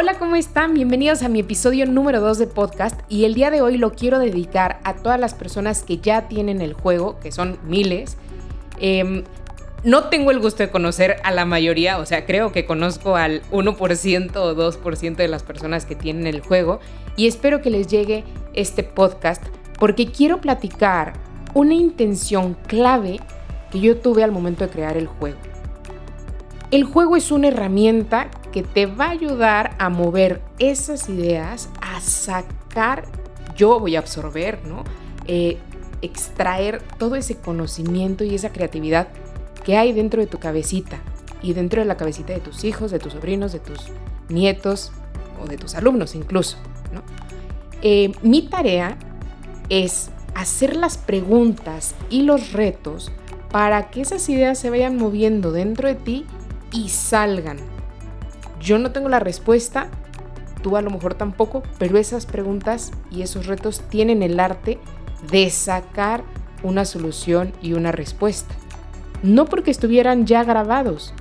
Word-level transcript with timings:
Hola, 0.00 0.14
¿cómo 0.18 0.34
están? 0.34 0.72
Bienvenidos 0.72 1.22
a 1.22 1.28
mi 1.28 1.40
episodio 1.40 1.84
número 1.84 2.22
2 2.22 2.38
de 2.38 2.46
podcast 2.46 2.98
y 3.10 3.26
el 3.26 3.34
día 3.34 3.50
de 3.50 3.60
hoy 3.60 3.76
lo 3.76 3.92
quiero 3.92 4.18
dedicar 4.18 4.80
a 4.82 4.94
todas 4.94 5.20
las 5.20 5.34
personas 5.34 5.82
que 5.82 5.98
ya 5.98 6.26
tienen 6.26 6.62
el 6.62 6.72
juego, 6.72 7.20
que 7.20 7.30
son 7.30 7.58
miles. 7.64 8.16
Em, 8.78 9.24
no 9.84 10.04
tengo 10.04 10.30
el 10.30 10.40
gusto 10.40 10.62
de 10.62 10.70
conocer 10.70 11.16
a 11.22 11.32
la 11.32 11.44
mayoría, 11.44 11.98
o 11.98 12.06
sea, 12.06 12.24
creo 12.24 12.50
que 12.50 12.64
conozco 12.64 13.16
al 13.16 13.42
1% 13.50 14.42
o 14.42 14.54
2% 14.54 15.16
de 15.16 15.28
las 15.28 15.42
personas 15.42 15.84
que 15.84 15.96
tienen 15.96 16.26
el 16.26 16.40
juego 16.40 16.80
y 17.14 17.26
espero 17.26 17.60
que 17.60 17.68
les 17.68 17.86
llegue 17.86 18.24
este 18.54 18.82
podcast 18.82 19.44
porque 19.78 20.06
quiero 20.06 20.40
platicar 20.40 21.12
una 21.52 21.74
intención 21.74 22.56
clave 22.66 23.20
que 23.70 23.80
yo 23.80 23.98
tuve 23.98 24.24
al 24.24 24.32
momento 24.32 24.64
de 24.64 24.70
crear 24.70 24.96
el 24.96 25.08
juego. 25.08 25.36
El 26.70 26.84
juego 26.84 27.16
es 27.16 27.30
una 27.30 27.48
herramienta 27.48 28.30
que 28.52 28.62
te 28.62 28.86
va 28.86 29.06
a 29.06 29.10
ayudar 29.10 29.76
a 29.78 29.88
mover 29.88 30.40
esas 30.58 31.08
ideas, 31.08 31.68
a 31.80 32.00
sacar, 32.00 33.04
yo 33.56 33.78
voy 33.78 33.96
a 33.96 34.00
absorber, 34.00 34.64
¿no? 34.66 34.84
Eh, 35.26 35.58
extraer 36.02 36.82
todo 36.98 37.16
ese 37.16 37.36
conocimiento 37.36 38.24
y 38.24 38.34
esa 38.34 38.50
creatividad 38.50 39.08
que 39.64 39.76
hay 39.76 39.92
dentro 39.92 40.20
de 40.20 40.26
tu 40.26 40.38
cabecita 40.38 40.98
y 41.42 41.52
dentro 41.52 41.80
de 41.80 41.86
la 41.86 41.96
cabecita 41.96 42.32
de 42.32 42.40
tus 42.40 42.64
hijos, 42.64 42.90
de 42.90 42.98
tus 42.98 43.12
sobrinos, 43.12 43.52
de 43.52 43.60
tus 43.60 43.88
nietos 44.28 44.92
o 45.42 45.46
de 45.46 45.56
tus 45.56 45.74
alumnos 45.74 46.14
incluso. 46.14 46.56
Eh, 47.82 48.12
mi 48.22 48.42
tarea 48.42 48.98
es 49.68 50.10
hacer 50.34 50.76
las 50.76 50.98
preguntas 50.98 51.94
y 52.10 52.22
los 52.22 52.52
retos 52.52 53.10
para 53.50 53.90
que 53.90 54.02
esas 54.02 54.28
ideas 54.28 54.58
se 54.58 54.70
vayan 54.70 54.96
moviendo 54.96 55.50
dentro 55.50 55.88
de 55.88 55.94
ti 55.94 56.26
y 56.72 56.90
salgan 56.90 57.58
yo 58.60 58.78
no 58.78 58.92
tengo 58.92 59.08
la 59.08 59.18
respuesta, 59.18 59.88
tú 60.62 60.76
a 60.76 60.82
lo 60.82 60.90
mejor 60.90 61.14
tampoco, 61.14 61.62
pero 61.78 61.98
esas 61.98 62.26
preguntas 62.26 62.92
y 63.10 63.22
esos 63.22 63.46
retos 63.46 63.82
tienen 63.88 64.22
el 64.22 64.38
arte 64.38 64.78
de 65.30 65.50
sacar 65.50 66.22
una 66.62 66.84
solución 66.84 67.52
y 67.62 67.72
una 67.72 67.92
respuesta. 67.92 68.54
No 69.22 69.46
porque 69.46 69.70
estuvieran 69.70 70.26
ya 70.26 70.44
grabados, 70.44 71.14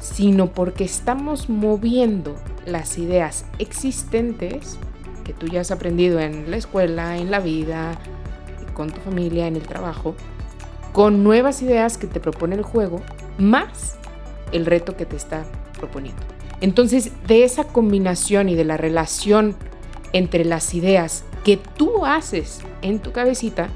sino 0.00 0.52
porque 0.52 0.84
estamos 0.84 1.48
moviendo 1.48 2.36
las 2.66 2.98
ideas 2.98 3.44
existentes 3.58 4.78
que 5.24 5.32
tú 5.32 5.46
ya 5.46 5.60
has 5.60 5.70
aprendido 5.70 6.20
en 6.20 6.50
la 6.50 6.56
escuela, 6.56 7.16
en 7.16 7.30
la 7.30 7.40
vida, 7.40 7.98
con 8.74 8.90
tu 8.90 9.00
familia, 9.00 9.46
en 9.46 9.56
el 9.56 9.62
trabajo, 9.62 10.14
con 10.92 11.24
nuevas 11.24 11.62
ideas 11.62 11.98
que 11.98 12.06
te 12.06 12.20
propone 12.20 12.54
el 12.54 12.62
juego, 12.62 13.02
más 13.38 13.98
el 14.52 14.66
reto 14.66 14.96
que 14.96 15.04
te 15.04 15.16
está 15.16 15.44
proponiendo. 15.78 16.37
Entonces, 16.60 17.12
de 17.26 17.44
esa 17.44 17.64
combinación 17.64 18.48
y 18.48 18.54
de 18.54 18.64
la 18.64 18.76
relación 18.76 19.54
entre 20.12 20.44
las 20.44 20.74
ideas 20.74 21.24
que 21.44 21.56
tú 21.56 22.04
haces 22.04 22.60
en 22.82 22.98
tu 22.98 23.12
cabecita, 23.12 23.68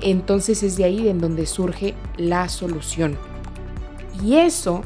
entonces 0.00 0.62
es 0.62 0.76
de 0.76 0.84
ahí 0.84 1.08
en 1.08 1.20
donde 1.20 1.46
surge 1.46 1.94
la 2.16 2.48
solución. 2.48 3.16
Y 4.22 4.36
eso, 4.36 4.82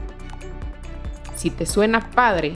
si 1.37 1.51
te 1.51 1.67
suena 1.67 2.11
padre, 2.11 2.55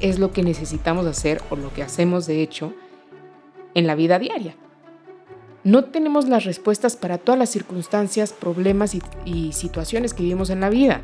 es 0.00 0.18
lo 0.18 0.32
que 0.32 0.42
necesitamos 0.42 1.06
hacer 1.06 1.40
o 1.50 1.56
lo 1.56 1.72
que 1.72 1.82
hacemos 1.82 2.26
de 2.26 2.42
hecho 2.42 2.72
en 3.74 3.86
la 3.86 3.94
vida 3.94 4.18
diaria. 4.18 4.54
No 5.64 5.84
tenemos 5.84 6.28
las 6.28 6.44
respuestas 6.44 6.96
para 6.96 7.18
todas 7.18 7.38
las 7.38 7.50
circunstancias, 7.50 8.32
problemas 8.32 8.96
y, 9.24 9.52
situaciones 9.52 10.14
que 10.14 10.22
vivimos 10.22 10.50
en 10.50 10.60
la 10.60 10.70
vida. 10.70 11.00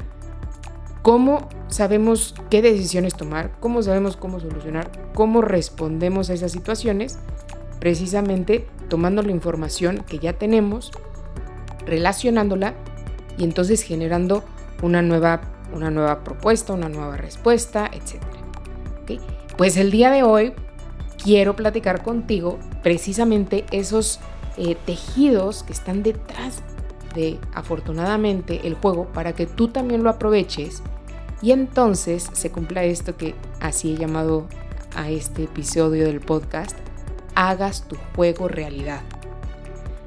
¿Cómo 1.02 1.48
sabemos 1.66 2.32
qué 2.48 2.62
decisiones 2.62 3.14
tomar? 3.14 3.50
¿Cómo 3.58 3.82
sabemos 3.82 4.16
cómo 4.16 4.38
solucionar? 4.38 4.88
¿Cómo 5.14 5.42
respondemos 5.42 6.30
a 6.30 6.34
esas 6.34 6.52
situaciones? 6.52 7.18
Precisamente 7.80 8.68
tomando 8.88 9.22
la 9.22 9.32
información 9.32 10.04
que 10.06 10.20
ya 10.20 10.34
tenemos, 10.34 10.92
relacionándola 11.84 12.74
y 13.36 13.42
entonces 13.42 13.82
generando 13.82 14.44
una 14.80 15.02
nueva, 15.02 15.40
una 15.74 15.90
nueva 15.90 16.22
propuesta, 16.22 16.72
una 16.72 16.88
nueva 16.88 17.16
respuesta, 17.16 17.90
etc. 17.92 18.22
Pues 19.56 19.76
el 19.76 19.90
día 19.90 20.08
de 20.10 20.22
hoy 20.22 20.52
quiero 21.22 21.56
platicar 21.56 22.04
contigo 22.04 22.60
precisamente 22.84 23.64
esos 23.72 24.20
eh, 24.56 24.76
tejidos 24.86 25.64
que 25.64 25.72
están 25.72 26.04
detrás 26.04 26.62
de 27.14 27.38
afortunadamente 27.54 28.60
el 28.64 28.74
juego 28.74 29.06
para 29.12 29.32
que 29.32 29.46
tú 29.46 29.68
también 29.68 30.02
lo 30.02 30.10
aproveches 30.10 30.82
y 31.42 31.50
entonces 31.50 32.30
se 32.32 32.50
cumpla 32.50 32.84
esto 32.84 33.16
que 33.16 33.34
así 33.60 33.92
he 33.92 33.96
llamado 33.96 34.46
a 34.94 35.10
este 35.10 35.44
episodio 35.44 36.06
del 36.06 36.20
podcast, 36.20 36.76
hagas 37.34 37.88
tu 37.88 37.96
juego 38.14 38.46
realidad. 38.46 39.00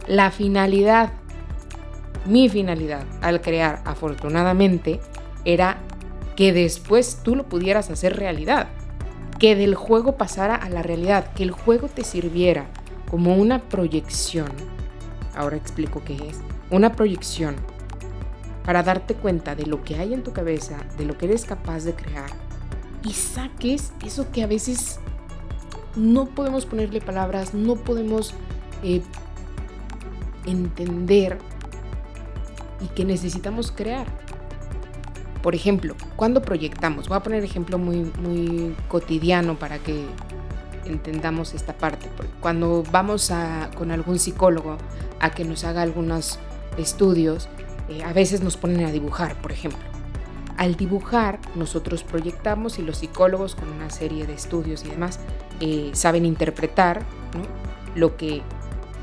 La 0.08 0.32
finalidad, 0.32 1.12
mi 2.26 2.48
finalidad 2.48 3.04
al 3.22 3.42
crear 3.42 3.82
afortunadamente 3.86 5.02
era 5.44 5.78
que 6.36 6.54
después 6.54 7.20
tú 7.22 7.36
lo 7.36 7.44
pudieras 7.44 7.90
hacer 7.90 8.16
realidad, 8.16 8.68
que 9.38 9.56
del 9.56 9.76
juego 9.76 10.16
pasara 10.16 10.56
a 10.56 10.70
la 10.70 10.84
realidad, 10.84 11.34
que 11.34 11.44
el 11.44 11.52
juego 11.52 11.88
te 11.88 12.04
sirviera 12.04 12.68
como 13.10 13.36
una 13.36 13.60
proyección. 13.60 14.52
Ahora 15.36 15.58
explico 15.58 16.02
qué 16.06 16.16
es. 16.16 16.40
Una 16.72 16.94
proyección 16.94 17.56
para 18.66 18.84
darte 18.84 19.14
cuenta 19.14 19.56
de 19.56 19.66
lo 19.66 19.84
que 19.84 19.96
hay 19.96 20.14
en 20.14 20.24
tu 20.24 20.34
cabeza, 20.34 20.78
de 20.98 21.06
lo 21.06 21.18
que 21.18 21.26
eres 21.28 21.46
capaz 21.46 21.84
de 21.84 21.94
crear 21.94 22.30
y 23.04 23.14
saques 23.14 23.94
eso 24.04 24.32
que 24.32 24.44
a 24.44 24.48
veces 24.48 25.00
no 25.96 26.26
podemos 26.26 26.66
ponerle 26.66 27.00
palabras, 27.00 27.54
no 27.54 27.76
podemos 27.76 28.34
eh, 28.84 29.02
entender 30.46 31.38
y 32.82 32.88
que 32.88 33.06
necesitamos 33.06 33.72
crear. 33.72 34.08
Por 35.42 35.54
ejemplo, 35.54 35.96
cuando 36.16 36.42
proyectamos, 36.42 37.08
voy 37.08 37.18
a 37.18 37.24
poner 37.24 37.44
ejemplo 37.44 37.78
muy, 37.78 38.12
muy 38.20 38.76
cotidiano 38.88 39.60
para 39.60 39.78
que 39.78 40.06
entendamos 40.86 41.54
esta 41.54 41.74
parte. 41.74 42.10
Cuando 42.40 42.84
vamos 42.92 43.30
a, 43.30 43.70
con 43.76 43.92
algún 43.92 44.18
psicólogo 44.18 44.78
a 45.20 45.30
que 45.30 45.46
nos 45.46 45.64
haga 45.64 45.84
algunos 45.84 46.40
estudios, 46.78 47.48
eh, 47.90 48.04
a 48.04 48.14
veces 48.14 48.42
nos 48.42 48.58
ponen 48.58 48.86
a 48.86 48.92
dibujar, 48.92 49.36
por 49.42 49.52
ejemplo. 49.52 49.80
Al 50.58 50.76
dibujar, 50.76 51.40
nosotros 51.56 52.04
proyectamos 52.04 52.80
y 52.80 52.82
los 52.82 52.98
psicólogos 52.98 53.56
con 53.56 53.70
una 53.70 53.90
serie 53.90 54.26
de 54.26 54.34
estudios 54.34 54.86
y 54.86 54.90
demás 54.90 55.20
eh, 55.60 55.92
saben 55.94 56.26
interpretar 56.26 57.02
lo 57.96 58.16
que 58.16 58.42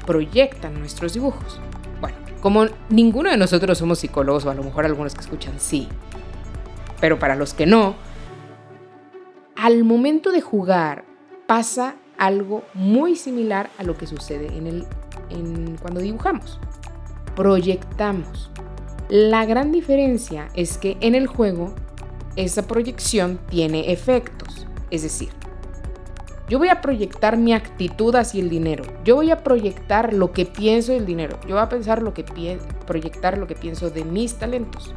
proyectan 0.06 0.78
nuestros 0.78 1.12
dibujos. 1.12 1.60
Bueno, 2.00 2.16
como 2.40 2.66
ninguno 2.88 3.30
de 3.30 3.36
nosotros 3.36 3.78
somos 3.78 3.98
psicólogos, 3.98 4.46
o 4.46 4.50
a 4.50 4.54
lo 4.54 4.62
mejor 4.62 4.86
algunos 4.86 5.14
que 5.14 5.20
escuchan 5.20 5.54
sí, 5.58 5.88
pero 7.00 7.18
para 7.18 7.36
los 7.36 7.52
que 7.52 7.66
no, 7.66 7.94
al 9.56 9.84
momento 9.84 10.32
de 10.32 10.40
jugar 10.40 11.04
pasa 11.46 11.96
algo 12.18 12.64
muy 12.74 13.16
similar 13.16 13.70
a 13.78 13.82
lo 13.82 13.96
que 13.96 14.06
sucede 14.06 14.56
en 14.56 14.66
el, 14.66 14.86
en, 15.30 15.76
cuando 15.76 16.00
dibujamos. 16.00 16.58
Proyectamos. 17.34 18.50
La 19.12 19.44
gran 19.44 19.72
diferencia 19.72 20.48
es 20.54 20.78
que 20.78 20.96
en 21.02 21.14
el 21.14 21.26
juego 21.26 21.74
esa 22.34 22.66
proyección 22.66 23.38
tiene 23.50 23.92
efectos. 23.92 24.66
Es 24.90 25.02
decir, 25.02 25.28
yo 26.48 26.58
voy 26.58 26.70
a 26.70 26.80
proyectar 26.80 27.36
mi 27.36 27.52
actitud 27.52 28.14
hacia 28.14 28.40
el 28.40 28.48
dinero. 28.48 28.84
Yo 29.04 29.16
voy 29.16 29.30
a 29.30 29.44
proyectar 29.44 30.14
lo 30.14 30.32
que 30.32 30.46
pienso 30.46 30.92
del 30.92 31.04
dinero. 31.04 31.38
Yo 31.42 31.56
voy 31.56 31.62
a 31.62 31.68
pensar 31.68 32.00
lo 32.00 32.14
que 32.14 32.24
proyectar 32.86 33.36
lo 33.36 33.46
que 33.46 33.54
pienso 33.54 33.90
de 33.90 34.02
mis 34.02 34.36
talentos. 34.36 34.94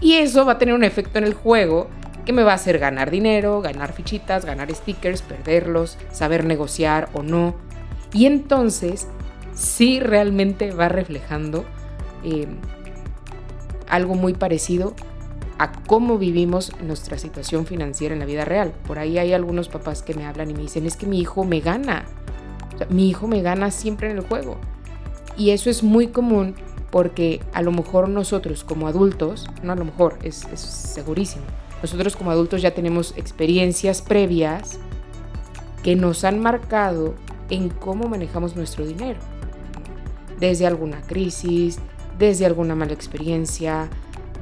Y 0.00 0.14
eso 0.14 0.44
va 0.44 0.54
a 0.54 0.58
tener 0.58 0.74
un 0.74 0.82
efecto 0.82 1.18
en 1.18 1.24
el 1.24 1.34
juego 1.34 1.86
que 2.24 2.32
me 2.32 2.42
va 2.42 2.50
a 2.50 2.56
hacer 2.56 2.80
ganar 2.80 3.12
dinero, 3.12 3.60
ganar 3.60 3.92
fichitas, 3.92 4.44
ganar 4.44 4.74
stickers, 4.74 5.22
perderlos, 5.22 5.98
saber 6.10 6.44
negociar 6.44 7.10
o 7.12 7.22
no. 7.22 7.54
Y 8.12 8.26
entonces 8.26 9.06
sí 9.54 10.00
realmente 10.00 10.72
va 10.72 10.88
reflejando 10.88 11.64
eh, 12.24 12.48
algo 13.88 14.14
muy 14.14 14.34
parecido 14.34 14.94
a 15.58 15.72
cómo 15.72 16.18
vivimos 16.18 16.72
nuestra 16.82 17.18
situación 17.18 17.66
financiera 17.66 18.14
en 18.14 18.20
la 18.20 18.26
vida 18.26 18.44
real. 18.44 18.72
Por 18.86 18.98
ahí 18.98 19.18
hay 19.18 19.32
algunos 19.32 19.68
papás 19.68 20.02
que 20.02 20.14
me 20.14 20.24
hablan 20.24 20.50
y 20.50 20.54
me 20.54 20.62
dicen, 20.62 20.86
es 20.86 20.96
que 20.96 21.06
mi 21.06 21.20
hijo 21.20 21.44
me 21.44 21.60
gana. 21.60 22.04
mi 22.90 23.08
hijo 23.08 23.26
me 23.26 23.42
gana 23.42 23.70
siempre 23.70 24.10
en 24.10 24.18
el 24.18 24.24
juego. 24.24 24.58
Y 25.36 25.50
eso 25.50 25.68
es 25.68 25.82
muy 25.82 26.08
común 26.08 26.54
porque 26.90 27.40
a 27.52 27.62
lo 27.62 27.72
mejor 27.72 28.08
nosotros 28.08 28.64
como 28.64 28.88
adultos, 28.88 29.46
no 29.62 29.72
a 29.72 29.76
lo 29.76 29.84
mejor, 29.84 30.18
es, 30.22 30.46
segurísimo, 30.56 31.44
nosotros 31.82 32.16
como 32.16 32.30
adultos 32.30 32.62
ya 32.62 32.72
tenemos 32.72 33.14
experiencias 33.16 34.02
previas 34.02 34.78
que 35.82 35.96
nos 35.96 36.24
han 36.24 36.40
marcado 36.40 37.14
en 37.50 37.68
cómo 37.68 38.08
manejamos 38.08 38.56
nuestro 38.56 38.86
dinero. 38.86 39.20
Desde 40.38 40.66
alguna 40.66 41.00
crisis, 41.02 41.78
desde 42.18 42.46
alguna 42.46 42.74
mala 42.74 42.92
experiencia, 42.92 43.88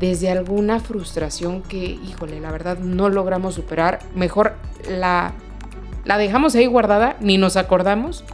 desde 0.01 0.31
alguna 0.31 0.81
frustración 0.81 1.63
que, 1.63 1.79
híjole, 1.79 2.41
la 2.41 2.51
verdad 2.51 2.79
no 2.79 3.09
logramos 3.09 3.55
superar. 3.55 4.01
Mejor 4.15 4.55
la, 4.89 5.33
la 6.05 6.19
dejamos 6.19 6.55
ahí 6.55 6.67
guardada, 6.67 7.17
ni 7.21 7.39
nos 7.39 7.57
acordamos, 7.57 8.25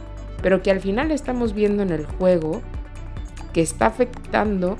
pero 0.41 0.61
que 0.61 0.71
al 0.71 0.81
final 0.81 1.11
estamos 1.11 1.53
viendo 1.53 1.83
en 1.83 1.91
el 1.91 2.05
juego 2.05 2.61
que 3.53 3.61
está 3.61 3.85
afectando 3.85 4.77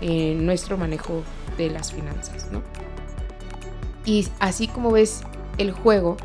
eh, 0.00 0.34
nuestro 0.34 0.76
manejo 0.76 1.22
de 1.56 1.70
las 1.70 1.92
finanzas, 1.92 2.50
¿no? 2.50 2.62
Y 4.04 4.28
así 4.38 4.68
como 4.68 4.92
ves 4.92 5.22
el 5.58 5.72
juego, 5.72 6.16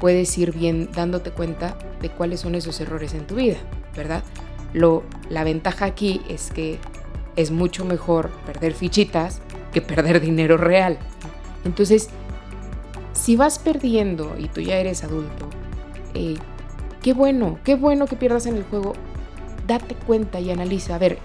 puedes 0.00 0.36
ir 0.38 0.52
bien 0.52 0.90
dándote 0.92 1.30
cuenta 1.30 1.76
de 2.00 2.10
cuáles 2.10 2.40
son 2.40 2.54
esos 2.54 2.80
errores 2.80 3.14
en 3.14 3.26
tu 3.26 3.36
vida, 3.36 3.58
¿verdad? 3.96 4.22
Lo, 4.72 5.02
la 5.28 5.44
ventaja 5.44 5.84
aquí 5.84 6.20
es 6.28 6.50
que 6.50 6.78
es 7.36 7.50
mucho 7.50 7.84
mejor 7.84 8.30
perder 8.46 8.74
fichitas 8.74 9.40
que 9.72 9.80
perder 9.80 10.20
dinero 10.20 10.56
real. 10.56 10.98
Entonces, 11.64 12.10
si 13.12 13.36
vas 13.36 13.58
perdiendo 13.58 14.36
y 14.38 14.48
tú 14.48 14.60
ya 14.60 14.76
eres 14.76 15.04
adulto, 15.04 15.48
eh, 16.14 16.36
qué 17.02 17.12
bueno, 17.12 17.58
qué 17.64 17.74
bueno 17.74 18.06
que 18.06 18.16
pierdas 18.16 18.46
en 18.46 18.56
el 18.56 18.64
juego. 18.64 18.94
Date 19.66 19.94
cuenta 19.94 20.40
y 20.40 20.50
analiza, 20.50 20.96
a 20.96 20.98
ver, 20.98 21.18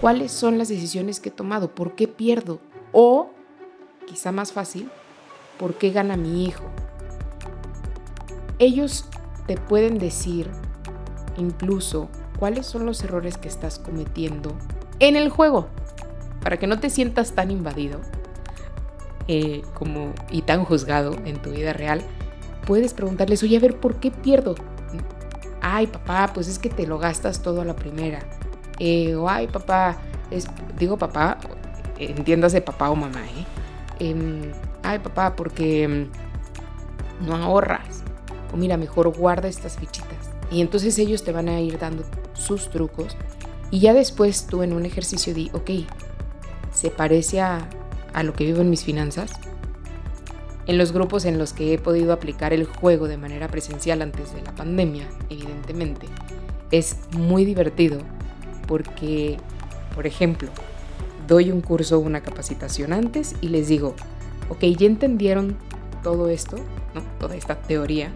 cuáles 0.00 0.32
son 0.32 0.58
las 0.58 0.68
decisiones 0.68 1.20
que 1.20 1.30
he 1.30 1.32
tomado, 1.32 1.74
por 1.74 1.94
qué 1.94 2.08
pierdo 2.08 2.60
o, 2.92 3.30
quizá 4.06 4.32
más 4.32 4.52
fácil, 4.52 4.90
por 5.58 5.74
qué 5.74 5.90
gana 5.90 6.16
mi 6.16 6.44
hijo. 6.44 6.64
Ellos 8.58 9.06
te 9.46 9.56
pueden 9.56 9.98
decir 9.98 10.50
incluso 11.36 12.08
cuáles 12.38 12.66
son 12.66 12.86
los 12.86 13.02
errores 13.02 13.36
que 13.36 13.48
estás 13.48 13.78
cometiendo 13.78 14.54
en 15.00 15.16
el 15.16 15.28
juego, 15.28 15.68
para 16.42 16.56
que 16.56 16.66
no 16.66 16.78
te 16.78 16.90
sientas 16.90 17.32
tan 17.32 17.50
invadido 17.50 18.00
eh, 19.26 19.62
como, 19.74 20.12
y 20.30 20.42
tan 20.42 20.64
juzgado 20.64 21.14
en 21.24 21.40
tu 21.40 21.50
vida 21.50 21.72
real. 21.72 22.02
Puedes 22.66 22.94
preguntarles, 22.94 23.42
oye, 23.42 23.56
a 23.56 23.60
ver, 23.60 23.78
¿por 23.78 23.96
qué 23.96 24.10
pierdo? 24.10 24.54
Ay, 25.60 25.86
papá, 25.86 26.30
pues 26.32 26.48
es 26.48 26.58
que 26.58 26.68
te 26.70 26.86
lo 26.86 26.98
gastas 26.98 27.42
todo 27.42 27.60
a 27.60 27.64
la 27.64 27.74
primera. 27.74 28.20
Eh, 28.78 29.14
o 29.16 29.28
ay, 29.28 29.48
papá, 29.48 29.96
es, 30.30 30.46
digo 30.78 30.96
papá, 30.96 31.38
entiéndase 31.98 32.60
papá 32.60 32.90
o 32.90 32.96
mamá, 32.96 33.24
¿eh? 33.26 33.46
Em, 33.98 34.52
ay, 34.82 35.00
papá, 35.00 35.34
porque 35.34 35.82
em, 35.82 36.08
no 37.26 37.34
ahorras. 37.34 38.04
O 38.52 38.56
mira, 38.56 38.76
mejor 38.76 39.08
guarda 39.16 39.48
estas 39.48 39.76
fichitas. 39.76 40.27
Y 40.50 40.60
entonces 40.60 40.98
ellos 40.98 41.24
te 41.24 41.32
van 41.32 41.48
a 41.48 41.60
ir 41.60 41.78
dando 41.78 42.04
sus 42.34 42.70
trucos. 42.70 43.16
Y 43.70 43.80
ya 43.80 43.92
después 43.92 44.46
tú 44.46 44.62
en 44.62 44.72
un 44.72 44.86
ejercicio 44.86 45.34
di, 45.34 45.50
ok, 45.52 45.70
¿se 46.72 46.90
parece 46.90 47.40
a, 47.40 47.68
a 48.14 48.22
lo 48.22 48.32
que 48.32 48.44
vivo 48.44 48.60
en 48.60 48.70
mis 48.70 48.84
finanzas? 48.84 49.32
En 50.66 50.78
los 50.78 50.92
grupos 50.92 51.24
en 51.24 51.38
los 51.38 51.52
que 51.52 51.74
he 51.74 51.78
podido 51.78 52.12
aplicar 52.12 52.52
el 52.52 52.64
juego 52.64 53.08
de 53.08 53.16
manera 53.16 53.48
presencial 53.48 54.02
antes 54.02 54.34
de 54.34 54.42
la 54.42 54.54
pandemia, 54.54 55.08
evidentemente, 55.30 56.06
es 56.70 56.96
muy 57.16 57.44
divertido 57.44 58.00
porque, 58.66 59.38
por 59.94 60.06
ejemplo, 60.06 60.50
doy 61.26 61.50
un 61.50 61.60
curso 61.60 61.96
o 61.96 62.00
una 62.00 62.22
capacitación 62.22 62.92
antes 62.92 63.34
y 63.40 63.48
les 63.48 63.68
digo, 63.68 63.94
ok, 64.48 64.62
¿ya 64.76 64.86
entendieron 64.86 65.56
todo 66.02 66.28
esto? 66.28 66.56
¿no? 66.94 67.02
Toda 67.18 67.36
esta 67.36 67.60
teoría. 67.60 68.12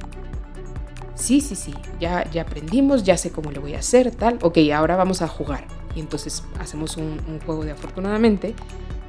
Sí, 1.22 1.40
sí, 1.40 1.54
sí, 1.54 1.72
ya, 2.00 2.28
ya 2.32 2.42
aprendimos, 2.42 3.04
ya 3.04 3.16
sé 3.16 3.30
cómo 3.30 3.52
lo 3.52 3.60
voy 3.60 3.74
a 3.74 3.78
hacer, 3.78 4.10
tal. 4.10 4.40
Ok, 4.42 4.58
ahora 4.74 4.96
vamos 4.96 5.22
a 5.22 5.28
jugar. 5.28 5.64
Y 5.94 6.00
entonces 6.00 6.42
hacemos 6.58 6.96
un, 6.96 7.20
un 7.28 7.38
juego 7.46 7.64
de 7.64 7.70
afortunadamente, 7.70 8.56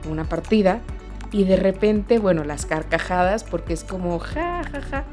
una 0.07 0.23
partida, 0.23 0.79
y 1.31 1.45
de 1.45 1.55
repente, 1.55 2.19
bueno, 2.19 2.43
las 2.43 2.67
carcajadas, 2.67 3.43
porque 3.43 3.73
es 3.73 3.83
como, 3.83 4.19
ja, 4.19 4.61
ja, 4.63 4.81
ja, 4.81 5.05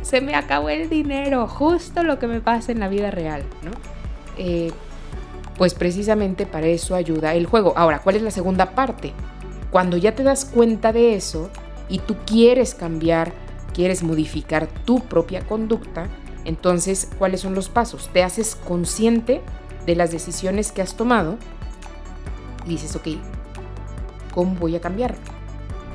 se 0.00 0.22
me 0.22 0.34
acabó 0.34 0.70
el 0.70 0.88
dinero, 0.88 1.46
justo 1.46 2.02
lo 2.02 2.18
que 2.18 2.26
me 2.26 2.40
pasa 2.40 2.72
en 2.72 2.80
la 2.80 2.88
vida 2.88 3.10
real, 3.10 3.42
¿no? 3.62 3.72
Eh, 4.38 4.72
pues 5.58 5.74
precisamente 5.74 6.46
para 6.46 6.68
eso 6.68 6.94
ayuda 6.94 7.34
el 7.34 7.44
juego. 7.44 7.74
Ahora, 7.76 7.98
¿cuál 7.98 8.16
es 8.16 8.22
la 8.22 8.30
segunda 8.30 8.70
parte? 8.70 9.12
Cuando 9.70 9.98
ya 9.98 10.14
te 10.14 10.22
das 10.22 10.46
cuenta 10.46 10.90
de 10.90 11.16
eso 11.16 11.50
y 11.90 11.98
tú 11.98 12.16
quieres 12.24 12.74
cambiar, 12.74 13.30
quieres 13.78 14.02
modificar 14.02 14.66
tu 14.66 14.98
propia 15.04 15.46
conducta, 15.46 16.08
entonces, 16.44 17.08
¿cuáles 17.16 17.42
son 17.42 17.54
los 17.54 17.68
pasos? 17.68 18.10
Te 18.12 18.24
haces 18.24 18.56
consciente 18.56 19.40
de 19.86 19.94
las 19.94 20.10
decisiones 20.10 20.72
que 20.72 20.82
has 20.82 20.96
tomado 20.96 21.36
y 22.66 22.70
dices, 22.70 22.96
ok, 22.96 23.06
¿cómo 24.34 24.56
voy 24.56 24.74
a 24.74 24.80
cambiar? 24.80 25.14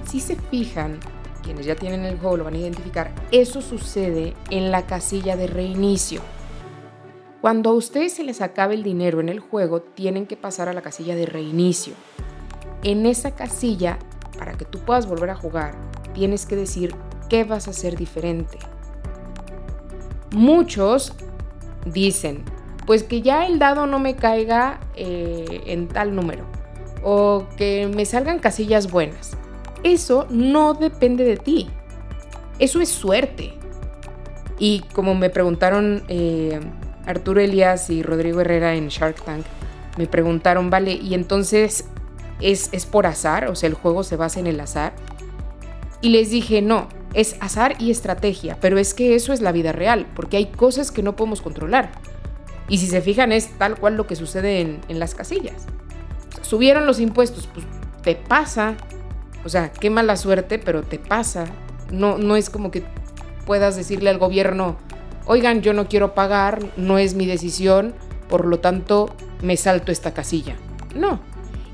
Si 0.10 0.22
se 0.22 0.38
fijan, 0.38 0.98
quienes 1.44 1.66
ya 1.66 1.76
tienen 1.76 2.06
el 2.06 2.18
juego 2.18 2.38
lo 2.38 2.46
van 2.46 2.54
a 2.54 2.60
identificar, 2.60 3.14
eso 3.32 3.62
sucede 3.62 4.34
en 4.50 4.72
la 4.72 4.86
casilla 4.86 5.36
de 5.36 5.48
reinicio. 5.48 6.22
Cuando 7.42 7.72
a 7.72 7.74
ustedes 7.74 8.14
se 8.14 8.24
les 8.24 8.40
acabe 8.40 8.76
el 8.76 8.84
dinero 8.84 9.20
en 9.20 9.28
el 9.28 9.42
juego, 9.42 9.82
tienen 9.82 10.26
que 10.26 10.38
pasar 10.38 10.70
a 10.70 10.74
la 10.74 10.82
casilla 10.82 11.18
de 11.18 11.26
reinicio. 11.26 11.96
En 12.82 13.06
esa 13.06 13.36
casilla, 13.36 14.00
para 14.38 14.54
que 14.54 14.64
tú 14.64 14.80
puedas 14.80 15.06
volver 15.06 15.32
a 15.32 15.36
jugar, 15.36 15.76
tienes 16.14 16.46
que 16.46 16.56
decir 16.56 16.96
qué 17.34 17.44
vas 17.46 17.68
a 17.68 17.72
hacer 17.72 17.96
diferente. 17.96 18.60
Muchos 20.30 21.14
dicen, 21.84 22.44
pues 22.86 23.02
que 23.02 23.24
ya 23.24 23.48
el 23.48 23.58
dado 23.58 23.88
no 23.88 23.98
me 23.98 24.16
caiga 24.16 24.80
eh, 24.96 25.64
en 25.66 25.88
tal 25.88 26.14
número 26.14 26.46
o 27.02 27.48
que 27.58 27.90
me 27.92 28.06
salgan 28.06 28.38
casillas 28.38 28.92
buenas. 28.92 29.36
Eso 29.82 30.28
no 30.30 30.76
depende 30.76 31.24
de 31.24 31.38
ti. 31.38 31.72
Eso 32.60 32.82
es 32.82 32.90
suerte. 32.90 33.56
Y 34.60 34.82
como 34.94 35.16
me 35.16 35.32
preguntaron 35.32 36.04
eh, 36.10 36.60
Arturo 37.08 37.42
Elias 37.42 37.90
y 37.90 38.04
Rodrigo 38.04 38.42
Herrera 38.42 38.76
en 38.76 38.90
Shark 38.90 39.24
Tank 39.26 39.44
me 39.98 40.06
preguntaron, 40.06 40.70
vale, 40.70 40.94
y 40.94 41.16
entonces 41.16 41.86
es, 42.42 42.70
es 42.74 42.86
por 42.86 43.08
azar, 43.08 43.48
o 43.48 43.56
sea, 43.56 43.70
el 43.70 43.74
juego 43.74 44.04
se 44.04 44.18
basa 44.18 44.40
en 44.40 44.46
el 44.46 44.60
azar. 44.60 44.94
Y 46.00 46.10
les 46.10 46.30
dije, 46.30 46.62
no, 46.62 46.90
es 47.14 47.36
azar 47.40 47.76
y 47.80 47.92
estrategia, 47.92 48.58
pero 48.60 48.78
es 48.78 48.94
que 48.94 49.16
eso 49.16 49.34
es 49.34 49.42
la 49.42 49.52
vida 49.52 49.72
real, 49.72 50.08
porque 50.16 50.38
hay 50.38 50.48
cosas 50.48 50.92
que 50.92 51.04
no 51.04 51.16
podemos 51.16 51.42
controlar. 51.42 51.92
Y 52.68 52.78
si 52.78 52.88
se 52.88 53.02
fijan, 53.02 53.32
es 53.32 53.58
tal 53.58 53.78
cual 53.78 53.96
lo 53.96 54.08
que 54.08 54.16
sucede 54.16 54.62
en, 54.62 54.82
en 54.88 55.00
las 55.00 55.16
casillas. 55.16 55.68
Subieron 56.42 56.86
los 56.86 57.00
impuestos, 57.00 57.48
pues 57.54 57.66
te 58.02 58.16
pasa. 58.16 58.76
O 59.46 59.50
sea, 59.50 59.72
qué 59.72 59.90
mala 59.90 60.16
suerte, 60.16 60.60
pero 60.60 60.84
te 60.84 61.00
pasa. 61.00 61.46
No, 61.92 62.18
no 62.18 62.36
es 62.36 62.50
como 62.50 62.72
que 62.72 62.84
puedas 63.46 63.76
decirle 63.76 64.10
al 64.10 64.18
gobierno, 64.18 64.78
oigan, 65.26 65.62
yo 65.62 65.74
no 65.74 65.88
quiero 65.88 66.14
pagar, 66.14 66.60
no 66.78 66.98
es 66.98 67.14
mi 67.14 67.26
decisión, 67.26 67.94
por 68.30 68.46
lo 68.46 68.60
tanto 68.60 69.14
me 69.42 69.58
salto 69.58 69.92
esta 69.92 70.14
casilla. 70.14 70.56
No. 70.96 71.20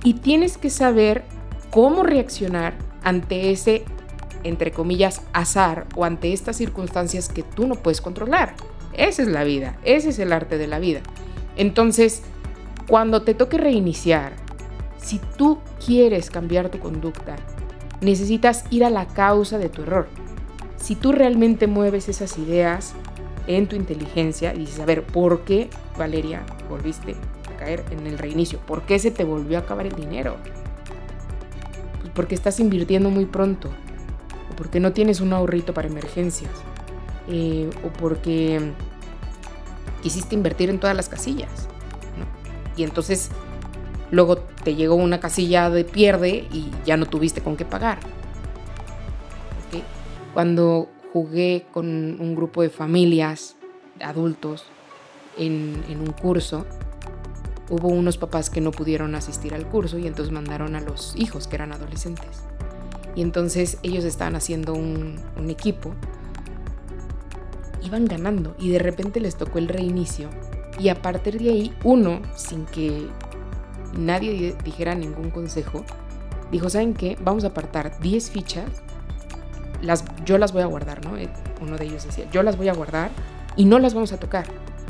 Y 0.04 0.16
tienes 0.16 0.58
que 0.58 0.70
saber 0.70 1.24
cómo 1.70 2.04
reaccionar 2.04 2.74
ante 3.04 3.52
ese, 3.52 3.84
entre 4.44 4.72
comillas, 4.72 5.22
azar 5.34 5.86
o 5.96 6.06
ante 6.06 6.34
estas 6.34 6.58
circunstancias 6.58 7.30
que 7.30 7.44
tú 7.44 7.68
no 7.68 7.76
puedes 7.76 8.02
controlar. 8.02 8.56
Esa 8.94 9.22
es 9.22 9.28
la 9.28 9.44
vida, 9.44 9.78
ese 9.84 10.10
es 10.10 10.20
el 10.20 10.34
arte 10.34 10.58
de 10.58 10.68
la 10.68 10.80
vida. 10.80 11.02
Entonces, 11.56 12.22
cuando 12.88 13.22
te 13.22 13.34
toque 13.34 13.58
reiniciar, 13.58 14.34
si 14.98 15.20
tú 15.38 15.60
quieres 15.86 16.30
cambiar 16.30 16.70
tu 16.70 16.80
conducta, 16.80 17.36
necesitas 18.02 18.66
ir 18.70 18.84
a 18.84 18.90
la 18.90 19.08
causa 19.08 19.58
de 19.58 19.70
tu 19.70 19.84
error. 19.84 20.08
Si 20.78 20.96
tú 20.96 21.12
realmente 21.12 21.68
mueves 21.68 22.10
esas 22.10 22.38
ideas, 22.38 22.96
en 23.50 23.68
tu 23.68 23.76
inteligencia 23.76 24.54
y 24.54 24.60
dices, 24.60 24.80
a 24.80 24.86
ver, 24.86 25.04
¿por 25.04 25.42
qué, 25.42 25.70
Valeria, 25.98 26.44
volviste 26.70 27.16
a 27.52 27.58
caer 27.58 27.84
en 27.90 28.06
el 28.06 28.20
reinicio? 28.20 28.60
¿Por 28.60 28.84
qué 28.84 29.00
se 29.00 29.10
te 29.10 29.24
volvió 29.24 29.58
a 29.58 29.62
acabar 29.62 29.88
el 29.88 29.96
dinero? 29.96 30.38
Pues 32.00 32.12
porque 32.14 32.36
estás 32.36 32.60
invirtiendo 32.60 33.10
muy 33.10 33.26
pronto, 33.26 33.70
porque 34.60 34.80
no 34.80 34.94
tienes 34.94 35.22
un 35.22 35.34
ahorrito 35.34 35.74
para 35.74 35.88
emergencias, 35.88 36.52
eh, 37.28 37.72
o 37.84 37.88
porque 37.88 38.60
quisiste 40.04 40.36
invertir 40.36 40.70
en 40.70 40.80
todas 40.80 40.96
las 40.96 41.10
casillas, 41.10 41.68
Y 42.78 42.84
entonces 42.84 43.32
luego 44.12 44.38
te 44.38 44.76
llegó 44.76 44.94
una 44.94 45.20
casilla 45.20 45.72
de 45.72 45.84
pierde 45.84 46.48
y 46.52 46.70
ya 46.86 46.96
no 46.96 47.08
tuviste 47.08 47.42
con 47.42 47.58
qué 47.58 47.66
pagar. 47.66 47.98
Cuando 50.36 50.88
jugué 51.12 51.66
con 51.72 51.88
un 51.88 52.36
grupo 52.36 52.62
de 52.62 52.70
familias, 52.70 53.56
adultos, 54.00 54.66
en, 55.40 56.00
un 56.00 56.12
curso. 56.12 56.66
Hubo 57.70 57.88
unos 57.88 58.18
papás 58.18 58.50
que 58.50 58.62
no 58.62 58.72
pudieron 58.72 59.16
asistir 59.16 59.54
al 59.54 59.68
curso 59.68 59.98
y 60.00 60.08
entonces 60.08 60.34
mandaron 60.34 60.76
a 60.76 60.82
los 60.82 61.14
hijos 61.16 61.48
que 61.48 61.56
eran 61.56 61.72
adolescentes. 61.72 62.49
Y 63.20 63.22
entonces 63.22 63.80
ellos 63.84 64.06
estaban 64.06 64.38
haciendo 64.38 64.74
un, 64.74 65.20
equipo. 65.50 65.94
Iban 67.84 68.06
ganando 68.06 68.56
y 68.58 68.70
de 68.70 68.80
repente 68.80 69.20
les 69.20 69.36
tocó 69.36 69.58
el 69.58 69.68
reinicio. 69.68 70.30
Y 70.80 70.88
a 70.88 71.02
partir 71.02 71.38
de 71.38 71.50
ahí, 71.50 71.74
uno, 71.84 72.22
sin 72.38 72.66
que 72.66 73.10
nadie 73.92 74.56
dijera 74.64 74.96
ningún 74.96 75.32
consejo, 75.32 75.84
dijo, 76.50 76.70
¿saben 76.70 76.94
qué? 76.94 77.18
Vamos 77.22 77.44
a 77.44 77.48
apartar 77.48 78.00
10 78.00 78.30
fichas, 78.32 78.70
las, 79.82 80.06
yo 80.24 80.38
las 80.38 80.54
voy 80.54 80.62
a 80.62 80.68
guardar, 80.68 81.04
¿no? 81.04 81.18
Eh, 81.18 81.28
uno 81.60 81.76
de 81.76 81.88
ellos 81.88 82.06
decía, 82.06 82.26
yo 82.32 82.42
las 82.42 82.56
voy 82.56 82.70
a 82.70 82.74
guardar 82.74 83.12
y 83.58 83.66
no 83.66 83.80
las 83.80 83.94
vamos 83.94 84.14
a 84.14 84.18
tocar. 84.18 84.46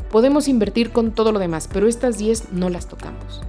Podemos 0.08 0.46
invertir 0.46 0.92
con 0.92 1.10
todo 1.10 1.32
lo 1.32 1.40
demás, 1.40 1.68
pero 1.72 1.88
estas 1.88 2.16
10 2.16 2.52
no 2.52 2.70
las 2.70 2.86
tocamos. 2.86 3.42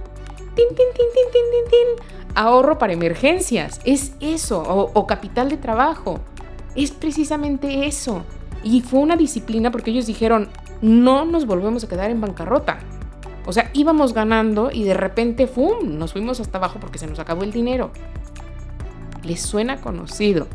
Tin, 0.56 0.66
tin, 0.70 0.76
tin, 0.76 1.06
tin, 1.14 1.30
tin, 1.32 1.70
tin. 1.70 2.21
Ahorro 2.34 2.78
para 2.78 2.92
emergencias, 2.92 3.80
es 3.84 4.14
eso, 4.20 4.62
o, 4.62 5.06
capital 5.06 5.50
de 5.50 5.58
trabajo, 5.58 6.20
es 6.74 6.90
precisamente 6.90 7.86
eso. 7.86 8.24
Y 8.64 8.80
fue 8.80 9.00
una 9.00 9.16
disciplina 9.16 9.70
porque 9.70 9.90
ellos 9.90 10.06
dijeron, 10.06 10.48
no 10.80 11.24
nos 11.24 11.46
volvemos 11.46 11.84
a 11.84 11.88
quedar 11.88 12.10
en 12.10 12.20
bancarrota. 12.20 12.78
O 13.44 13.52
sea, 13.52 13.70
íbamos 13.74 14.14
ganando 14.14 14.70
y 14.72 14.84
de 14.84 14.94
repente, 14.94 15.46
¡fum!, 15.46 15.98
nos 15.98 16.12
fuimos 16.12 16.40
hasta 16.40 16.58
abajo 16.58 16.78
porque 16.80 16.98
se 16.98 17.06
nos 17.06 17.18
acabó 17.18 17.42
el 17.42 17.52
dinero. 17.52 17.90
¿Les 19.24 19.42
suena 19.42 19.80
conocido 19.80 20.46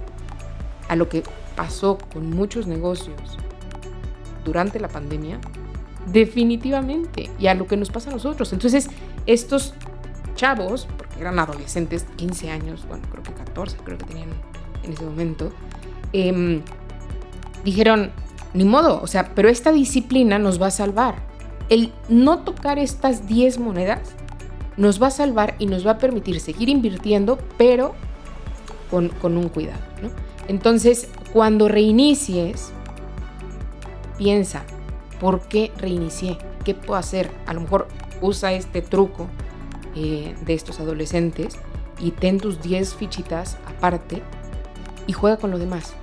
a 0.88 0.96
lo 0.96 1.10
que 1.10 1.24
pasó 1.56 1.98
con 2.14 2.30
muchos 2.30 2.66
negocios 2.66 3.20
durante 4.46 4.80
la 4.80 4.88
pandemia? 4.88 5.40
Definitivamente. 6.08 7.30
Y 7.38 7.48
a 7.48 7.54
lo 7.54 7.68
que 7.68 7.78
nos 7.78 7.90
pasa 7.90 8.10
a 8.10 8.14
nosotros. 8.14 8.54
Entonces, 8.54 8.90
estos 9.26 9.74
chavos, 10.36 10.88
eran 11.20 11.40
adolescentes, 11.40 12.06
15 12.16 12.52
años, 12.52 12.86
bueno, 12.88 13.04
creo 13.12 13.24
que 13.24 13.34
14, 13.34 13.78
creo 13.84 13.98
que 13.98 14.06
tenían 14.06 14.30
en 14.84 14.94
ese 14.94 15.04
momento, 15.04 15.52
em, 16.14 16.62
dijeron, 17.64 18.12
ni 18.54 18.66
modo, 18.66 19.02
o 19.02 19.08
sea, 19.08 19.34
pero 19.36 19.50
esta 19.50 19.72
disciplina 19.72 20.40
nos 20.40 20.62
va 20.62 20.68
a 20.68 20.72
salvar. 20.72 21.16
El 21.70 21.92
no 22.08 22.40
tocar 22.40 22.80
estas 22.80 23.28
10 23.28 23.60
monedas 23.60 24.00
nos 24.78 25.02
va 25.02 25.08
a 25.08 25.12
salvar 25.12 25.56
y 25.60 25.66
nos 25.66 25.86
va 25.86 25.92
a 25.92 25.98
permitir 25.98 26.40
seguir 26.40 26.70
invirtiendo, 26.70 27.38
pero 27.58 27.94
con, 28.90 29.12
un 29.38 29.50
cuidado. 29.50 29.82
Entonces, 30.48 31.10
cuando 31.34 31.68
reinicies, 31.68 32.72
piensa, 34.18 34.64
¿por 35.20 35.42
qué 35.42 35.72
reinicié? 35.78 36.38
¿Qué 36.64 36.74
puedo 36.74 36.96
hacer? 36.96 37.30
A 37.48 37.54
lo 37.54 37.62
mejor 37.62 37.88
usa 38.22 38.54
este 38.54 38.82
truco 38.82 39.28
eh, 40.00 40.36
de 40.46 40.54
estos 40.54 40.80
adolescentes 40.80 41.58
y 41.98 42.12
ten 42.12 42.40
tus 42.40 42.62
10 42.62 42.94
fichitas 42.94 43.58
aparte 43.66 44.22
y 45.08 45.14
juega 45.14 45.38
con 45.38 45.50
lo 45.50 45.58
demás 45.58 45.96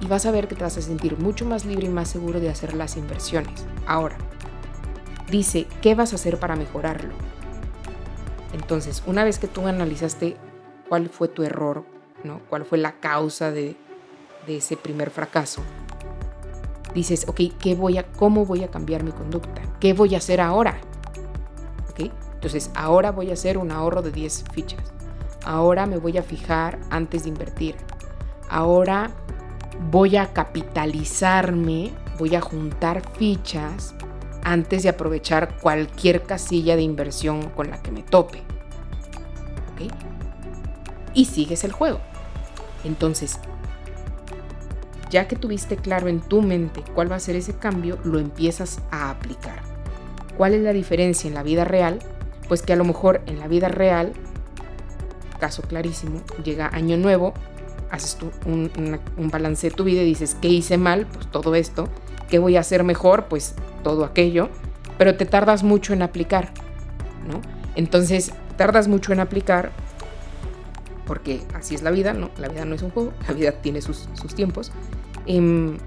y 0.00 0.06
vas 0.06 0.26
a 0.26 0.30
ver 0.30 0.46
que 0.46 0.54
te 0.54 0.62
vas 0.62 0.76
a 0.76 0.82
sentir 0.82 1.18
mucho 1.18 1.44
más 1.44 1.64
libre 1.64 1.86
y 1.86 1.90
más 1.90 2.08
seguro 2.08 2.38
de 2.38 2.50
hacer 2.50 2.72
las 2.74 2.96
inversiones. 2.96 3.66
Ahora, 3.84 4.16
dice, 5.28 5.66
¿qué 5.80 5.96
vas 5.96 6.12
a 6.12 6.16
hacer 6.16 6.38
para 6.38 6.54
mejorarlo? 6.54 7.14
Entonces, 8.52 9.02
una 9.06 9.24
vez 9.24 9.40
que 9.40 9.48
tú 9.48 9.66
analizaste 9.66 10.36
cuál 10.88 11.08
fue 11.08 11.26
tu 11.26 11.42
error, 11.42 11.84
¿no? 12.22 12.40
cuál 12.48 12.64
fue 12.64 12.78
la 12.78 13.00
causa 13.00 13.50
de, 13.50 13.74
de 14.46 14.58
ese 14.58 14.76
primer 14.76 15.10
fracaso, 15.10 15.62
dices, 16.94 17.26
ok, 17.26 17.40
¿qué 17.60 17.74
voy 17.74 17.98
a, 17.98 18.04
¿cómo 18.12 18.46
voy 18.46 18.62
a 18.62 18.70
cambiar 18.70 19.02
mi 19.02 19.10
conducta? 19.10 19.62
¿Qué 19.80 19.94
voy 19.94 20.14
a 20.14 20.18
hacer 20.18 20.40
ahora? 20.40 20.80
Entonces, 22.42 22.72
ahora 22.74 23.12
voy 23.12 23.30
a 23.30 23.34
hacer 23.34 23.56
un 23.56 23.70
ahorro 23.70 24.02
de 24.02 24.10
10 24.10 24.46
fichas. 24.52 24.92
Ahora 25.44 25.86
me 25.86 25.96
voy 25.96 26.18
a 26.18 26.24
fijar 26.24 26.80
antes 26.90 27.22
de 27.22 27.28
invertir. 27.28 27.76
Ahora 28.48 29.12
voy 29.92 30.16
a 30.16 30.32
capitalizarme, 30.32 31.92
voy 32.18 32.34
a 32.34 32.40
juntar 32.40 33.08
fichas 33.16 33.94
antes 34.42 34.82
de 34.82 34.88
aprovechar 34.88 35.56
cualquier 35.58 36.24
casilla 36.24 36.74
de 36.74 36.82
inversión 36.82 37.48
con 37.50 37.70
la 37.70 37.80
que 37.80 37.92
me 37.92 38.02
tope. 38.02 38.42
Y 41.14 41.26
sigues 41.26 41.62
el 41.62 41.70
juego. 41.70 42.00
Entonces, 42.82 43.38
ya 45.10 45.28
que 45.28 45.36
tuviste 45.36 45.76
claro 45.76 46.08
en 46.08 46.20
tu 46.20 46.42
mente 46.42 46.82
cuál 46.92 47.12
va 47.12 47.16
a 47.16 47.20
ser 47.20 47.36
ese 47.36 47.54
cambio, 47.54 48.00
lo 48.02 48.18
empiezas 48.18 48.80
a 48.90 49.10
aplicar. 49.10 49.62
¿Cuál 50.36 50.54
es 50.54 50.62
la 50.62 50.72
diferencia 50.72 51.28
en 51.28 51.34
la 51.34 51.44
vida 51.44 51.64
real? 51.64 52.00
Pues 52.52 52.60
que 52.60 52.74
a 52.74 52.76
lo 52.76 52.84
mejor 52.84 53.22
en 53.24 53.40
la 53.40 53.48
vida 53.48 53.68
real, 53.68 54.12
caso 55.40 55.62
clarísimo, 55.62 56.20
llega 56.44 56.68
año 56.68 56.98
nuevo, 56.98 57.32
haces 57.90 58.16
tú 58.16 58.30
un, 58.44 59.00
balance 59.30 59.70
de 59.70 59.74
tu 59.74 59.84
vida 59.84 60.02
y 60.02 60.04
dices, 60.04 60.36
¿qué 60.38 60.48
hice 60.48 60.76
mal? 60.76 61.06
Pues 61.06 61.30
todo 61.30 61.54
esto. 61.54 61.88
¿Qué 62.28 62.38
voy 62.38 62.58
a 62.58 62.60
hacer 62.60 62.84
mejor? 62.84 63.24
Pues 63.24 63.54
todo 63.82 64.04
aquello. 64.04 64.50
Pero 64.98 65.16
te 65.16 65.24
tardas 65.24 65.62
mucho 65.62 65.94
en 65.94 66.02
aplicar, 66.02 66.52
¿no? 67.26 67.40
Entonces, 67.74 68.34
tardas 68.58 68.86
mucho 68.86 69.14
en 69.14 69.20
aplicar 69.20 69.72
porque 71.06 71.40
así 71.54 71.74
es 71.74 71.80
la 71.80 71.90
vida, 71.90 72.12
¿no? 72.12 72.28
La 72.36 72.48
vida 72.48 72.66
no 72.66 72.74
es 72.74 72.82
un 72.82 72.90
juego, 72.90 73.14
la 73.26 73.32
vida 73.32 73.52
tiene 73.52 73.80
sus, 73.80 74.08
tiempos. 74.36 74.72
Em, 75.24 75.78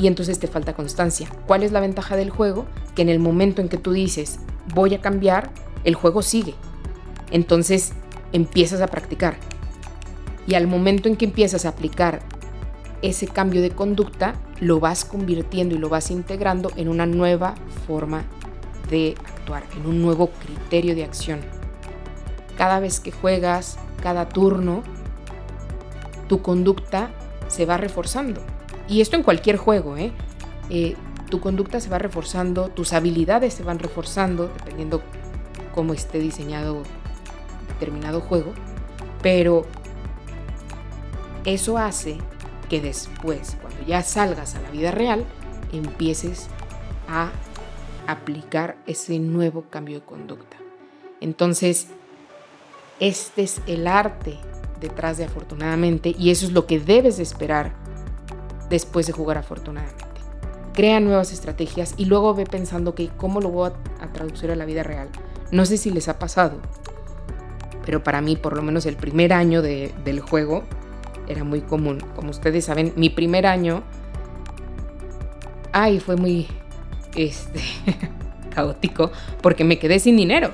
y 0.00 0.08
entonces 0.08 0.40
te 0.40 0.48
falta 0.48 0.72
constancia. 0.72 1.28
¿Cuál 1.46 1.62
es 1.62 1.70
la 1.70 1.78
ventaja 1.78 2.16
del 2.16 2.30
juego? 2.30 2.66
Que 2.96 3.02
en 3.02 3.08
el 3.08 3.20
momento 3.20 3.62
en 3.62 3.68
que 3.68 3.76
tú 3.76 3.92
dices, 3.92 4.40
voy 4.74 4.94
a 4.94 5.00
cambiar, 5.00 5.50
el 5.84 5.94
juego 5.94 6.22
sigue. 6.22 6.54
Entonces 7.30 7.92
empiezas 8.32 8.80
a 8.80 8.86
practicar. 8.86 9.36
Y 10.46 10.54
al 10.54 10.66
momento 10.66 11.08
en 11.08 11.16
que 11.16 11.24
empiezas 11.24 11.64
a 11.64 11.70
aplicar 11.70 12.20
ese 13.00 13.26
cambio 13.26 13.62
de 13.62 13.70
conducta, 13.70 14.34
lo 14.60 14.80
vas 14.80 15.04
convirtiendo 15.04 15.74
y 15.74 15.78
lo 15.78 15.88
vas 15.88 16.10
integrando 16.10 16.70
en 16.76 16.88
una 16.88 17.06
nueva 17.06 17.54
forma 17.86 18.24
de 18.90 19.14
actuar, 19.24 19.64
en 19.76 19.86
un 19.86 20.02
nuevo 20.02 20.30
criterio 20.30 20.94
de 20.94 21.04
acción. 21.04 21.40
Cada 22.56 22.78
vez 22.80 23.00
que 23.00 23.10
juegas, 23.10 23.78
cada 24.02 24.28
turno, 24.28 24.82
tu 26.28 26.42
conducta 26.42 27.10
se 27.48 27.66
va 27.66 27.76
reforzando. 27.76 28.40
Y 28.88 29.00
esto 29.00 29.16
en 29.16 29.22
cualquier 29.22 29.56
juego, 29.56 29.96
¿eh? 29.96 30.12
eh 30.70 30.94
tu 31.32 31.40
conducta 31.40 31.80
se 31.80 31.88
va 31.88 31.98
reforzando, 31.98 32.68
tus 32.68 32.92
habilidades 32.92 33.54
se 33.54 33.62
van 33.62 33.78
reforzando, 33.78 34.48
dependiendo 34.48 35.00
cómo 35.74 35.94
esté 35.94 36.18
diseñado 36.18 36.82
determinado 37.68 38.20
juego. 38.20 38.52
Pero 39.22 39.64
eso 41.46 41.78
hace 41.78 42.18
que 42.68 42.82
después, 42.82 43.56
cuando 43.62 43.80
ya 43.86 44.02
salgas 44.02 44.56
a 44.56 44.60
la 44.60 44.70
vida 44.70 44.90
real, 44.90 45.24
empieces 45.72 46.48
a 47.08 47.30
aplicar 48.06 48.76
ese 48.86 49.18
nuevo 49.18 49.64
cambio 49.70 50.00
de 50.00 50.04
conducta. 50.04 50.58
Entonces, 51.22 51.86
este 53.00 53.44
es 53.44 53.62
el 53.66 53.86
arte 53.86 54.36
detrás 54.82 55.16
de 55.16 55.24
afortunadamente 55.24 56.14
y 56.18 56.30
eso 56.30 56.44
es 56.44 56.52
lo 56.52 56.66
que 56.66 56.78
debes 56.78 57.16
de 57.16 57.22
esperar 57.22 57.72
después 58.68 59.06
de 59.06 59.14
jugar 59.14 59.38
afortunadamente. 59.38 60.11
Crea 60.74 61.00
nuevas 61.00 61.32
estrategias 61.32 61.94
y 61.96 62.06
luego 62.06 62.34
ve 62.34 62.46
pensando 62.46 62.94
que 62.94 63.08
cómo 63.08 63.40
lo 63.40 63.50
voy 63.50 63.70
a, 64.00 64.06
traducir 64.12 64.50
a 64.50 64.56
la 64.56 64.64
vida 64.64 64.82
real. 64.82 65.08
No 65.50 65.66
sé 65.66 65.76
si 65.76 65.90
les 65.90 66.08
ha 66.08 66.18
pasado, 66.18 66.56
pero 67.84 68.02
para 68.02 68.20
mí 68.20 68.36
por 68.36 68.56
lo 68.56 68.62
menos 68.62 68.86
el 68.86 68.96
primer 68.96 69.32
año 69.32 69.60
del 69.60 70.20
juego 70.20 70.64
era 71.28 71.44
muy 71.44 71.60
común. 71.60 72.02
Como 72.16 72.30
ustedes 72.30 72.64
saben, 72.64 72.92
mi 72.96 73.10
primer 73.10 73.46
año, 73.46 73.82
ay, 75.72 76.00
fue 76.00 76.16
muy 76.16 76.46
este, 77.14 77.60
caótico 78.54 79.10
porque 79.42 79.64
me 79.64 79.78
quedé 79.78 79.98
sin 79.98 80.16
dinero. 80.16 80.52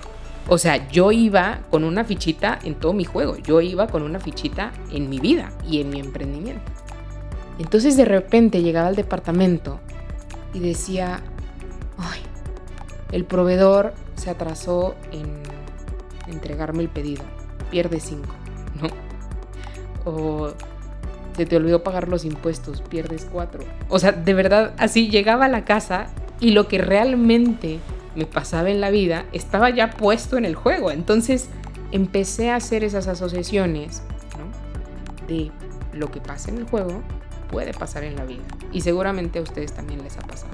O 0.49 0.57
sea, 0.57 0.89
yo 0.89 1.13
iba 1.13 1.61
con 1.71 1.85
una 1.85 2.05
fichita 2.05 2.59
en 2.65 2.75
todo 2.75 2.95
mi 2.95 3.05
juego, 3.05 3.37
yo 3.37 3.61
iba 3.61 3.87
con 3.87 4.03
una 4.03 4.19
fichita 4.19 4.73
en 4.91 5.11
mi 5.11 5.21
vida 5.21 5.53
y 5.69 5.81
en 5.81 5.91
mi 5.91 6.01
emprendimiento. 6.01 6.73
Entonces 7.59 7.97
de 7.97 8.07
repente 8.07 8.63
llegaba 8.63 8.89
al 8.89 8.97
departamento 8.97 9.81
y 10.53 10.61
decía, 10.61 11.21
ay, 11.99 12.21
el 13.13 13.25
proveedor 13.25 13.95
se 14.17 14.31
atrasó 14.31 14.95
en 15.13 15.43
entregarme 16.27 16.83
el 16.83 16.89
pedido, 16.89 17.23
pierde 17.71 18.01
cinco, 18.01 18.35
¿no? 18.81 19.09
o 20.05 20.53
se 21.37 21.47
te 21.47 21.57
olvidó 21.57 21.83
pagar 21.83 22.09
los 22.09 22.25
impuestos, 22.25 22.83
pierdes 22.83 23.27
cuatro. 23.31 23.61
O 23.89 23.99
sea, 23.99 24.13
de 24.13 24.35
verdad, 24.35 24.75
así 24.77 25.09
llegaba 25.09 25.45
a 25.45 25.49
la 25.49 25.65
casa 25.65 26.09
y 26.41 26.51
lo 26.51 26.67
que 26.67 26.79
realmente 26.79 27.79
me 28.17 28.27
pasaba 28.27 28.71
en 28.71 28.81
la 28.81 28.91
vida 28.91 29.25
estaba 29.33 29.71
ya 29.71 29.91
puesto 29.91 30.37
en 30.37 30.45
el 30.45 30.57
juego. 30.57 30.91
Entonces 30.91 31.49
empecé 31.93 32.51
a 32.51 32.57
hacer 32.57 32.83
esas 32.83 33.07
asociaciones 33.07 34.03
de 35.29 35.53
lo 35.93 36.11
que 36.11 36.21
pasa 36.21 36.51
en 36.51 36.59
el 36.59 36.65
juego 36.65 37.03
puede 37.51 37.73
pasar 37.73 38.05
en 38.05 38.17
la 38.17 38.25
vida. 38.25 38.45
Y 38.73 38.81
seguramente 38.81 39.39
a 39.39 39.43
ustedes 39.43 39.73
también 39.73 40.03
les 40.03 40.17
ha 40.19 40.23
pasado. 40.23 40.53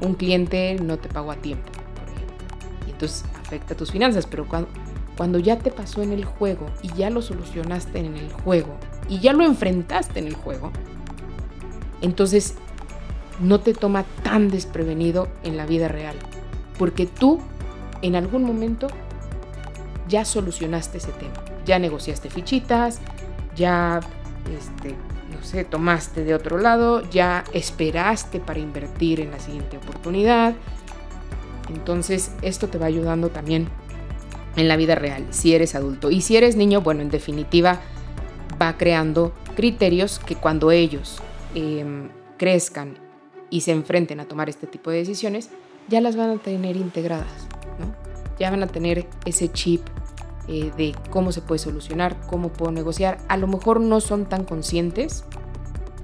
Un 0.00 0.14
cliente 0.14 0.76
no 0.82 0.98
te 0.98 1.08
pagó 1.08 1.30
a 1.30 1.36
tiempo, 1.36 1.70
por 1.72 2.08
ejemplo. 2.08 2.46
Y 2.86 2.90
entonces 2.90 3.24
afecta 3.40 3.74
tus 3.74 3.92
finanzas, 3.92 4.26
pero 4.26 4.46
cuando, 4.46 4.68
cuando 5.16 5.38
ya 5.38 5.58
te 5.58 5.70
pasó 5.70 6.02
en 6.02 6.12
el 6.12 6.24
juego 6.24 6.66
y 6.82 6.88
ya 6.94 7.10
lo 7.10 7.22
solucionaste 7.22 7.98
en 7.98 8.16
el 8.16 8.32
juego 8.32 8.76
y 9.08 9.20
ya 9.20 9.32
lo 9.32 9.44
enfrentaste 9.44 10.18
en 10.18 10.26
el 10.26 10.34
juego, 10.34 10.70
entonces 12.02 12.54
no 13.40 13.60
te 13.60 13.74
toma 13.74 14.04
tan 14.22 14.48
desprevenido 14.48 15.28
en 15.42 15.56
la 15.56 15.66
vida 15.66 15.88
real. 15.88 16.16
Porque 16.78 17.06
tú 17.06 17.40
en 18.02 18.16
algún 18.16 18.44
momento 18.44 18.88
ya 20.08 20.24
solucionaste 20.24 20.98
ese 20.98 21.12
tema. 21.12 21.34
Ya 21.64 21.78
negociaste 21.78 22.28
fichitas, 22.28 23.00
ya, 23.56 24.00
este, 24.54 24.90
no 24.90 25.13
tomaste 25.64 26.24
de 26.24 26.34
otro 26.34 26.58
lado, 26.58 27.08
ya 27.10 27.44
esperaste 27.52 28.40
para 28.40 28.58
invertir 28.58 29.20
en 29.20 29.30
la 29.30 29.38
siguiente 29.38 29.76
oportunidad. 29.76 30.54
Entonces, 31.68 32.32
esto 32.42 32.68
te 32.68 32.78
va 32.78 32.86
ayudando 32.86 33.28
también 33.28 33.68
en 34.56 34.68
la 34.68 34.76
vida 34.76 34.94
real, 34.94 35.26
si 35.30 35.54
eres 35.54 35.74
adulto. 35.74 36.10
Y 36.10 36.20
si 36.20 36.36
eres 36.36 36.56
niño, 36.56 36.80
bueno, 36.80 37.02
en 37.02 37.10
definitiva, 37.10 37.80
va 38.60 38.76
creando 38.76 39.32
criterios 39.54 40.18
que 40.18 40.36
cuando 40.36 40.70
ellos 40.70 41.18
em, 41.54 42.08
crezcan 42.38 42.98
y 43.50 43.62
se 43.62 43.72
enfrenten 43.72 44.20
a 44.20 44.26
tomar 44.26 44.48
este 44.48 44.66
tipo 44.66 44.90
de 44.90 44.98
decisiones, 44.98 45.50
ya 45.88 46.00
las 46.00 46.16
van 46.16 46.30
a 46.30 46.36
tener 46.36 46.76
integradas, 46.76 47.46
¿no? 47.78 47.94
Ya 48.38 48.50
van 48.50 48.62
a 48.62 48.66
tener 48.66 49.06
ese 49.24 49.52
chip 49.52 49.82
eh, 50.48 50.72
de 50.76 50.94
cómo 51.10 51.32
se 51.32 51.40
puede 51.40 51.58
solucionar, 51.58 52.16
cómo 52.26 52.50
puedo 52.50 52.72
negociar. 52.72 53.18
A 53.28 53.36
lo 53.36 53.46
mejor 53.46 53.80
no 53.80 54.00
son 54.00 54.26
tan 54.26 54.44
conscientes. 54.44 55.24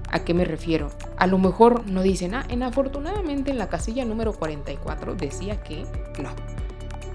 ¿A 0.09 0.19
qué 0.19 0.33
me 0.33 0.45
refiero? 0.45 0.89
A 1.17 1.27
lo 1.27 1.37
mejor 1.37 1.85
no 1.87 2.01
dicen, 2.01 2.33
ah, 2.33 2.45
en 2.49 2.63
afortunadamente 2.63 3.51
en 3.51 3.57
la 3.57 3.69
casilla 3.69 4.03
número 4.03 4.33
44 4.33 5.15
decía 5.15 5.61
que 5.63 5.85
no. 6.21 6.29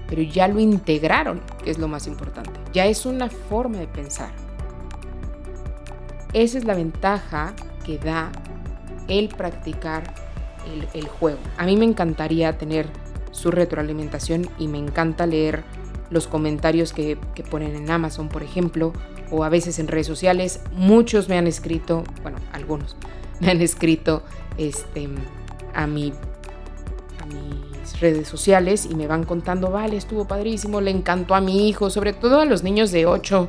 Pero 0.07 0.21
ya 0.21 0.47
lo 0.47 0.59
integraron, 0.59 1.41
que 1.63 1.69
es 1.69 1.77
lo 1.77 1.87
más 1.87 2.07
importante. 2.07 2.51
Ya 2.73 2.85
es 2.85 3.05
una 3.05 3.29
forma 3.29 3.77
de 3.77 3.87
pensar. 3.87 4.31
Esa 6.33 6.57
es 6.57 6.65
la 6.65 6.75
ventaja 6.75 7.53
que 7.85 7.97
da 7.97 8.31
el 9.07 9.29
practicar 9.29 10.13
el, 10.93 11.07
juego. 11.07 11.39
A 11.57 11.65
mí 11.65 11.77
me 11.77 11.85
encantaría 11.85 12.57
tener 12.57 12.87
su 13.31 13.51
retroalimentación 13.51 14.49
y 14.57 14.67
me 14.67 14.77
encanta 14.77 15.25
leer 15.25 15.63
los 16.09 16.27
comentarios 16.27 16.93
que, 16.93 17.17
ponen 17.49 17.75
en 17.75 17.89
Amazon, 17.89 18.29
por 18.29 18.43
ejemplo, 18.43 18.93
o 19.31 19.43
a 19.43 19.49
veces 19.49 19.79
en 19.79 19.87
redes 19.87 20.07
sociales. 20.07 20.61
Muchos 20.73 21.29
me 21.29 21.37
han 21.37 21.47
escrito, 21.47 22.03
bueno, 22.21 22.37
algunos 22.53 22.95
me 23.39 23.51
han 23.51 23.61
escrito 23.61 24.23
este, 24.57 25.09
a, 25.73 25.87
mi, 25.87 26.13
a 27.21 27.25
mis 27.25 27.99
redes 27.99 28.27
sociales 28.27 28.87
y 28.89 28.95
me 28.95 29.07
van 29.07 29.23
contando, 29.23 29.71
vale, 29.71 29.97
estuvo 29.97 30.25
padrísimo, 30.25 30.81
le 30.81 30.91
encantó 30.91 31.35
a 31.35 31.41
mi 31.41 31.69
hijo, 31.69 31.89
sobre 31.89 32.13
todo 32.13 32.41
a 32.41 32.45
los 32.45 32.63
niños 32.63 32.91
de 32.91 33.05
8, 33.05 33.47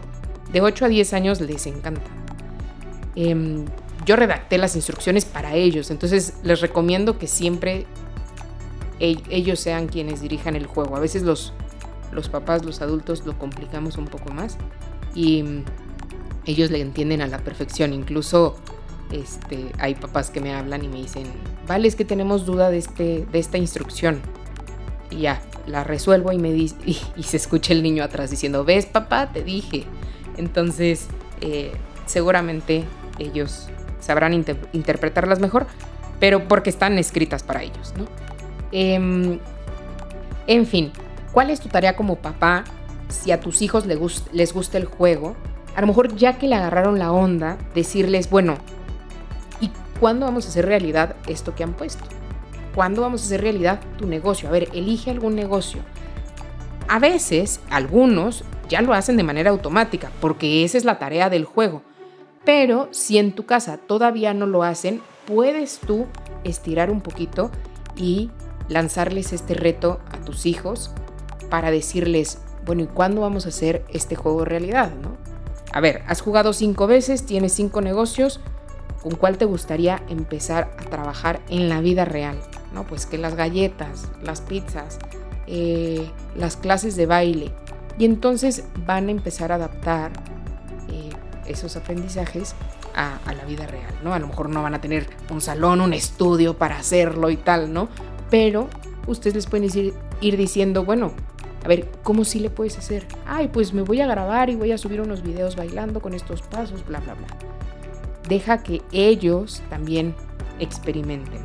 de 0.53 0.61
8 0.61 0.85
a 0.85 0.89
10 0.89 1.13
años 1.13 1.41
les 1.41 1.67
encanta. 1.67 2.11
Em, 3.15 3.65
yo 4.07 4.17
redacté 4.17 4.59
las 4.59 4.77
instrucciones 4.77 5.25
para 5.25 5.55
ellos, 5.55 5.91
entonces 5.91 6.35
les 6.43 6.61
recomiendo 6.61 7.19
que 7.19 7.27
siempre 7.27 7.87
ellos 9.01 9.61
sean 9.61 9.87
quienes 9.87 10.21
dirijan 10.21 10.57
el 10.57 10.67
juego. 10.67 10.97
A 10.97 11.01
veces 11.01 11.23
los, 11.23 11.53
los 12.13 12.29
papás, 12.29 12.65
los 12.65 12.81
adultos 12.83 13.25
lo 13.27 13.39
complicamos 13.39 13.97
un 13.97 14.07
poco 14.07 14.33
más 14.33 14.57
y 15.15 15.43
mm, 15.43 15.65
ellos 16.47 16.71
le 16.71 16.81
entienden 16.81 17.21
a 17.21 17.27
la 17.27 17.39
perfección. 17.39 17.93
Incluso 17.93 18.57
este, 19.13 19.73
hay 19.79 19.95
papás 19.95 20.31
que 20.31 20.41
me 20.41 20.55
hablan 20.55 20.85
y 20.85 20.89
me 20.89 20.97
dicen, 20.97 21.27
vale, 21.67 21.89
es 21.89 21.97
que 21.97 22.05
tenemos 22.05 22.47
duda 22.47 22.71
de, 22.71 22.79
este, 22.79 23.27
de 23.31 23.39
esta 23.39 23.59
instrucción. 23.59 24.21
Y 25.11 25.21
ya, 25.21 25.43
la 25.67 25.85
resuelvo 25.85 26.33
y, 26.33 26.39
me 26.39 26.51
y, 26.51 26.75
y, 27.17 27.23
se 27.23 27.37
escucha 27.37 27.73
el 27.73 27.83
niño 27.83 28.03
atrás 28.05 28.31
diciendo, 28.31 28.65
ves 28.65 28.87
papá, 28.87 29.31
te 29.33 29.43
dije. 29.43 29.85
Entonces, 30.37 31.09
eh, 31.41 31.73
seguramente 32.07 32.85
ellos 33.19 33.69
sabrán 34.01 34.33
interpretarlas 34.73 35.41
mejor, 35.41 35.67
pero 36.21 36.49
porque 36.49 36.71
están 36.71 36.99
escritas 36.99 37.43
para 37.43 37.63
ellos, 37.63 37.95
¿no? 37.97 38.07
Em, 38.73 39.39
en 40.47 40.67
fin, 40.67 40.93
¿cuál 41.33 41.51
es 41.51 41.61
tu 41.61 41.69
tarea 41.69 41.97
como 41.97 42.17
papá 42.17 42.65
si 43.09 43.33
a 43.33 43.41
tus 43.41 43.63
hijos 43.63 43.87
les, 43.87 44.53
gusta 44.53 44.79
el 44.79 44.85
juego? 44.85 45.37
A 45.75 45.81
lo 45.81 45.87
mejor 45.87 46.15
ya 46.17 46.39
que 46.39 46.49
le 46.49 46.57
agarraron 46.57 46.99
la 46.99 47.13
onda, 47.13 47.59
decirles, 47.75 48.31
bueno, 48.31 48.57
¿y 49.61 49.71
cuándo 50.01 50.27
vamos 50.27 50.47
a 50.47 50.49
hacer 50.49 50.67
realidad 50.67 51.17
esto 51.27 51.55
que 51.55 51.63
han 51.63 51.75
puesto? 51.75 52.05
¿Cuándo 52.75 53.03
vamos 53.03 53.23
a 53.23 53.25
hacer 53.27 53.41
realidad 53.41 53.81
tu 53.97 54.07
negocio? 54.07 54.49
A 54.49 54.53
ver, 54.53 54.69
elige 54.73 55.11
algún 55.11 55.35
negocio. 55.35 55.81
A 56.89 56.99
veces, 56.99 57.61
algunos 57.71 58.45
ya 58.69 58.83
lo 58.83 58.95
hacen 58.95 59.17
de 59.17 59.23
manera 59.23 59.51
automática, 59.51 60.11
porque 60.21 60.65
esa 60.65 60.79
es 60.79 60.85
la 60.85 60.99
tarea 60.99 61.31
del 61.31 61.45
juego. 61.45 61.83
Pero 62.45 62.89
si 62.93 63.19
en 63.19 63.33
tu 63.33 63.47
casa 63.47 63.79
todavía 63.79 64.35
no 64.35 64.47
lo 64.47 64.63
hacen, 64.63 65.03
puedes 65.27 65.81
tú 65.81 66.07
estirar 66.45 66.91
un 66.91 67.01
poquito 67.01 67.51
y 67.97 68.31
lanzarles 68.69 69.33
este 69.33 69.55
reto 69.55 70.01
a 70.13 70.19
tus 70.19 70.47
hijos 70.47 70.91
para 71.49 71.71
decirles, 71.71 72.39
bueno, 72.65 72.83
¿y 72.83 72.87
cuándo 72.87 73.23
vamos 73.23 73.47
a 73.47 73.51
hacer 73.51 73.85
este 73.93 74.17
juego 74.17 74.45
realidad? 74.45 74.93
¿no? 75.03 75.17
A 75.73 75.81
ver, 75.81 76.03
has 76.07 76.21
jugado 76.21 76.53
cinco 76.53 76.87
veces, 76.87 77.27
tienes 77.27 77.53
cinco 77.53 77.81
negocios, 77.81 78.41
¿con 79.03 79.17
cuál 79.17 79.39
te 79.39 79.45
gustaría 79.45 80.03
empezar 80.09 80.71
a 80.79 80.85
trabajar 80.85 81.41
en 81.49 81.69
la 81.69 81.81
vida 81.81 82.05
real? 82.05 82.39
¿No? 82.73 82.85
Pues 82.85 83.07
que 83.07 83.19
las 83.19 83.35
galletas, 83.35 84.09
las 84.23 84.41
pizzas, 84.41 84.99
eh, 85.47 86.11
las 86.37 86.57
clases 86.57 86.97
de 86.97 87.07
baile. 87.07 87.53
Y 87.99 88.05
entonces 88.05 88.65
van 88.87 89.09
a 89.09 89.11
empezar 89.11 89.51
a 89.51 89.57
adaptar 89.57 90.13
esos 91.49 91.77
aprendizajes 91.77 92.55
a, 92.95 93.19
la 93.33 93.45
vida 93.45 93.67
real, 93.67 93.95
¿no? 94.03 94.13
A 94.13 94.19
lo 94.19 94.27
mejor 94.27 94.49
no 94.49 94.63
van 94.63 94.75
a 94.75 94.81
tener 94.81 95.07
un 95.31 95.41
salón, 95.41 95.81
un 95.81 95.93
estudio 95.93 96.59
para 96.59 96.79
hacerlo 96.79 97.31
y 97.31 97.37
tal, 97.37 97.73
¿no? 97.73 97.89
Pero 98.29 98.69
ustedes 99.07 99.37
les 99.37 99.47
pueden 99.47 99.67
decir, 99.67 99.95
ir 100.21 100.37
diciendo, 100.37 100.85
bueno, 100.85 101.13
a 101.69 101.77
ver, 101.77 101.91
¿cómo 102.03 102.25
sí 102.25 102.41
le 102.41 102.49
puedes 102.49 102.79
hacer? 102.79 103.07
Ay, 103.27 103.49
pues 103.49 103.75
me 103.75 103.83
voy 103.83 104.01
a 104.01 104.07
grabar 104.07 104.49
y 104.49 104.57
voy 104.57 104.73
a 104.73 104.79
subir 104.79 105.03
unos 105.03 105.23
videos 105.23 105.55
bailando 105.55 106.01
con 106.01 106.15
estos 106.15 106.41
pasos, 106.41 106.87
bla, 106.87 106.99
bla, 107.01 107.13
bla. 107.13 107.27
Deja 108.27 108.63
que 108.63 108.81
ellos 108.91 109.63
también 109.69 110.15
experimenten. 110.61 111.43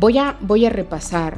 Voy 0.00 0.16
a, 0.16 0.38
voy 0.40 0.64
a 0.64 0.70
repasar 0.70 1.36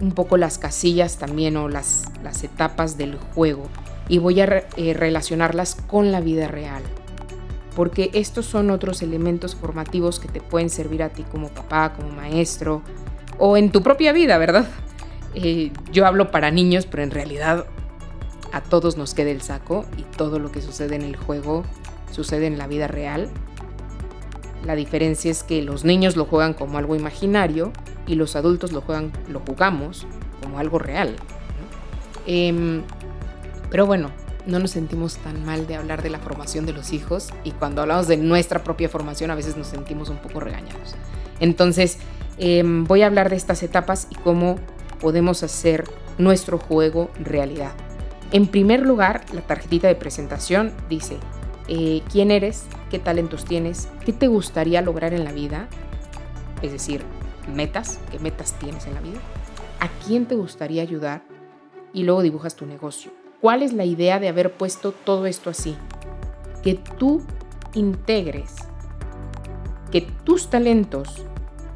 un 0.00 0.12
poco 0.12 0.36
las 0.36 0.56
casillas 0.56 1.18
también 1.18 1.56
o 1.56 1.68
las, 1.68 2.04
las 2.22 2.44
etapas 2.44 2.96
del 2.96 3.16
juego 3.16 3.64
y 4.08 4.18
voy 4.18 4.40
a 4.40 4.68
eh, 4.76 4.94
relacionarlas 4.94 5.74
con 5.74 6.12
la 6.12 6.20
vida 6.20 6.46
real. 6.46 6.84
Porque 7.74 8.10
estos 8.12 8.46
son 8.46 8.70
otros 8.70 9.02
elementos 9.02 9.56
formativos 9.56 10.20
que 10.20 10.28
te 10.28 10.40
pueden 10.40 10.70
servir 10.70 11.02
a 11.02 11.08
ti 11.08 11.24
como 11.24 11.48
papá, 11.48 11.92
como 11.92 12.10
maestro 12.10 12.82
o 13.36 13.56
en 13.56 13.72
tu 13.72 13.82
propia 13.82 14.12
vida, 14.12 14.38
¿verdad? 14.38 14.68
Eh, 15.34 15.72
yo 15.92 16.06
hablo 16.06 16.30
para 16.30 16.50
niños, 16.50 16.86
pero 16.86 17.02
en 17.02 17.10
realidad 17.10 17.66
a 18.52 18.60
todos 18.60 18.96
nos 18.96 19.14
queda 19.14 19.30
el 19.30 19.42
saco 19.42 19.84
y 19.96 20.02
todo 20.02 20.38
lo 20.38 20.52
que 20.52 20.62
sucede 20.62 20.94
en 20.94 21.02
el 21.02 21.16
juego 21.16 21.64
sucede 22.12 22.46
en 22.46 22.56
la 22.58 22.66
vida 22.66 22.86
real. 22.86 23.28
La 24.64 24.76
diferencia 24.76 25.30
es 25.30 25.42
que 25.42 25.62
los 25.62 25.84
niños 25.84 26.16
lo 26.16 26.24
juegan 26.24 26.54
como 26.54 26.78
algo 26.78 26.94
imaginario 26.96 27.72
y 28.06 28.14
los 28.14 28.36
adultos 28.36 28.72
lo, 28.72 28.80
juegan, 28.80 29.12
lo 29.28 29.40
jugamos 29.40 30.06
como 30.42 30.58
algo 30.58 30.78
real. 30.78 31.16
Em, 32.26 32.82
pero 33.70 33.86
bueno, 33.86 34.10
no 34.46 34.58
nos 34.58 34.70
sentimos 34.70 35.16
tan 35.18 35.44
mal 35.44 35.66
de 35.66 35.76
hablar 35.76 36.02
de 36.02 36.10
la 36.10 36.18
formación 36.18 36.64
de 36.64 36.72
los 36.72 36.92
hijos 36.92 37.30
y 37.44 37.50
cuando 37.50 37.82
hablamos 37.82 38.06
de 38.06 38.16
nuestra 38.16 38.62
propia 38.62 38.88
formación 38.88 39.30
a 39.30 39.34
veces 39.34 39.56
nos 39.56 39.66
sentimos 39.66 40.08
un 40.08 40.18
poco 40.18 40.40
regañados. 40.40 40.94
Entonces, 41.40 41.98
em, 42.38 42.84
voy 42.84 43.02
a 43.02 43.06
hablar 43.06 43.30
de 43.30 43.36
estas 43.36 43.62
etapas 43.62 44.06
y 44.10 44.14
cómo 44.14 44.56
podemos 45.04 45.42
hacer 45.42 45.84
nuestro 46.16 46.56
juego 46.56 47.10
realidad. 47.20 47.72
En 48.32 48.46
primer 48.46 48.80
lugar, 48.80 49.26
la 49.34 49.42
tarjetita 49.42 49.86
de 49.86 49.96
presentación 49.96 50.72
dice 50.88 51.18
eh, 51.68 52.00
quién 52.10 52.30
eres, 52.30 52.64
qué 52.90 52.98
talentos 52.98 53.44
tienes, 53.44 53.90
qué 54.06 54.14
te 54.14 54.28
gustaría 54.28 54.80
lograr 54.80 55.12
en 55.12 55.24
la 55.24 55.32
vida, 55.32 55.68
es 56.62 56.72
decir, 56.72 57.02
metas, 57.54 58.00
qué 58.10 58.18
metas 58.18 58.58
tienes 58.58 58.86
en 58.86 58.94
la 58.94 59.02
vida, 59.02 59.18
a 59.78 59.90
quién 60.06 60.24
te 60.24 60.36
gustaría 60.36 60.80
ayudar 60.80 61.22
y 61.92 62.04
luego 62.04 62.22
dibujas 62.22 62.56
tu 62.56 62.64
negocio. 62.64 63.10
¿Cuál 63.42 63.62
es 63.62 63.74
la 63.74 63.84
idea 63.84 64.18
de 64.20 64.28
haber 64.28 64.54
puesto 64.54 64.92
todo 64.92 65.26
esto 65.26 65.50
así? 65.50 65.76
Que 66.62 66.76
tú 66.76 67.20
integres, 67.74 68.54
que 69.92 70.00
tus 70.00 70.48
talentos 70.48 71.26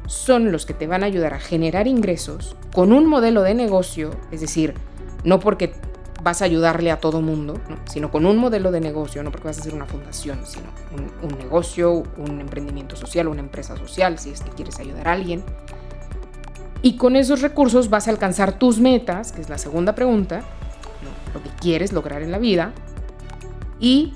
son 0.09 0.51
los 0.51 0.65
que 0.65 0.73
te 0.73 0.87
van 0.87 1.03
a 1.03 1.05
ayudar 1.05 1.35
a 1.35 1.39
generar 1.39 1.87
ingresos 1.87 2.55
con 2.73 2.93
un 2.93 3.05
modelo 3.05 3.43
de 3.43 3.53
negocio, 3.53 4.09
es 4.31 4.41
decir, 4.41 4.73
no 5.23 5.39
porque 5.39 5.71
vas 6.23 6.41
a 6.41 6.45
ayudarle 6.45 6.89
a 6.89 6.99
todo 6.99 7.21
mundo, 7.21 7.61
sino 7.85 8.09
con 8.09 8.25
un 8.25 8.35
modelo 8.37 8.71
de 8.71 8.81
negocio, 8.81 9.21
no 9.21 9.31
porque 9.31 9.49
vas 9.49 9.59
a 9.59 9.61
hacer 9.61 9.75
una 9.75 9.85
fundación, 9.85 10.39
sino 10.47 10.65
un, 11.21 11.37
negocio, 11.37 12.03
un 12.17 12.41
emprendimiento 12.41 12.95
social, 12.95 13.27
una 13.27 13.41
empresa 13.41 13.77
social, 13.77 14.17
si 14.17 14.31
es 14.31 14.41
que 14.41 14.49
quieres 14.49 14.79
ayudar 14.79 15.07
a 15.07 15.11
alguien. 15.11 15.43
Y 16.81 16.97
con 16.97 17.15
esos 17.15 17.41
recursos 17.41 17.91
vas 17.91 18.07
a 18.07 18.11
alcanzar 18.11 18.57
tus 18.57 18.79
metas, 18.79 19.31
que 19.31 19.41
es 19.41 19.49
la 19.49 19.59
segunda 19.59 19.93
pregunta, 19.93 20.41
lo 21.35 21.43
que 21.43 21.49
quieres 21.61 21.93
lograr 21.93 22.23
en 22.23 22.31
la 22.31 22.39
vida. 22.39 22.73
Y 23.79 24.15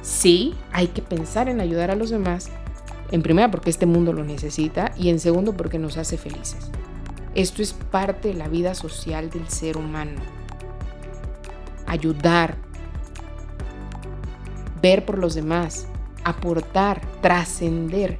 sí, 0.00 0.54
hay 0.72 0.88
que 0.88 1.02
pensar 1.02 1.50
en 1.50 1.60
ayudar 1.60 1.90
a 1.90 1.96
los 1.96 2.08
demás, 2.08 2.50
en 3.10 3.22
primera 3.22 3.50
porque 3.50 3.70
este 3.70 3.86
mundo 3.86 4.12
lo 4.12 4.24
necesita 4.24 4.92
y 4.96 5.08
en 5.08 5.18
segundo 5.18 5.56
porque 5.56 5.78
nos 5.78 5.96
hace 5.96 6.18
felices. 6.18 6.70
Esto 7.34 7.62
es 7.62 7.72
parte 7.72 8.28
de 8.28 8.34
la 8.34 8.48
vida 8.48 8.74
social 8.74 9.30
del 9.30 9.48
ser 9.48 9.76
humano. 9.76 10.20
ayudar, 11.86 12.56
ver 14.82 15.06
por 15.06 15.16
los 15.16 15.34
demás, 15.34 15.86
aportar, 16.22 17.00
trascender. 17.22 18.18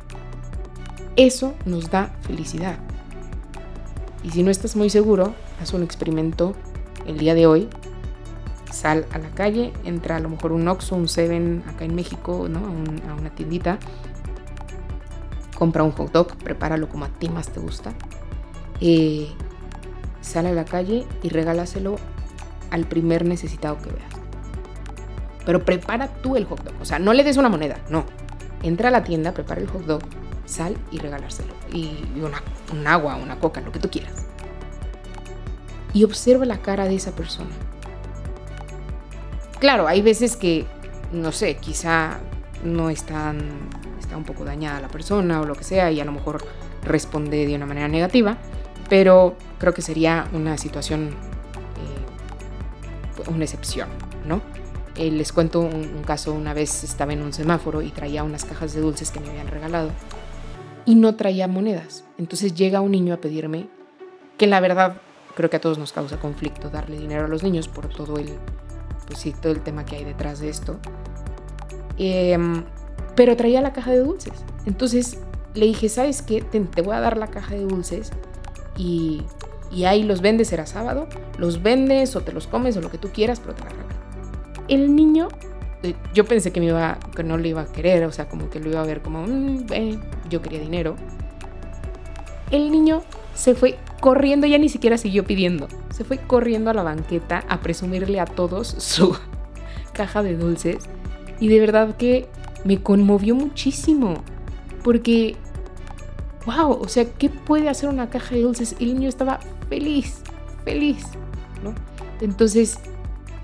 Eso 1.17 1.55
nos 1.67 1.91
da 1.91 2.17
felicidad. 2.23 2.79
Y 4.23 4.31
si 4.31 4.43
no 4.43 4.51
estás 4.51 4.77
muy 4.77 4.89
seguro, 4.89 5.35
haz 5.61 5.73
un 5.75 5.83
experimento 5.83 6.55
el 7.07 7.19
día 7.19 7.35
de 7.35 7.47
hoy. 7.47 7.69
Sal 8.73 9.07
a 9.13 9.19
la 9.19 9.31
calle, 9.31 9.73
entra 9.85 10.17
a 10.17 10.21
lo 10.21 10.29
mejor 10.29 10.53
un 10.53 10.69
Oxxo, 10.69 10.95
un 10.95 11.09
Seven 11.09 11.65
acá 11.67 11.85
en 11.85 11.95
México, 11.95 12.47
¿no? 12.49 12.61
a, 12.61 13.15
una 13.15 13.31
tiendita. 13.35 13.79
Compra 15.59 15.83
un 15.83 15.91
hot 15.91 16.13
dog, 16.13 16.37
prepáralo 16.37 16.89
como 16.89 17.05
a 17.05 17.09
ti 17.09 17.29
más 17.29 17.49
te 17.49 17.59
gusta. 17.59 17.93
Eh, 18.81 19.29
sale 20.21 20.51
a 20.51 20.53
la 20.53 20.65
calle 20.65 21.05
y 21.25 21.31
regálaselo 21.31 21.97
al 22.71 22.87
primer 22.87 23.25
necesitado 23.25 23.77
que 23.79 23.91
veas. 23.91 24.13
Pero 25.45 25.65
prepara 25.65 26.07
tú 26.23 26.37
el 26.37 26.45
hot 26.45 26.63
dog. 26.63 26.75
O 26.81 26.85
sea, 26.85 27.01
no 27.01 27.13
le 27.13 27.25
des 27.25 27.39
una 27.39 27.49
moneda, 27.49 27.79
no. 27.91 28.05
Entra 28.63 28.89
a 28.89 28.93
la 28.93 29.03
tienda, 29.03 29.33
prepara 29.33 29.61
el 29.61 29.67
hot 29.67 29.85
dog, 29.85 30.03
sal 30.47 30.77
y 30.93 30.99
regalárselo. 30.99 31.53
Y 31.73 31.91
una, 32.17 32.41
un 32.73 32.87
agua, 32.87 33.17
una 33.17 33.41
coca, 33.41 33.61
lo 33.61 33.73
que 33.73 33.81
tú 33.81 33.91
quieras. 33.91 34.27
Y 35.93 36.05
observa 36.05 36.45
la 36.45 36.59
cara 36.59 36.85
de 36.85 36.95
esa 36.95 37.13
persona. 37.13 37.51
Claro, 39.59 39.89
hay 39.89 40.03
veces 40.03 40.37
que, 40.37 40.67
no 41.13 41.33
sé, 41.33 41.57
quizá 41.57 42.19
no 42.63 42.91
están, 42.91 43.71
está 44.09 44.17
un 44.17 44.25
poco 44.25 44.45
dañada 44.45 44.81
la 44.81 44.89
persona 44.89 45.41
o 45.41 45.45
lo 45.45 45.55
que 45.55 45.65
sea 45.65 45.93
y 45.93 46.01
a 46.01 46.05
lo 46.05 46.13
mejor 46.13 46.43
responde 46.83 47.47
de 47.47 47.55
una 47.55 47.67
manera 47.67 47.89
negativa, 47.89 48.39
pero 48.89 49.37
creo 49.59 49.75
que 49.75 49.83
sería 49.83 50.27
una 50.33 50.57
situación, 50.57 51.11
eh, 51.77 53.31
una 53.31 53.45
excepción, 53.45 53.89
¿no? 54.27 54.41
Eh, 54.97 55.11
les 55.11 55.33
cuento 55.33 55.61
un, 55.61 56.03
caso, 56.05 56.33
una 56.33 56.55
vez 56.55 56.85
estaba 56.85 57.13
en 57.13 57.23
un 57.23 57.33
semáforo 57.33 57.83
y 57.83 57.91
traía 57.91 58.25
unas 58.25 58.45
cajas 58.45 58.73
de 58.73 58.81
dulces 58.81 59.11
que 59.11 59.21
me 59.21 59.29
habían 59.29 59.49
regalado 59.49 59.91
y 60.87 60.95
no 60.95 61.15
traía 61.15 61.47
monedas. 61.47 62.05
Entonces 62.17 62.55
llega 62.55 62.81
un 62.81 62.93
niño 62.93 63.13
a 63.15 63.19
pedirme, 63.19 63.69
que 64.39 64.47
la 64.47 64.61
verdad 64.61 64.97
creo 65.37 65.51
que 65.51 65.57
a 65.57 65.61
todos 65.61 65.79
nos 65.79 65.93
causa 65.93 66.19
conflicto 66.19 66.71
darle 66.71 66.99
dinero 66.99 67.27
a 67.27 67.29
los 67.29 67.43
niños 67.43 67.69
por 67.69 67.89
todo 67.89 68.17
el, 68.17 68.31
pues 69.07 69.21
sí, 69.21 69.35
todo 69.41 69.53
el 69.53 69.61
tema 69.61 69.85
que 69.85 69.97
hay 69.97 70.05
detrás 70.05 70.41
de 70.41 70.49
esto. 70.49 70.81
Em, 71.99 72.65
pero 73.19 73.37
traía 73.37 73.61
la 73.61 73.73
caja 73.73 73.91
de 73.91 73.99
dulces. 73.99 74.45
Entonces 74.65 75.19
le 75.55 75.67
dije, 75.67 75.89
¿sabes 75.89 76.23
qué? 76.23 76.41
Te, 76.41 76.61
voy 76.83 76.95
a 76.95 77.01
dar 77.01 77.17
la 77.17 77.27
caja 77.27 77.57
de 77.57 77.63
dulces 77.63 78.13
y, 78.77 79.25
y, 79.73 79.87
ahí 79.87 80.05
los 80.05 80.21
vendes, 80.21 80.53
era 80.53 80.67
sábado, 80.67 81.09
los 81.37 81.61
vendes 81.61 82.15
o 82.15 82.21
te 82.21 82.31
los 82.31 82.47
comes 82.47 82.77
o 82.77 82.81
lo 82.81 82.93
que 82.93 82.99
tú 82.99 83.09
quieras, 83.09 83.41
pero 83.41 83.57
te 83.57 83.65
la 83.65 83.71
regalo 83.71 83.89
el 84.69 84.95
niño, 84.95 85.27
eh, 85.83 85.95
yo 86.15 86.27
pensé 86.27 86.53
que, 86.53 86.61
me 86.61 86.67
iba, 86.67 87.01
que 87.17 87.25
no 87.25 87.39
le 87.39 87.49
iba 87.49 87.63
a 87.63 87.67
querer, 87.67 88.05
o 88.05 88.13
sea, 88.13 88.29
como 88.29 88.51
que 88.51 88.61
lo 88.61 88.71
iba 88.71 88.81
a 88.81 88.87
ver 88.87 89.01
como, 89.01 89.27
mm, 89.27 89.67
yo 90.31 90.41
quería 90.41 90.61
dinero. 90.61 90.95
El 92.53 92.71
niño 92.71 93.03
se 93.35 93.57
fue 93.57 93.79
corriendo, 93.99 94.47
ya 94.47 94.59
ni 94.59 94.69
siquiera 94.69 94.97
siguió 94.97 95.25
pidiendo, 95.25 95.67
se 95.91 96.05
fue 96.05 96.19
corriendo 96.19 96.71
a 96.71 96.75
la 96.75 96.85
banqueta 96.85 97.45
a 97.49 97.61
presumirle 97.61 98.21
a 98.21 98.27
todos 98.27 98.69
su 98.69 99.17
caja 99.93 100.23
de 100.23 100.37
dulces. 100.37 100.85
Y 101.41 101.49
de 101.49 101.61
verdad 101.61 101.97
que 101.97 102.29
me 102.69 102.83
conmovió 102.83 103.35
muchísimo, 103.35 104.23
porque, 104.85 105.37
wow, 106.45 106.73
o 106.73 106.87
sea, 106.87 107.07
¿qué 107.07 107.31
puede 107.31 107.71
hacer 107.71 107.89
una 107.89 108.11
caja 108.11 108.35
de 108.35 108.43
dulces? 108.43 108.77
El 108.79 108.95
niño 108.95 109.09
estaba 109.09 109.41
feliz, 109.71 110.21
feliz, 110.67 111.03
¿no? 111.65 111.73
Entonces, 112.21 112.79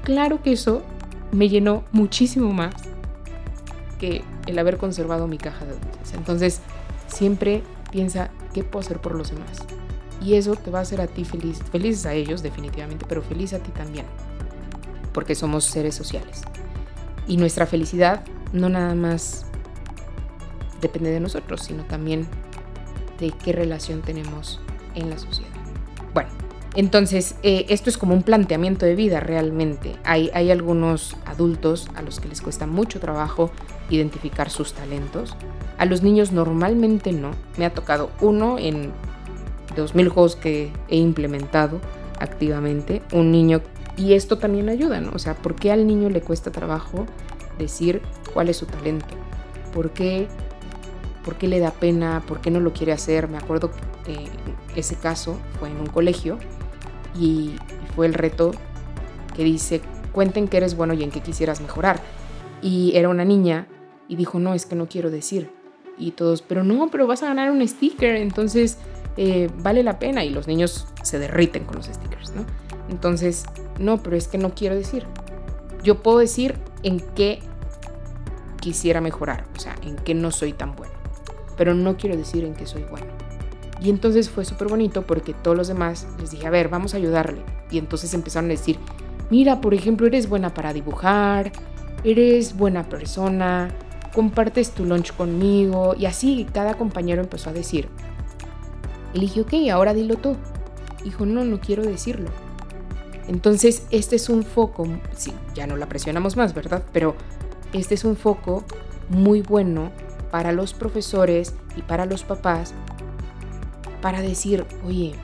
claro 0.03 0.43
que 0.43 0.53
eso 0.53 0.83
me 1.33 1.49
llenó 1.49 1.85
muchísimo 1.91 2.53
más 2.53 2.75
que 3.99 4.23
el 4.47 4.59
haber 4.59 4.77
conservado 4.77 5.27
mi 5.27 5.39
caja 5.39 5.65
de 5.65 5.73
dulces. 5.73 6.13
Entonces, 6.13 6.61
siempre 7.07 7.63
piensa 7.91 8.31
qué 8.53 8.63
puedo 8.63 8.85
hacer 8.85 9.01
por 9.01 9.15
los 9.15 9.31
demás. 9.31 9.63
Y 10.23 10.35
eso 10.35 10.55
te 10.55 10.71
va 10.71 10.81
a 10.81 10.83
hacer 10.83 11.01
a 11.01 11.07
ti 11.07 11.25
feliz, 11.25 11.63
felices 11.73 12.05
a 12.05 12.13
ellos 12.13 12.43
definitivamente, 12.43 13.07
pero 13.09 13.23
feliz 13.23 13.55
a 13.55 13.59
ti 13.59 13.71
también, 13.71 14.05
porque 15.15 15.35
somos 15.35 15.65
seres 15.65 15.95
sociales. 15.95 16.43
Y 17.27 17.39
nuestra 17.39 17.65
felicidad 17.65 18.23
no 18.55 18.71
nada 18.71 18.95
más 18.95 19.45
depende 20.81 21.11
de 21.11 21.21
nosotros, 21.21 21.61
sino 21.61 21.85
también 21.85 22.27
de 23.21 23.31
qué 23.31 23.53
relación 23.53 24.01
tenemos 24.01 24.61
en 24.95 25.11
la 25.11 25.19
sociedad. 25.19 25.51
Bueno, 26.15 26.31
entonces, 26.75 27.35
eh, 27.43 27.67
esto 27.69 27.91
es 27.91 27.99
como 27.99 28.15
un 28.15 28.23
planteamiento 28.23 28.87
de 28.87 28.95
vida 28.95 29.21
realmente. 29.21 29.97
Hay, 30.05 30.31
hay 30.35 30.51
algunos 30.51 31.17
adultos 31.27 31.89
a 31.95 32.03
los 32.03 32.21
que 32.21 32.29
les 32.29 32.41
cuesta 32.41 32.67
mucho 32.67 33.01
trabajo 33.01 33.51
identificar 33.91 34.51
sus 34.51 34.73
talentos. 34.73 35.37
A 35.79 35.85
los 35.85 36.03
niños 36.03 36.33
normalmente 36.33 37.13
no. 37.13 37.33
Me 37.57 37.67
ha 37.67 37.75
tocado 37.75 38.11
uno 38.21 38.59
en 38.59 38.93
2000 39.77 40.09
juegos 40.09 40.37
que 40.37 40.73
he 40.89 40.97
implementado 40.97 41.81
activamente. 42.19 43.03
Un 43.13 43.33
niño, 43.33 43.61
y 43.97 44.15
esto 44.15 44.39
también 44.39 44.69
ayuda, 44.69 45.01
¿no? 45.01 45.13
O 45.15 45.19
sea, 45.19 45.35
¿por 45.35 45.55
qué 45.55 45.73
al 45.73 45.87
niño 45.87 46.09
le 46.11 46.21
cuesta 46.21 46.51
trabajo 46.51 47.07
decir 47.59 48.03
cuál 48.35 48.49
es 48.49 48.57
su 48.59 48.67
talento? 48.67 49.15
¿Por 49.73 49.91
qué, 49.93 50.27
por 51.25 51.37
qué 51.37 51.49
le 51.49 51.61
da 51.61 51.71
pena? 51.71 52.23
¿Por 52.27 52.41
qué 52.41 52.51
no 52.51 52.61
lo 52.61 52.73
quiere 52.73 52.93
hacer? 52.93 53.29
Me 53.29 53.39
acuerdo 53.39 53.71
que 54.05 54.29
ese 54.77 54.97
caso 54.97 55.39
fue 55.59 55.71
en 55.71 55.79
un 55.79 55.87
colegio 55.87 56.39
y, 57.19 57.57
fue 57.95 58.07
el 58.07 58.15
reto 58.15 58.51
que 59.37 59.45
dice, 59.45 59.81
cuenten 60.11 60.49
que 60.49 60.57
eres 60.57 60.77
bueno 60.77 60.95
y 60.95 61.05
en 61.05 61.13
qué 61.13 61.21
quisieras 61.21 61.61
mejorar. 61.61 62.01
Y 62.61 62.93
era 62.97 63.09
una 63.09 63.25
niña 63.25 63.69
y 64.09 64.17
dijo, 64.17 64.41
no, 64.41 64.53
es 64.53 64.67
que 64.67 64.75
no 64.75 64.89
quiero 64.89 65.13
decir. 65.13 65.49
Y 65.97 66.11
todos, 66.11 66.43
pero 66.43 66.65
no, 66.65 66.89
pero 66.91 67.07
vas 67.07 67.23
a 67.23 67.27
ganar 67.27 67.53
un 67.53 67.67
sticker, 67.67 68.17
entonces 68.17 68.79
eh, 69.17 69.49
vale 69.59 69.85
la 69.85 70.01
pena. 70.01 70.25
Y 70.25 70.31
los 70.31 70.49
niños 70.49 70.89
se 71.05 71.21
derriten 71.21 71.65
con 71.65 71.77
los 71.77 71.87
stickers, 71.87 72.35
¿no? 72.35 72.45
Entonces, 72.91 73.45
no, 73.79 74.03
pero 74.03 74.17
es 74.17 74.27
que 74.27 74.39
no 74.39 74.57
quiero 74.57 74.75
decir. 74.75 75.07
Yo 75.85 76.03
puedo 76.03 76.19
decir 76.19 76.57
en 76.83 76.99
qué 77.15 77.41
quisiera 78.65 79.03
mejorar, 79.03 79.45
o 79.55 79.61
sea, 79.61 79.77
en 79.83 79.97
qué 79.97 80.15
no 80.15 80.31
soy 80.31 80.55
tan 80.55 80.75
bueno. 80.75 80.95
Pero 81.55 81.75
no 81.75 81.99
quiero 81.99 82.17
decir 82.17 82.45
en 82.45 82.55
qué 82.55 82.65
soy 82.65 82.83
bueno. 82.85 83.05
Y 83.79 83.91
entonces 83.91 84.31
fue 84.31 84.47
súper 84.47 84.69
bonito 84.69 85.03
porque 85.03 85.35
todos 85.35 85.55
los 85.55 85.69
demás 85.69 86.07
les 86.19 86.31
dije, 86.31 86.47
a 86.47 86.51
ver, 86.51 86.71
vamos 86.71 86.95
a 86.95 86.97
ayudarle. 86.97 87.43
Y 87.71 87.77
entonces 87.77 88.15
empezaron 88.15 88.49
a 88.49 88.55
decir, 88.55 88.79
mira, 89.29 89.61
por 89.61 89.75
ejemplo, 89.75 90.07
eres 90.07 90.31
buena 90.31 90.55
para 90.55 90.73
dibujar, 90.73 91.53
eres 92.05 92.57
buena 92.57 92.89
persona, 92.89 93.69
compartes 94.15 94.71
tu 94.71 94.87
lunch 94.87 95.13
conmigo. 95.13 95.95
Y 95.99 96.07
así 96.07 96.47
cada 96.51 96.73
compañero 96.79 97.21
empezó 97.21 97.51
a 97.51 97.53
decir. 97.53 97.91
Y 99.13 99.21
dije, 99.21 99.43
ok, 99.43 99.53
ahora 99.71 99.93
dilo 99.93 100.17
tú. 100.17 100.37
Dijo, 101.05 101.27
no, 101.27 101.45
no 101.45 101.61
quiero 101.61 101.83
decirlo. 101.83 102.31
Entonces, 103.29 103.87
este 103.91 104.17
es 104.17 104.31
un 104.31 104.43
foco, 104.43 104.87
sí, 105.15 105.33
ya 105.55 105.67
no 105.67 105.77
la 105.77 105.87
presionamos 105.87 106.37
más, 106.37 106.55
¿verdad? 106.55 106.83
Pero 106.93 107.15
este 107.75 107.95
es 107.95 108.05
un 108.05 108.17
foco 108.17 108.65
muy 109.09 109.43
bueno 109.43 109.91
para 110.31 110.53
los 110.53 110.75
profesores 110.75 111.55
y 111.77 111.83
para 111.83 112.07
los 112.07 112.25
papás 112.25 112.75
para 114.01 114.21
decir, 114.21 114.65
oye, 114.87 115.15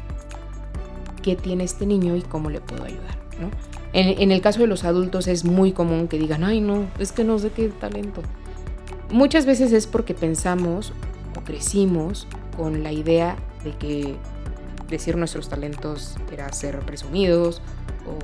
¿qué 1.22 1.36
tiene 1.36 1.64
este 1.64 1.86
niño 1.86 2.16
y 2.16 2.22
cómo 2.22 2.50
le 2.50 2.60
puedo 2.60 2.84
ayudar? 2.84 3.18
En, 3.92 4.30
el 4.30 4.40
caso 4.40 4.60
de 4.60 4.66
los 4.66 4.84
adultos 4.84 5.26
es 5.26 5.44
muy 5.44 5.72
común 5.72 6.06
que 6.06 6.18
digan, 6.18 6.44
ay 6.44 6.60
no, 6.60 6.86
es 6.98 7.12
que 7.12 7.24
no 7.24 7.38
sé 7.38 7.50
qué 7.50 7.68
talento. 7.68 8.22
Muchas 9.10 9.46
veces 9.46 9.72
es 9.72 9.86
porque 9.86 10.14
pensamos 10.14 10.92
o 11.36 11.40
crecimos 11.42 12.28
con 12.56 12.82
la 12.82 12.92
idea 12.92 13.36
de 13.64 13.72
que 13.72 14.16
decir 14.88 15.16
nuestros 15.16 15.48
talentos 15.48 16.16
era 16.32 16.52
ser 16.52 16.78
presumidos 16.80 17.60
o 18.06 18.18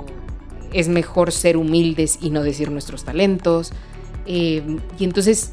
es 0.72 0.88
mejor 0.88 1.32
ser 1.32 1.56
humildes 1.56 2.18
y 2.20 2.30
no 2.30 2.42
decir 2.42 2.70
nuestros 2.70 3.04
talentos. 3.04 3.72
Eh, 4.26 4.78
y 4.98 5.04
entonces 5.04 5.52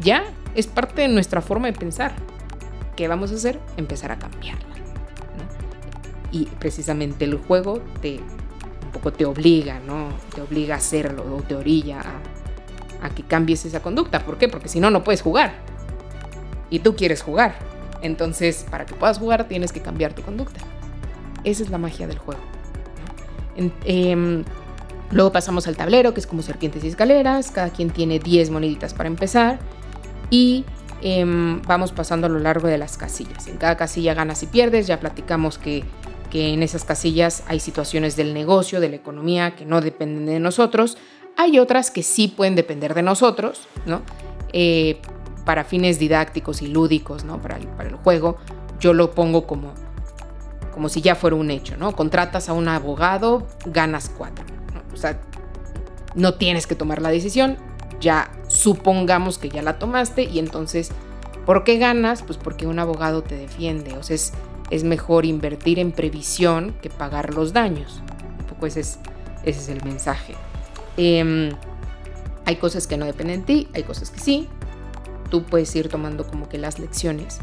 ya 0.00 0.24
es 0.54 0.66
parte 0.66 1.02
de 1.02 1.08
nuestra 1.08 1.40
forma 1.40 1.66
de 1.66 1.72
pensar. 1.72 2.12
¿qué 2.96 3.08
vamos 3.08 3.32
a 3.32 3.34
hacer? 3.34 3.58
Empezar 3.76 4.12
a 4.12 4.18
cambiarla. 4.18 4.66
Y 6.30 6.46
precisamente 6.46 7.24
el 7.24 7.36
juego 7.36 7.80
te 8.00 8.20
un 8.84 8.92
poco 8.92 9.12
te 9.12 9.24
obliga, 9.24 9.80
¿no? 9.80 10.10
Te 10.34 10.40
obliga 10.40 10.74
a 10.74 10.78
hacerlo 10.78 11.36
o 11.36 11.42
te 11.42 11.54
orilla 11.54 12.02
a, 13.02 13.10
que 13.10 13.22
cambies 13.22 13.64
esa 13.64 13.80
conducta. 13.80 14.24
¿Por 14.24 14.38
qué? 14.38 14.48
Porque 14.48 14.68
si 14.68 14.80
no, 14.80 14.90
no 14.90 15.02
puedes 15.02 15.22
jugar. 15.22 15.54
Y 16.70 16.78
tú 16.78 16.94
quieres 16.94 17.22
jugar. 17.22 17.54
Entonces, 18.00 18.66
para 18.70 18.86
que 18.86 18.94
puedas 18.94 19.18
jugar, 19.18 19.48
tienes 19.48 19.72
que 19.72 19.80
cambiar 19.80 20.14
tu 20.14 20.22
conducta. 20.22 20.60
Esa 21.44 21.62
es 21.62 21.70
la 21.70 21.78
magia 21.78 22.06
del 22.06 22.18
juego. 22.18 22.40
Em, 23.84 24.44
luego 25.12 25.32
pasamos 25.32 25.68
al 25.68 25.76
tablero, 25.76 26.14
que 26.14 26.20
es 26.20 26.26
como 26.26 26.42
serpientes 26.42 26.82
y 26.84 26.88
escaleras. 26.88 27.50
Cada 27.50 27.70
quien 27.70 27.90
tiene 27.90 28.18
10 28.18 28.50
moneditas 28.50 28.94
para 28.94 29.08
empezar. 29.08 29.60
Y 30.30 30.64
Em, 31.04 31.60
vamos 31.62 31.90
pasando 31.90 32.28
a 32.28 32.30
lo 32.30 32.38
largo 32.38 32.68
de 32.68 32.78
las 32.78 32.96
casillas. 32.96 33.48
En 33.48 33.56
cada 33.56 33.76
casilla 33.76 34.14
ganas 34.14 34.42
y 34.44 34.46
pierdes, 34.46 34.86
ya 34.86 35.00
platicamos 35.00 35.58
que, 35.58 35.82
que 36.30 36.54
en 36.54 36.62
esas 36.62 36.84
casillas 36.84 37.42
hay 37.48 37.58
situaciones 37.58 38.14
del 38.14 38.32
negocio, 38.32 38.80
de 38.80 38.88
la 38.88 38.96
economía, 38.96 39.56
que 39.56 39.66
no 39.66 39.80
dependen 39.80 40.26
de 40.26 40.38
nosotros. 40.38 40.96
Hay 41.36 41.58
otras 41.58 41.90
que 41.90 42.04
sí 42.04 42.28
pueden 42.28 42.54
depender 42.54 42.94
de 42.94 43.02
nosotros, 43.02 43.66
¿no? 43.84 44.02
Eh, 44.52 45.00
para 45.44 45.64
fines 45.64 45.98
didácticos 45.98 46.62
y 46.62 46.68
lúdicos, 46.68 47.24
¿no? 47.24 47.42
Para 47.42 47.56
el, 47.56 47.66
para 47.66 47.88
el 47.88 47.96
juego, 47.96 48.36
yo 48.78 48.94
lo 48.94 49.10
pongo 49.10 49.44
como, 49.44 49.74
como 50.72 50.88
si 50.88 51.00
ya 51.00 51.16
fuera 51.16 51.34
un 51.34 51.50
hecho, 51.50 51.76
¿no? 51.76 51.96
Contratas 51.96 52.48
a 52.48 52.52
un 52.52 52.68
abogado, 52.68 53.48
ganas 53.66 54.08
cuatro. 54.08 54.51
O 54.92 54.96
sea, 54.96 55.20
no 56.14 56.34
tienes 56.34 56.66
que 56.66 56.74
tomar 56.74 57.00
la 57.00 57.10
decisión, 57.10 57.56
ya 58.00 58.30
supongamos 58.48 59.38
que 59.38 59.48
ya 59.48 59.62
la 59.62 59.78
tomaste 59.78 60.24
y 60.24 60.38
entonces, 60.38 60.90
¿por 61.46 61.64
qué 61.64 61.78
ganas? 61.78 62.22
Pues 62.22 62.38
porque 62.38 62.66
un 62.66 62.78
abogado 62.78 63.22
te 63.22 63.36
defiende, 63.36 63.96
o 63.96 64.02
sea, 64.02 64.16
es, 64.16 64.32
es 64.70 64.84
mejor 64.84 65.24
invertir 65.24 65.78
en 65.78 65.92
previsión 65.92 66.74
que 66.82 66.90
pagar 66.90 67.34
los 67.34 67.52
daños. 67.52 68.02
Un 68.40 68.46
poco 68.46 68.66
ese 68.66 68.80
es, 68.80 68.98
ese 69.44 69.60
es 69.60 69.68
el 69.68 69.84
mensaje. 69.84 70.34
Em, 70.96 71.50
hay 72.44 72.56
cosas 72.56 72.86
que 72.86 72.96
no 72.96 73.06
dependen 73.06 73.40
de 73.40 73.46
ti, 73.46 73.68
hay 73.74 73.84
cosas 73.84 74.10
que 74.10 74.20
sí. 74.20 74.48
Tú 75.30 75.44
puedes 75.44 75.74
ir 75.76 75.88
tomando 75.88 76.26
como 76.26 76.48
que 76.48 76.58
las 76.58 76.78
lecciones. 76.78 77.38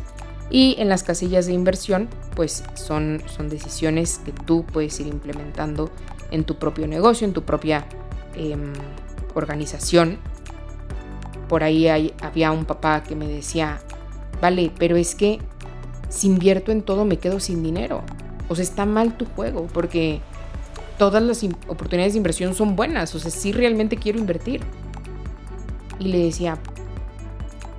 Y 0.51 0.75
en 0.79 0.89
las 0.89 1.03
casillas 1.03 1.45
de 1.45 1.53
inversión, 1.53 2.09
pues 2.35 2.63
son, 2.73 3.21
son 3.27 3.49
decisiones 3.49 4.19
que 4.25 4.31
tú 4.31 4.65
puedes 4.65 4.99
ir 4.99 5.07
implementando 5.07 5.91
en 6.31 6.43
tu 6.43 6.57
propio 6.57 6.87
negocio, 6.87 7.25
en 7.25 7.33
tu 7.33 7.43
propia 7.43 7.85
em, 8.35 8.73
organización. 9.33 10.17
Por 11.47 11.63
ahí 11.63 11.87
había 12.21 12.51
un 12.51 12.65
papá 12.65 13.03
que 13.03 13.15
me 13.15 13.27
decía, 13.27 13.79
vale, 14.41 14.71
pero 14.77 14.95
es 14.95 15.15
que 15.15 15.39
si 16.09 16.27
invierto 16.27 16.71
en 16.71 16.81
todo 16.81 17.05
me 17.05 17.17
quedo 17.17 17.39
sin 17.39 17.63
dinero. 17.63 18.03
O 18.47 18.55
sea, 18.55 18.63
está 18.63 18.85
mal 18.85 19.17
tu 19.17 19.25
juego 19.25 19.67
porque 19.73 20.21
todas 20.97 21.23
las 21.23 21.43
oportunidades 21.67 22.13
de 22.13 22.17
inversión 22.17 22.53
son 22.53 22.75
buenas. 22.75 23.15
O 23.15 23.19
sea, 23.19 23.31
sí 23.31 23.51
realmente 23.51 23.97
quiero 23.97 24.19
invertir. 24.19 24.61
Y 25.99 26.09
le 26.09 26.19
decía, 26.19 26.57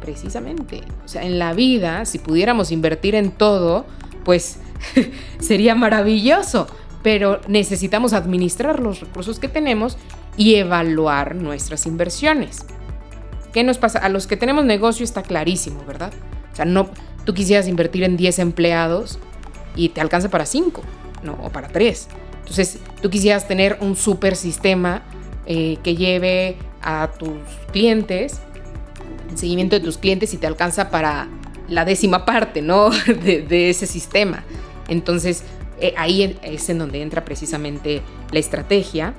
precisamente, 0.00 0.82
o 1.04 1.08
sea, 1.08 1.22
en 1.22 1.38
la 1.38 1.52
vida, 1.52 2.04
si 2.04 2.18
pudiéramos 2.18 2.72
invertir 2.72 3.14
en 3.14 3.30
todo, 3.30 3.86
pues 4.24 4.58
sería 5.38 5.74
maravilloso. 5.74 6.66
Pero 7.02 7.40
necesitamos 7.48 8.12
administrar 8.12 8.80
los 8.80 9.00
recursos 9.00 9.38
que 9.38 9.48
tenemos 9.48 9.96
y 10.36 10.56
evaluar 10.56 11.34
nuestras 11.34 11.86
inversiones. 11.86 12.64
¿Qué 13.52 13.64
nos 13.64 13.78
pasa? 13.78 13.98
A 13.98 14.08
los 14.08 14.26
que 14.26 14.36
tenemos 14.36 14.64
negocio 14.64 15.04
está 15.04 15.22
clarísimo, 15.22 15.84
¿verdad? 15.86 16.12
O 16.52 16.56
sea, 16.56 16.64
no, 16.64 16.90
tú 17.24 17.34
quisieras 17.34 17.68
invertir 17.68 18.04
en 18.04 18.16
10 18.16 18.38
empleados 18.38 19.18
y 19.74 19.90
te 19.90 20.00
alcanza 20.00 20.28
para 20.28 20.46
5, 20.46 20.82
¿no? 21.22 21.38
O 21.42 21.50
para 21.50 21.68
3. 21.68 22.08
Entonces, 22.40 22.78
tú 23.00 23.10
quisieras 23.10 23.46
tener 23.46 23.78
un 23.80 23.96
super 23.96 24.36
sistema 24.36 25.02
eh, 25.46 25.78
que 25.82 25.96
lleve 25.96 26.56
a 26.82 27.10
tus 27.18 27.38
clientes, 27.72 28.40
el 29.30 29.38
seguimiento 29.38 29.76
de 29.76 29.84
tus 29.84 29.98
clientes 29.98 30.34
y 30.34 30.36
te 30.36 30.46
alcanza 30.46 30.90
para 30.90 31.28
la 31.68 31.84
décima 31.84 32.24
parte, 32.24 32.62
¿no? 32.62 32.90
De, 33.06 33.70
ese 33.70 33.86
sistema. 33.86 34.44
Entonces, 34.88 35.44
eh, 35.80 35.94
ahí 35.96 36.38
es 36.42 36.68
en 36.68 36.78
donde 36.78 37.02
entra 37.02 37.24
precisamente 37.24 38.02
la 38.30 38.38
estrategia. 38.38 39.14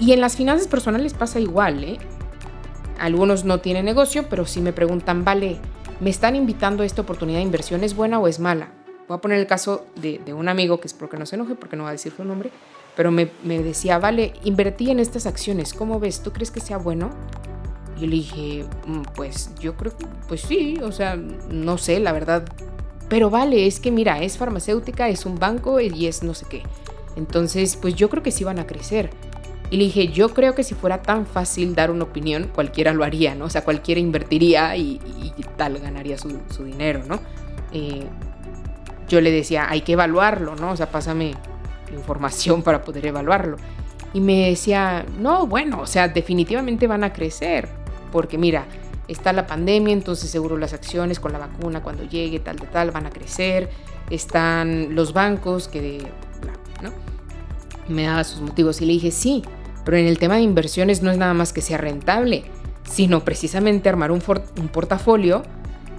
Y 0.00 0.12
en 0.12 0.20
las 0.20 0.36
finanzas 0.36 0.66
personales 0.66 1.14
pasa 1.14 1.40
igual, 1.40 1.84
¿eh? 1.84 1.98
Algunos 2.98 3.44
no 3.44 3.58
tienen 3.60 3.84
negocio, 3.84 4.26
pero 4.28 4.46
si 4.46 4.60
me 4.60 4.72
preguntan, 4.72 5.24
vale, 5.24 5.58
me 6.00 6.10
están 6.10 6.36
invitando 6.36 6.82
a 6.82 6.86
esta 6.86 7.02
oportunidad 7.02 7.38
de 7.38 7.44
inversión, 7.44 7.84
¿es 7.84 7.94
buena 7.94 8.18
o 8.18 8.28
es 8.28 8.40
mala? 8.40 8.72
Voy 9.08 9.16
a 9.16 9.20
poner 9.20 9.38
el 9.38 9.46
caso 9.46 9.86
de, 9.96 10.20
un 10.32 10.48
amigo 10.48 10.80
que 10.80 10.86
espero 10.86 11.10
que 11.10 11.18
no 11.18 11.26
se 11.26 11.36
enoje 11.36 11.54
porque 11.54 11.76
no 11.76 11.84
va 11.84 11.90
a 11.90 11.92
decir 11.92 12.12
su 12.16 12.24
nombre, 12.24 12.50
pero 12.96 13.10
me, 13.10 13.28
decía, 13.44 13.98
vale, 13.98 14.34
invertí 14.44 14.90
en 14.90 14.98
estas 14.98 15.26
acciones, 15.26 15.74
¿cómo 15.74 16.00
ves? 16.00 16.22
¿Tú 16.22 16.32
crees 16.32 16.50
que 16.50 16.60
sea 16.60 16.78
bueno? 16.78 17.10
Y 18.00 18.06
le 18.06 18.16
dije, 18.16 18.64
mm, 18.86 19.02
pues 19.14 19.50
yo 19.60 19.76
creo 19.76 19.96
que, 19.96 20.06
pues 20.28 20.40
sí, 20.40 20.78
o 20.82 20.90
sea, 20.90 21.16
no 21.16 21.78
sé, 21.78 22.00
la 22.00 22.12
verdad. 22.12 22.44
Pero 23.08 23.30
vale, 23.30 23.66
es 23.66 23.80
que 23.80 23.90
mira, 23.90 24.22
es 24.22 24.38
farmacéutica, 24.38 25.08
es 25.08 25.26
un 25.26 25.38
banco 25.38 25.80
y 25.80 26.06
es 26.06 26.22
no 26.22 26.34
sé 26.34 26.46
qué. 26.48 26.62
Entonces, 27.16 27.76
pues 27.76 27.94
yo 27.94 28.08
creo 28.10 28.22
que 28.22 28.30
sí 28.30 28.44
van 28.44 28.58
a 28.58 28.66
crecer. 28.66 29.10
Y 29.70 29.76
le 29.76 29.84
dije, 29.84 30.08
yo 30.08 30.34
creo 30.34 30.54
que 30.54 30.62
si 30.62 30.74
fuera 30.74 31.02
tan 31.02 31.26
fácil 31.26 31.74
dar 31.74 31.90
una 31.90 32.04
opinión, 32.04 32.50
cualquiera 32.54 32.92
lo 32.92 33.04
haría, 33.04 33.34
¿no? 33.34 33.46
O 33.46 33.50
sea, 33.50 33.64
cualquiera 33.64 34.00
invertiría 34.00 34.76
y, 34.76 35.00
tal, 35.56 35.78
ganaría 35.78 36.16
su, 36.18 36.64
dinero, 36.64 37.02
¿no? 37.06 37.18
Eh, 37.72 38.04
yo 39.08 39.20
le 39.20 39.30
decía, 39.30 39.66
hay 39.68 39.82
que 39.82 39.92
evaluarlo, 39.92 40.54
¿no? 40.56 40.72
O 40.72 40.76
sea, 40.76 40.90
pásame 40.90 41.34
información 41.92 42.62
para 42.62 42.82
poder 42.82 43.06
evaluarlo. 43.06 43.56
Y 44.12 44.20
me 44.20 44.48
decía, 44.50 45.04
no, 45.18 45.46
bueno, 45.46 45.80
o 45.80 45.86
sea, 45.86 46.08
definitivamente 46.08 46.86
van 46.86 47.02
a 47.02 47.12
crecer, 47.12 47.68
porque 48.12 48.38
mira, 48.38 48.66
está 49.08 49.32
la 49.32 49.46
pandemia, 49.46 49.92
entonces 49.92 50.30
seguro 50.30 50.56
las 50.56 50.72
acciones 50.72 51.20
con 51.20 51.32
la 51.32 51.38
vacuna 51.38 51.82
cuando 51.82 52.04
llegue, 52.04 52.40
tal, 52.40 52.56
tal, 52.56 52.70
tal, 52.70 52.90
van 52.90 53.06
a 53.06 53.10
crecer. 53.10 53.70
Están 54.10 54.94
los 54.94 55.12
bancos 55.12 55.68
que 55.68 56.06
¿no? 56.82 56.90
me 57.88 58.04
daba 58.04 58.24
sus 58.24 58.40
motivos 58.40 58.80
y 58.80 58.86
le 58.86 58.92
dije, 58.94 59.10
sí, 59.10 59.42
pero 59.84 59.96
en 59.96 60.06
el 60.06 60.18
tema 60.18 60.36
de 60.36 60.42
inversiones 60.42 61.02
no 61.02 61.10
es 61.10 61.18
nada 61.18 61.34
más 61.34 61.52
que 61.52 61.60
sea 61.60 61.78
rentable, 61.78 62.44
sino 62.88 63.24
precisamente 63.24 63.88
armar 63.88 64.10
un, 64.10 64.22
un 64.58 64.68
portafolio 64.68 65.42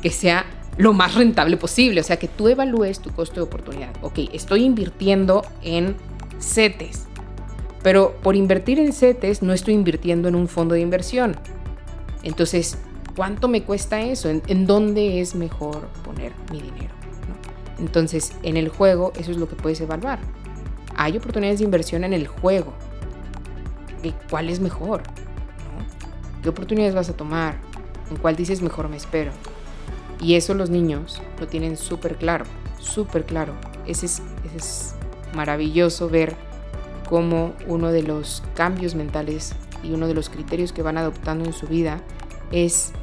que 0.02 0.10
sea 0.10 0.46
lo 0.78 0.94
más 0.94 1.16
rentable 1.16 1.58
posible, 1.58 2.02
o 2.02 2.04
sea, 2.04 2.18
que 2.18 2.28
tú 2.28 2.50
evalúes 2.50 3.00
tu 3.00 3.12
costo 3.12 3.36
de 3.36 3.42
oportunidad. 3.42 3.94
Ok, 4.02 4.20
estoy 4.34 4.64
invirtiendo 4.64 5.46
en 5.62 5.96
CETES, 6.40 7.06
pero 7.82 8.18
por 8.22 8.36
invertir 8.36 8.80
en 8.80 8.92
CETES 8.92 9.42
no 9.42 9.54
estoy 9.54 9.74
invirtiendo 9.74 10.28
en 10.28 10.36
un 10.36 10.48
fondo 10.48 10.76
de 10.76 10.82
inversión. 10.82 11.38
Entonces, 12.24 12.78
¿cuánto 13.16 13.48
me 13.48 13.64
cuesta 13.64 14.02
eso? 14.02 14.30
¿En, 14.30 14.68
dónde 14.68 15.22
es 15.22 15.36
mejor 15.36 15.88
poner 16.04 16.34
mi 16.52 16.62
dinero? 16.62 16.94
Entonces, 17.80 18.34
en 18.44 18.58
el 18.58 18.70
juego 18.70 19.12
eso 19.18 19.32
es 19.32 19.38
lo 19.38 19.50
que 19.50 19.56
puedes 19.56 19.82
evaluar 19.82 20.20
hay 20.96 21.18
oportunidades 21.18 21.60
de 21.60 21.66
inversión 21.66 22.04
en 22.04 22.14
el 22.14 22.28
juego. 22.28 22.74
¿Cuál 24.30 24.50
es 24.50 24.60
mejor? 24.60 25.04
¿Qué 26.42 26.50
oportunidades 26.50 26.96
vas 26.96 27.10
a 27.10 27.18
tomar? 27.18 27.58
¿En 28.10 28.18
cuál 28.18 28.36
dices 28.36 28.62
mejor 28.62 28.88
me 28.88 28.98
espero? 28.98 29.32
Y 30.22 30.36
eso 30.36 30.54
los 30.54 30.70
niños 30.70 31.22
lo 31.40 31.48
tienen 31.48 31.76
súper 31.76 32.16
claro, 32.16 32.46
súper 32.80 33.26
claro. 33.26 33.54
Ese 33.86 34.06
es, 34.06 34.22
es 34.56 34.96
maravilloso 35.34 36.08
ver 36.08 36.36
cómo 37.10 37.54
uno 37.68 37.92
de 37.92 38.04
los 38.04 38.44
cambios 38.54 38.96
mentales 38.96 39.54
y 39.84 39.92
uno 39.92 40.08
de 40.08 40.14
los 40.14 40.30
criterios 40.30 40.72
que 40.72 40.82
van 40.82 40.98
adoptando 40.98 41.46
en 41.46 41.54
su 41.54 41.68
vida 41.68 42.02
es, 42.52 42.94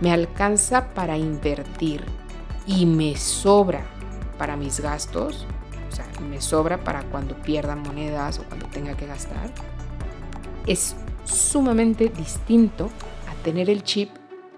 me 0.00 0.12
alcanza 0.12 0.88
para 0.94 1.16
invertir 1.16 2.04
y 2.66 2.86
me 2.86 3.16
sobra 3.16 3.84
para 4.38 4.56
mis 4.56 4.80
gastos 4.80 5.46
o 5.88 5.94
sea, 5.94 6.06
me 6.28 6.40
sobra 6.40 6.78
para 6.84 7.02
cuando 7.04 7.34
pierda 7.34 7.74
monedas 7.74 8.38
o 8.38 8.44
cuando 8.44 8.66
tenga 8.66 8.96
que 8.96 9.06
gastar, 9.06 9.50
es 10.66 10.96
sumamente 11.24 12.08
distinto 12.08 12.90
a 13.28 13.42
tener 13.42 13.70
el 13.70 13.82
chip 13.82 14.10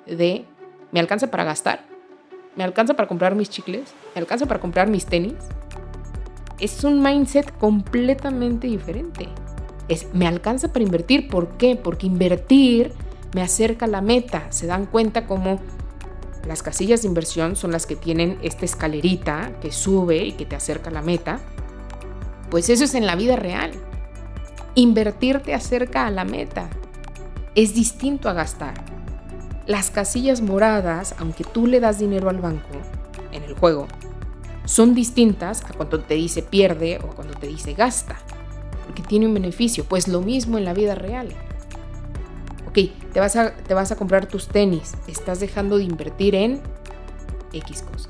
de 0.07 0.44
me 0.92 1.00
alcanza 1.00 1.31
para 1.31 1.44
gastar, 1.44 1.85
me 2.57 2.64
alcanza 2.64 2.94
para 2.94 3.09
comprar 3.09 3.35
mis 3.35 3.48
chicles, 3.48 3.94
me 4.14 4.20
alcanza 4.20 4.46
para 4.46 4.61
comprar 4.61 4.88
mis 4.88 5.07
tenis. 5.07 5.35
Es 6.59 6.85
un 6.85 7.00
mindset 7.00 7.57
completamente 7.59 8.66
diferente. 8.66 9.29
Es 9.88 10.12
me 10.12 10.26
alcanza 10.26 10.72
para 10.72 10.85
invertir, 10.85 11.29
¿por 11.29 11.57
qué? 11.57 11.76
Porque 11.76 12.07
invertir 12.07 12.92
me 13.35 13.43
acerca 13.43 13.87
la 13.87 14.01
meta. 14.01 14.47
Se 14.51 14.66
dan 14.66 14.87
cuenta 14.87 15.27
como 15.27 15.61
las 16.47 16.62
casillas 16.62 17.03
de 17.03 17.09
inversión 17.09 17.55
son 17.57 17.73
las 17.73 17.87
que 17.87 17.97
tienen 17.97 18.38
esta 18.43 18.64
escalerita 18.64 19.53
que 19.61 19.73
sube 19.73 20.25
y 20.25 20.33
que 20.33 20.47
te 20.47 20.57
acerca 20.57 20.90
a 20.90 20.93
la 20.93 21.03
meta. 21.03 21.38
Pues 22.51 22.69
eso 22.71 22.85
es 22.85 22.95
en 22.95 23.07
la 23.07 23.14
vida 23.14 23.37
real. 23.37 23.73
Invertir 24.75 25.40
te 25.40 25.55
acerca 25.55 26.07
a 26.07 26.11
la 26.11 26.25
meta. 26.25 26.69
Es 27.55 27.75
distinto 27.75 28.29
a 28.29 28.33
gastar. 28.33 28.75
Las 29.66 29.90
casillas 29.90 30.40
moradas, 30.40 31.14
aunque 31.19 31.45
tú 31.45 31.66
le 31.66 31.81
das 31.81 31.99
dinero 31.99 32.31
al 32.31 32.40
banco 32.40 32.69
en 33.33 33.43
el 33.43 33.55
juego, 33.55 33.87
son 34.64 34.95
distintas 34.95 35.64
a 35.64 35.73
cuando 35.75 36.01
te 36.01 36.14
dice 36.14 36.43
pierde 36.43 36.99
o 37.03 37.09
cuando 37.09 37.35
te 37.35 37.47
dice 37.47 37.75
gasta, 37.75 38.16
porque 38.87 39.03
tiene 39.03 39.27
un 39.27 39.35
beneficio. 39.35 39.85
Pues 39.85 40.09
lo 40.09 40.23
mismo 40.23 40.59
en 40.59 40.64
la 40.64 40.75
vida 40.75 40.95
real 40.95 41.35
ok, 42.71 43.13
te 43.13 43.21
vas, 43.21 43.37
a, 43.37 43.53
te 43.53 43.75
vas 43.75 43.93
a 43.93 43.97
comprar 43.97 44.27
tus 44.27 44.49
tenis, 44.49 44.95
estás 45.07 45.41
dejando 45.41 45.79
de 45.79 45.85
invertir 45.85 46.35
en 46.35 46.61
X 47.53 47.83
cosa. 47.83 48.09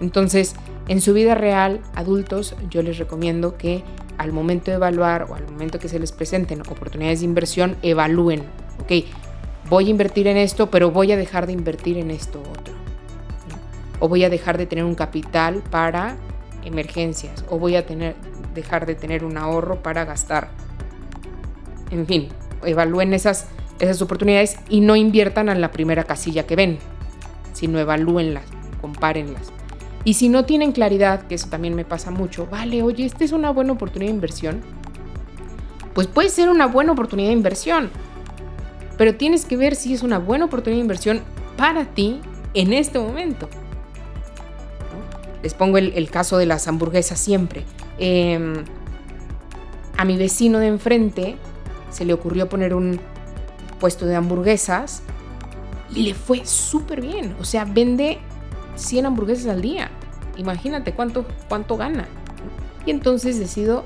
Entonces, 0.00 0.54
en 0.88 1.00
su 1.00 1.12
vida 1.12 1.34
real, 1.34 1.80
adultos, 1.94 2.56
yo 2.70 2.82
les 2.82 2.98
recomiendo 2.98 3.56
que 3.56 3.84
al 4.18 4.32
momento 4.32 4.70
de 4.70 4.76
evaluar 4.76 5.26
o 5.30 5.34
al 5.34 5.44
momento 5.44 5.78
que 5.78 5.88
se 5.88 5.98
les 5.98 6.12
presenten 6.12 6.60
oportunidades 6.62 7.20
de 7.20 7.26
inversión, 7.26 7.76
evalúen, 7.82 8.42
ok, 8.80 9.04
voy 9.68 9.86
a 9.86 9.90
invertir 9.90 10.26
en 10.26 10.36
esto, 10.36 10.70
pero 10.70 10.90
voy 10.90 11.12
a 11.12 11.16
dejar 11.16 11.46
de 11.46 11.52
invertir 11.52 11.98
en 11.98 12.10
esto 12.10 12.40
otro. 12.40 12.74
O 14.00 14.08
voy 14.08 14.24
a 14.24 14.30
dejar 14.30 14.58
de 14.58 14.66
tener 14.66 14.84
un 14.84 14.94
capital 14.94 15.62
para 15.70 16.16
emergencias 16.64 17.44
o 17.48 17.58
voy 17.58 17.76
a 17.76 17.86
tener, 17.86 18.14
dejar 18.54 18.86
de 18.86 18.94
tener 18.94 19.24
un 19.24 19.36
ahorro 19.36 19.82
para 19.82 20.04
gastar. 20.04 20.48
En 21.90 22.06
fin, 22.06 22.28
evalúen 22.64 23.12
esas, 23.12 23.46
esas 23.82 24.00
oportunidades 24.00 24.56
y 24.68 24.80
no 24.80 24.94
inviertan 24.94 25.48
en 25.48 25.60
la 25.60 25.72
primera 25.72 26.04
casilla 26.04 26.46
que 26.46 26.54
ven, 26.54 26.78
sino 27.52 27.80
evalúenlas, 27.80 28.44
compárenlas. 28.80 29.52
Y 30.04 30.14
si 30.14 30.28
no 30.28 30.44
tienen 30.44 30.72
claridad, 30.72 31.26
que 31.26 31.34
eso 31.34 31.48
también 31.48 31.74
me 31.74 31.84
pasa 31.84 32.12
mucho, 32.12 32.46
vale, 32.46 32.82
oye, 32.82 33.04
esta 33.04 33.24
es 33.24 33.32
una 33.32 33.50
buena 33.50 33.72
oportunidad 33.72 34.10
de 34.10 34.14
inversión, 34.14 34.60
pues 35.94 36.06
puede 36.06 36.28
ser 36.28 36.48
una 36.48 36.66
buena 36.66 36.92
oportunidad 36.92 37.28
de 37.28 37.34
inversión, 37.34 37.90
pero 38.96 39.16
tienes 39.16 39.44
que 39.44 39.56
ver 39.56 39.74
si 39.74 39.92
es 39.94 40.02
una 40.02 40.18
buena 40.18 40.44
oportunidad 40.44 40.78
de 40.78 40.82
inversión 40.82 41.20
para 41.56 41.84
ti 41.84 42.20
en 42.54 42.72
este 42.72 43.00
momento. 43.00 43.48
Les 45.42 45.54
pongo 45.54 45.78
el, 45.78 46.08
caso 46.10 46.38
de 46.38 46.46
las 46.46 46.68
hamburguesas 46.68 47.18
siempre. 47.18 47.64
Em, 47.98 48.64
a 49.96 50.04
mi 50.04 50.16
vecino 50.16 50.60
de 50.60 50.68
enfrente 50.68 51.36
se 51.90 52.04
le 52.04 52.12
ocurrió 52.12 52.48
poner 52.48 52.74
un 52.74 53.00
puesto 53.82 54.06
de 54.06 54.14
hamburguesas 54.14 55.02
y 55.92 56.04
le 56.04 56.14
fue 56.14 56.46
súper 56.46 57.00
bien. 57.00 57.34
O 57.40 57.44
sea, 57.44 57.64
vende 57.64 58.20
100 58.76 59.06
hamburguesas 59.06 59.48
al 59.48 59.60
día. 59.60 59.90
Imagínate 60.36 60.94
cuánto, 60.94 61.26
cuánto 61.48 61.76
gana. 61.76 62.06
Y 62.86 62.92
entonces 62.92 63.40
decido 63.40 63.82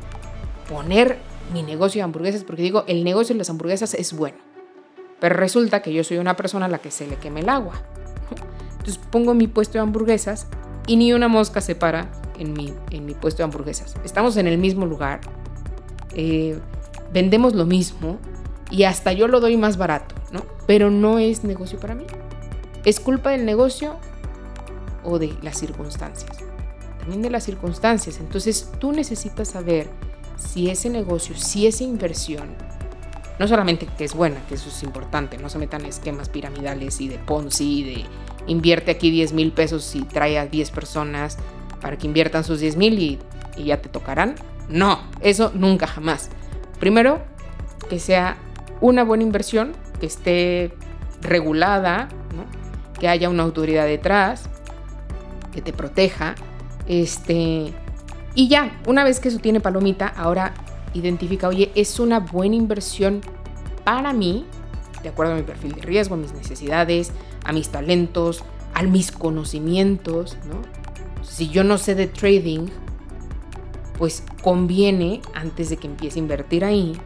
poner 0.68 1.16
mi 1.50 1.62
negocio 1.62 2.00
de 2.00 2.02
hamburguesas 2.02 2.44
porque 2.44 2.61
digo, 2.61 2.85
el 2.87 3.04
negocio 3.04 3.35
de 3.35 3.38
las 3.38 3.48
hamburguesas 3.48 3.94
es 3.94 4.12
bueno. 4.12 4.37
Pero 5.18 5.35
resulta 5.35 5.80
que 5.80 5.94
yo 5.94 6.04
soy 6.04 6.18
una 6.18 6.37
persona 6.37 6.66
a 6.66 6.68
la 6.68 6.78
que 6.78 6.90
se 6.90 7.06
le 7.06 7.16
queme 7.16 7.40
el 7.40 7.48
agua. 7.48 7.80
Entonces 8.72 8.98
pongo 9.11 9.32
mi 9.32 9.46
puesto 9.46 9.78
de 9.78 9.80
hamburguesas 9.80 10.46
y 10.87 10.96
ni 10.96 11.14
una 11.14 11.28
mosca 11.28 11.62
se 11.62 11.74
para 11.74 12.12
en 12.38 12.52
mi, 12.52 12.74
en 12.90 13.06
mi 13.06 13.14
puesto 13.14 13.38
de 13.38 13.44
hamburguesas. 13.44 13.94
Estamos 14.04 14.37
en 14.37 14.46
el 14.46 14.59
mismo 14.59 14.85
lugar, 14.85 15.22
eh, 16.14 16.59
vendemos 17.14 17.54
lo 17.54 17.64
mismo 17.64 18.18
y 18.70 18.85
hasta 18.85 19.12
yo 19.12 19.29
lo 19.29 19.40
doy 19.40 19.57
más 19.57 19.76
barato, 19.76 20.14
¿no? 20.33 20.42
Pero 20.66 20.90
no 20.90 21.18
es 21.18 21.44
negocio 21.44 21.79
para 21.79 21.94
mí. 21.94 22.05
¿Es 22.85 23.00
culpa 23.00 23.31
del 23.31 23.44
negocio 23.44 23.96
o 25.05 25.18
de 25.18 25.35
las 25.42 25.59
circunstancias? 25.59 26.38
También 26.98 27.22
de 27.22 27.31
las 27.31 27.44
circunstancias. 27.44 28.18
Entonces 28.20 28.70
tú 28.79 28.92
necesitas 28.92 29.48
saber 29.48 29.88
si 30.37 30.70
ese 30.70 30.90
negocio, 30.90 31.37
si 31.37 31.66
esa 31.66 31.85
inversión, 31.85 32.48
no 33.38 33.48
solamente 33.48 33.87
que 33.98 34.05
es 34.05 34.14
buena, 34.14 34.40
que 34.48 34.55
eso 34.55 34.68
es 34.68 34.83
importante, 34.83 35.38
no 35.38 35.48
se 35.48 35.59
metan 35.59 35.85
esquemas 35.85 36.29
piramidales 36.29 37.00
y 37.00 37.09
de 37.09 37.18
Ponzi, 37.18 37.85
de 37.85 38.05
invierte 38.46 38.90
aquí 38.90 39.11
10 39.11 39.33
mil 39.33 39.52
pesos 39.52 39.94
y 39.94 40.02
trae 40.02 40.38
a 40.38 40.46
10 40.46 40.70
personas 40.70 41.38
para 41.81 41.96
que 41.98 42.07
inviertan 42.07 42.44
sus 42.44 42.61
10 42.61 42.76
mil 42.76 42.98
y, 42.98 43.18
ya 43.62 43.81
te 43.81 43.88
tocarán. 43.88 44.35
No, 44.68 45.00
eso 45.20 45.50
nunca 45.55 45.87
jamás. 45.87 46.31
Primero, 46.79 47.20
que 47.88 47.98
sea 47.98 48.37
una 48.80 49.04
buena 49.04 49.24
inversión, 49.24 49.72
que 50.00 50.06
esté 50.06 50.72
regulada, 51.22 52.08
que 52.98 53.08
haya 53.08 53.28
una 53.28 53.42
autoridad 53.42 53.86
detrás, 53.86 54.48
que 55.52 55.62
te 55.62 55.72
proteja. 55.72 56.34
Este, 56.86 57.72
y 58.34 58.48
ya, 58.48 58.80
una 58.86 59.04
vez 59.04 59.20
que 59.20 59.28
eso 59.28 59.38
tiene 59.38 59.60
palomita, 59.60 60.06
ahora 60.08 60.54
identifica, 60.94 61.48
oye, 61.48 61.72
es 61.74 62.00
una 62.00 62.20
buena 62.20 62.56
inversión 62.56 63.20
para 63.84 64.12
mí, 64.12 64.46
de 65.02 65.08
acuerdo 65.08 65.34
a 65.34 65.36
mi 65.36 65.42
perfil 65.42 65.72
de 65.74 65.82
riesgo, 65.82 66.14
a 66.14 66.18
mis 66.18 66.32
necesidades, 66.32 67.12
a 67.44 67.52
mis 67.52 67.68
talentos, 67.68 68.44
a 68.74 68.82
mis 68.82 69.12
conocimientos, 69.12 70.36
¿no? 70.48 70.62
Si 71.22 71.48
yo 71.48 71.64
no 71.64 71.78
sé 71.78 71.94
de 71.94 72.06
trading, 72.06 72.66
pues 73.98 74.22
conviene, 74.42 75.22
antes 75.34 75.70
de 75.70 75.76
que 75.76 75.86
empiece 75.86 76.18
a 76.18 76.22
invertir 76.22 76.64
ahí, 76.64 76.96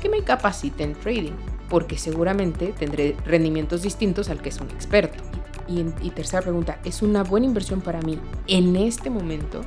que 0.00 0.08
me 0.08 0.22
capacite 0.22 0.82
en 0.82 0.94
trading, 0.94 1.32
porque 1.68 1.98
seguramente 1.98 2.74
tendré 2.78 3.16
rendimientos 3.24 3.82
distintos 3.82 4.28
al 4.30 4.40
que 4.42 4.48
es 4.48 4.60
un 4.60 4.70
experto. 4.70 5.22
Y, 5.68 5.84
y, 6.02 6.10
tercera 6.10 6.42
pregunta, 6.42 6.80
¿es 6.84 7.00
una 7.02 7.22
buena 7.22 7.46
inversión 7.46 7.80
para 7.80 8.00
mí 8.02 8.18
en 8.48 8.74
este 8.74 9.08
momento? 9.08 9.64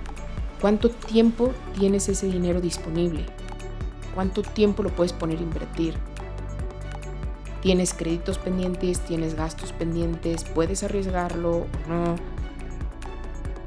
¿Cuánto 0.60 0.90
tiempo 0.90 1.52
tienes 1.78 2.10
ese 2.10 2.28
dinero 2.28 2.60
disponible? 2.60 3.26
¿Cuánto 4.14 4.42
tiempo 4.42 4.84
lo 4.84 4.90
puedes 4.90 5.14
poner 5.14 5.40
a 5.40 5.44
invertir? 5.44 5.94
tienes 7.64 7.94
créditos 7.94 8.38
pendientes, 8.38 9.00
tienes 9.00 9.36
gastos 9.36 9.72
pendientes, 9.72 10.44
puedes 10.44 10.84
arriesgarlo 10.84 11.60
o 11.60 11.68
no. 11.88 12.16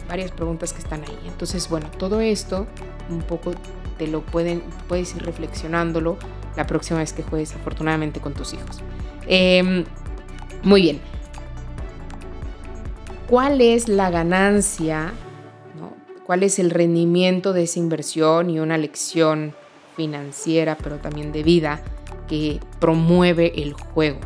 Varias 0.06 0.30
preguntas 0.30 0.74
que 0.74 0.80
están 0.80 1.00
ahí. 1.00 1.18
Entonces, 1.26 1.68
bueno, 1.70 1.90
todo 1.98 2.20
esto 2.20 2.66
un 3.08 3.22
poco 3.22 3.52
te 3.96 4.06
lo 4.06 4.20
pueden, 4.20 4.62
puedes 4.86 5.16
ir 5.16 5.22
reflexionándolo 5.24 6.18
la 6.56 6.66
próxima 6.66 7.00
vez 7.00 7.12
que 7.12 7.22
juegues 7.22 7.54
afortunadamente 7.54 8.20
con 8.20 8.34
tus 8.34 8.54
hijos. 8.54 8.82
Em, 9.26 9.84
muy 10.62 10.82
bien. 10.82 11.00
¿Cuál 13.28 13.60
es 13.60 13.88
la 13.88 14.10
ganancia? 14.10 15.12
¿Cuál 16.24 16.42
es 16.42 16.58
el 16.58 16.70
rendimiento 16.70 17.52
de 17.52 17.64
esa 17.64 17.78
inversión 17.78 18.50
y 18.50 18.58
una 18.58 18.78
lección 18.78 19.54
financiera, 19.96 20.76
pero 20.76 20.98
también 20.98 21.32
de 21.32 21.42
vida 21.42 21.80
que 22.28 22.60
promueve 22.78 23.62
el 23.62 23.72
juego. 23.72 24.20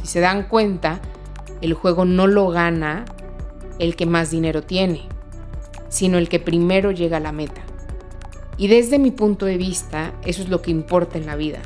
Si 0.00 0.08
se 0.08 0.20
dan 0.20 0.48
cuenta, 0.48 1.00
el 1.60 1.74
juego 1.74 2.04
no 2.04 2.26
lo 2.26 2.48
gana 2.48 3.04
el 3.78 3.96
que 3.96 4.06
más 4.06 4.30
dinero 4.30 4.62
tiene, 4.62 5.02
sino 5.88 6.18
el 6.18 6.28
que 6.28 6.40
primero 6.40 6.90
llega 6.90 7.18
a 7.18 7.20
la 7.20 7.32
meta. 7.32 7.62
Y 8.58 8.68
desde 8.68 8.98
mi 8.98 9.10
punto 9.10 9.46
de 9.46 9.58
vista, 9.58 10.12
eso 10.24 10.42
es 10.42 10.48
lo 10.48 10.62
que 10.62 10.70
importa 10.70 11.18
en 11.18 11.26
la 11.26 11.36
vida. 11.36 11.60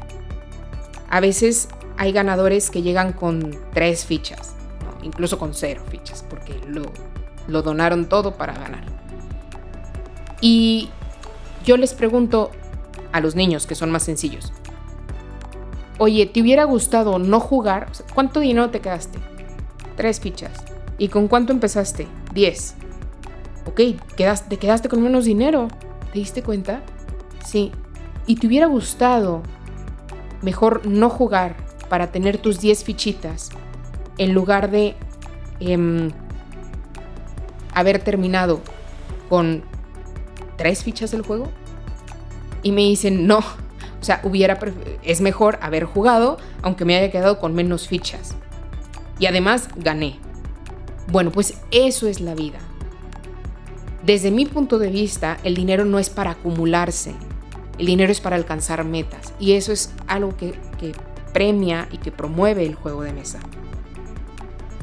A 1.09 1.20
veces 1.20 1.68
hay 1.96 2.12
ganadores 2.12 2.70
que 2.70 2.83
llegan 2.83 3.12
con 3.12 3.57
tres 3.72 4.05
fichas, 4.05 4.55
incluso 5.03 5.38
con 5.38 5.55
cero 5.55 5.83
fichas, 5.88 6.24
porque 6.29 6.59
lo, 6.66 6.83
lo 7.46 7.62
donaron 7.62 8.09
todo 8.09 8.37
para 8.37 8.55
ganar. 8.55 8.85
Y 10.40 10.88
yo 11.64 11.76
les 11.76 11.94
pregunto 11.94 12.50
a 13.12 13.20
los 13.20 13.35
niños, 13.35 13.66
que 13.66 13.74
son 13.74 13.90
más 13.90 14.03
sencillos, 14.03 14.53
oye, 15.98 16.26
¿te 16.26 16.40
hubiera 16.40 16.64
gustado 16.64 17.18
no 17.18 17.40
jugar? 17.40 17.88
¿Cuánto 18.14 18.40
dinero 18.40 18.70
te 18.70 18.81
quedaste? 18.81 19.18
Tres 19.96 20.18
fichas. 20.20 20.53
¿Y 20.96 21.09
con 21.09 21.29
cuánto 21.29 21.53
empezaste? 21.53 22.07
Diez. 22.33 22.74
Ok, 23.66 23.81
te 24.16 24.57
quedaste 24.57 24.88
con 24.88 25.03
menos 25.03 25.24
dinero. 25.24 25.68
¿Te 26.12 26.18
diste 26.18 26.42
cuenta? 26.42 26.82
Sí. 27.44 27.72
¿Y 28.26 28.36
te 28.36 28.46
hubiera 28.46 28.66
gustado 28.66 29.42
mejor 30.42 30.86
no 30.86 31.10
jugar 31.10 31.56
para 31.88 32.10
tener 32.12 32.38
tus 32.38 32.60
diez 32.60 32.84
fichitas 32.84 33.50
en 34.18 34.32
lugar 34.32 34.70
de 34.70 34.94
em, 35.60 36.10
haber 37.74 38.02
terminado 38.02 38.60
con 39.28 39.62
tres 40.56 40.84
fichas 40.84 41.10
del 41.10 41.22
juego? 41.22 41.48
Y 42.62 42.72
me 42.72 42.82
dicen, 42.82 43.26
no, 43.26 43.38
o 43.38 44.04
sea, 44.04 44.20
hubiera 44.22 44.58
es 45.02 45.20
mejor 45.20 45.58
haber 45.62 45.84
jugado 45.84 46.38
aunque 46.62 46.84
me 46.84 46.96
haya 46.96 47.10
quedado 47.10 47.38
con 47.38 47.54
menos 47.54 47.88
fichas. 47.88 48.34
Y 49.18 49.26
además 49.26 49.68
gané. 49.76 50.18
Bueno, 51.08 51.30
pues 51.30 51.54
eso 51.70 52.06
es 52.06 52.20
la 52.20 52.34
vida. 52.34 52.58
Desde 54.02 54.30
mi 54.30 54.46
punto 54.46 54.78
de 54.78 54.90
vista, 54.90 55.38
el 55.44 55.54
dinero 55.54 55.84
no 55.84 55.98
es 55.98 56.08
para 56.08 56.32
acumularse. 56.32 57.14
El 57.78 57.86
dinero 57.86 58.12
es 58.12 58.20
para 58.20 58.36
alcanzar 58.36 58.84
metas. 58.84 59.34
Y 59.38 59.52
eso 59.52 59.72
es 59.72 59.92
algo 60.06 60.36
que, 60.36 60.54
premia 61.32 61.86
y 61.92 61.98
que 61.98 62.10
promueve 62.10 62.64
el 62.64 62.74
juego 62.74 63.02
de 63.02 63.12
mesa. 63.12 63.38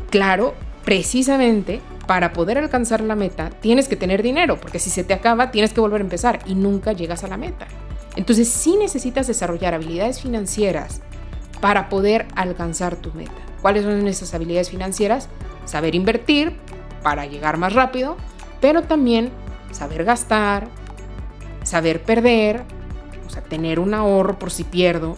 Claro, 0.10 0.54
precisamente 0.86 1.82
para 2.08 2.32
poder 2.32 2.58
alcanzar 2.58 3.02
la 3.02 3.16
meta 3.16 3.50
tienes 3.50 3.90
que 3.90 3.98
tener 3.98 4.24
dinero, 4.24 4.58
porque 4.62 4.80
si 4.80 4.90
se 4.90 5.04
te 5.04 5.14
acaba 5.14 5.52
tienes 5.52 5.74
que 5.74 5.82
volver 5.82 6.00
a 6.00 6.06
empezar 6.06 6.40
y 6.46 6.56
nunca 6.56 6.94
llegas 6.94 7.26
a 7.26 7.28
la 7.28 7.36
meta. 7.36 7.68
Entonces 8.16 8.48
sí 8.48 8.78
necesitas 8.78 9.28
desarrollar 9.28 9.74
habilidades 9.74 10.22
financieras 10.22 11.02
para 11.60 11.90
poder 11.90 12.28
alcanzar 12.36 12.96
tu 12.96 13.12
meta. 13.12 13.34
¿Cuáles 13.62 13.84
son 13.84 14.08
esas 14.08 14.34
habilidades 14.34 14.70
financieras? 14.70 15.28
Saber 15.66 15.96
invertir 15.96 16.56
para 17.04 17.26
llegar 17.26 17.58
más 17.58 17.74
rápido, 17.74 18.16
pero 18.60 18.84
también 18.84 19.32
saber 19.72 20.04
gastar, 20.04 20.68
saber 21.64 22.02
perder, 22.04 22.64
o 23.26 23.30
sea, 23.30 23.42
tener 23.44 23.80
un 23.80 23.94
ahorro 23.94 24.40
por 24.40 24.52
si 24.52 24.64
pierdo, 24.64 25.18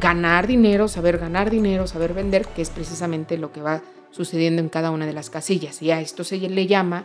ganar 0.00 0.46
dinero, 0.46 0.88
saber 0.88 1.18
ganar 1.18 1.50
dinero, 1.50 1.86
saber 1.86 2.14
vender, 2.14 2.46
que 2.46 2.62
es 2.62 2.70
precisamente 2.70 3.36
lo 3.36 3.52
que 3.52 3.60
va 3.60 3.82
sucediendo 4.10 4.62
en 4.62 4.68
cada 4.68 4.90
una 4.90 5.06
de 5.06 5.12
las 5.12 5.30
casillas. 5.30 5.82
Y 5.82 5.90
a 5.90 6.00
esto 6.00 6.24
se 6.24 6.38
le 6.38 6.66
llama 6.66 7.04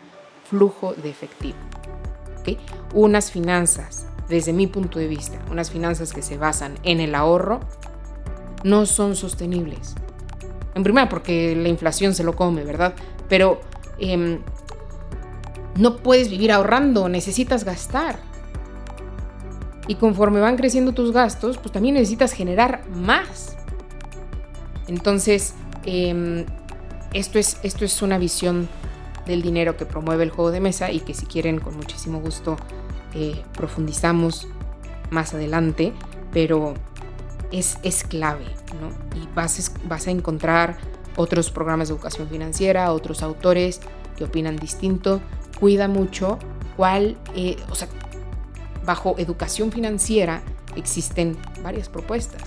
flujo 0.49 0.93
de 0.93 1.09
efectivo. 1.09 1.57
Unas 2.93 3.31
finanzas 3.31 4.07
desde 4.29 4.53
mi 4.53 4.67
punto 4.67 4.99
de 4.99 5.07
vista, 5.07 5.39
unas 5.51 5.71
finanzas 5.71 6.13
que 6.13 6.21
se 6.21 6.37
basan 6.37 6.75
en 6.83 6.99
el 6.99 7.15
ahorro, 7.15 7.59
no 8.63 8.85
son 8.85 9.15
sostenibles. 9.15 9.95
En 10.75 10.83
primera, 10.83 11.09
porque 11.09 11.55
la 11.55 11.69
inflación 11.69 12.13
se 12.13 12.23
lo 12.23 12.35
come, 12.35 12.63
¿verdad? 12.63 12.93
Pero 13.29 13.61
em, 13.99 14.39
no 15.77 15.97
puedes 15.97 16.29
vivir 16.29 16.51
ahorrando, 16.51 17.09
necesitas 17.09 17.63
gastar. 17.63 18.19
Y 19.87 19.95
conforme 19.95 20.39
van 20.39 20.57
creciendo 20.57 20.93
tus 20.93 21.11
gastos, 21.11 21.57
pues 21.57 21.71
también 21.71 21.95
necesitas 21.95 22.33
generar 22.33 22.87
más. 22.89 23.55
Entonces, 24.87 25.53
em, 25.85 26.45
esto, 27.13 27.39
es, 27.39 27.57
esto 27.63 27.85
es 27.85 28.01
una 28.01 28.17
visión 28.17 28.67
del 29.25 29.41
dinero 29.41 29.77
que 29.77 29.85
promueve 29.85 30.23
el 30.23 30.29
juego 30.29 30.51
de 30.51 30.59
mesa 30.59 30.91
y 30.91 30.99
que 30.99 31.13
si 31.13 31.25
quieren 31.25 31.59
con 31.59 31.75
muchísimo 31.75 32.19
gusto 32.19 32.57
eh, 33.13 33.43
profundizamos 33.53 34.47
más 35.09 35.33
adelante, 35.33 35.93
pero 36.31 36.73
es, 37.51 37.77
es 37.83 38.03
clave, 38.03 38.45
¿no? 38.81 38.89
Y 39.19 39.27
vas, 39.33 39.71
vas 39.87 40.07
a 40.07 40.11
encontrar 40.11 40.77
otros 41.15 41.49
programas 41.49 41.87
de 41.87 41.95
educación 41.95 42.27
financiera, 42.29 42.91
otros 42.91 43.23
autores 43.23 43.81
que 44.17 44.25
opinan 44.25 44.57
distinto. 44.57 45.21
Cuida 45.59 45.87
mucho 45.87 46.39
cuál, 46.75 47.17
eh, 47.35 47.57
o 47.69 47.75
sea, 47.75 47.87
bajo 48.85 49.15
educación 49.17 49.71
financiera 49.71 50.41
existen 50.75 51.37
varias 51.63 51.89
propuestas. 51.89 52.41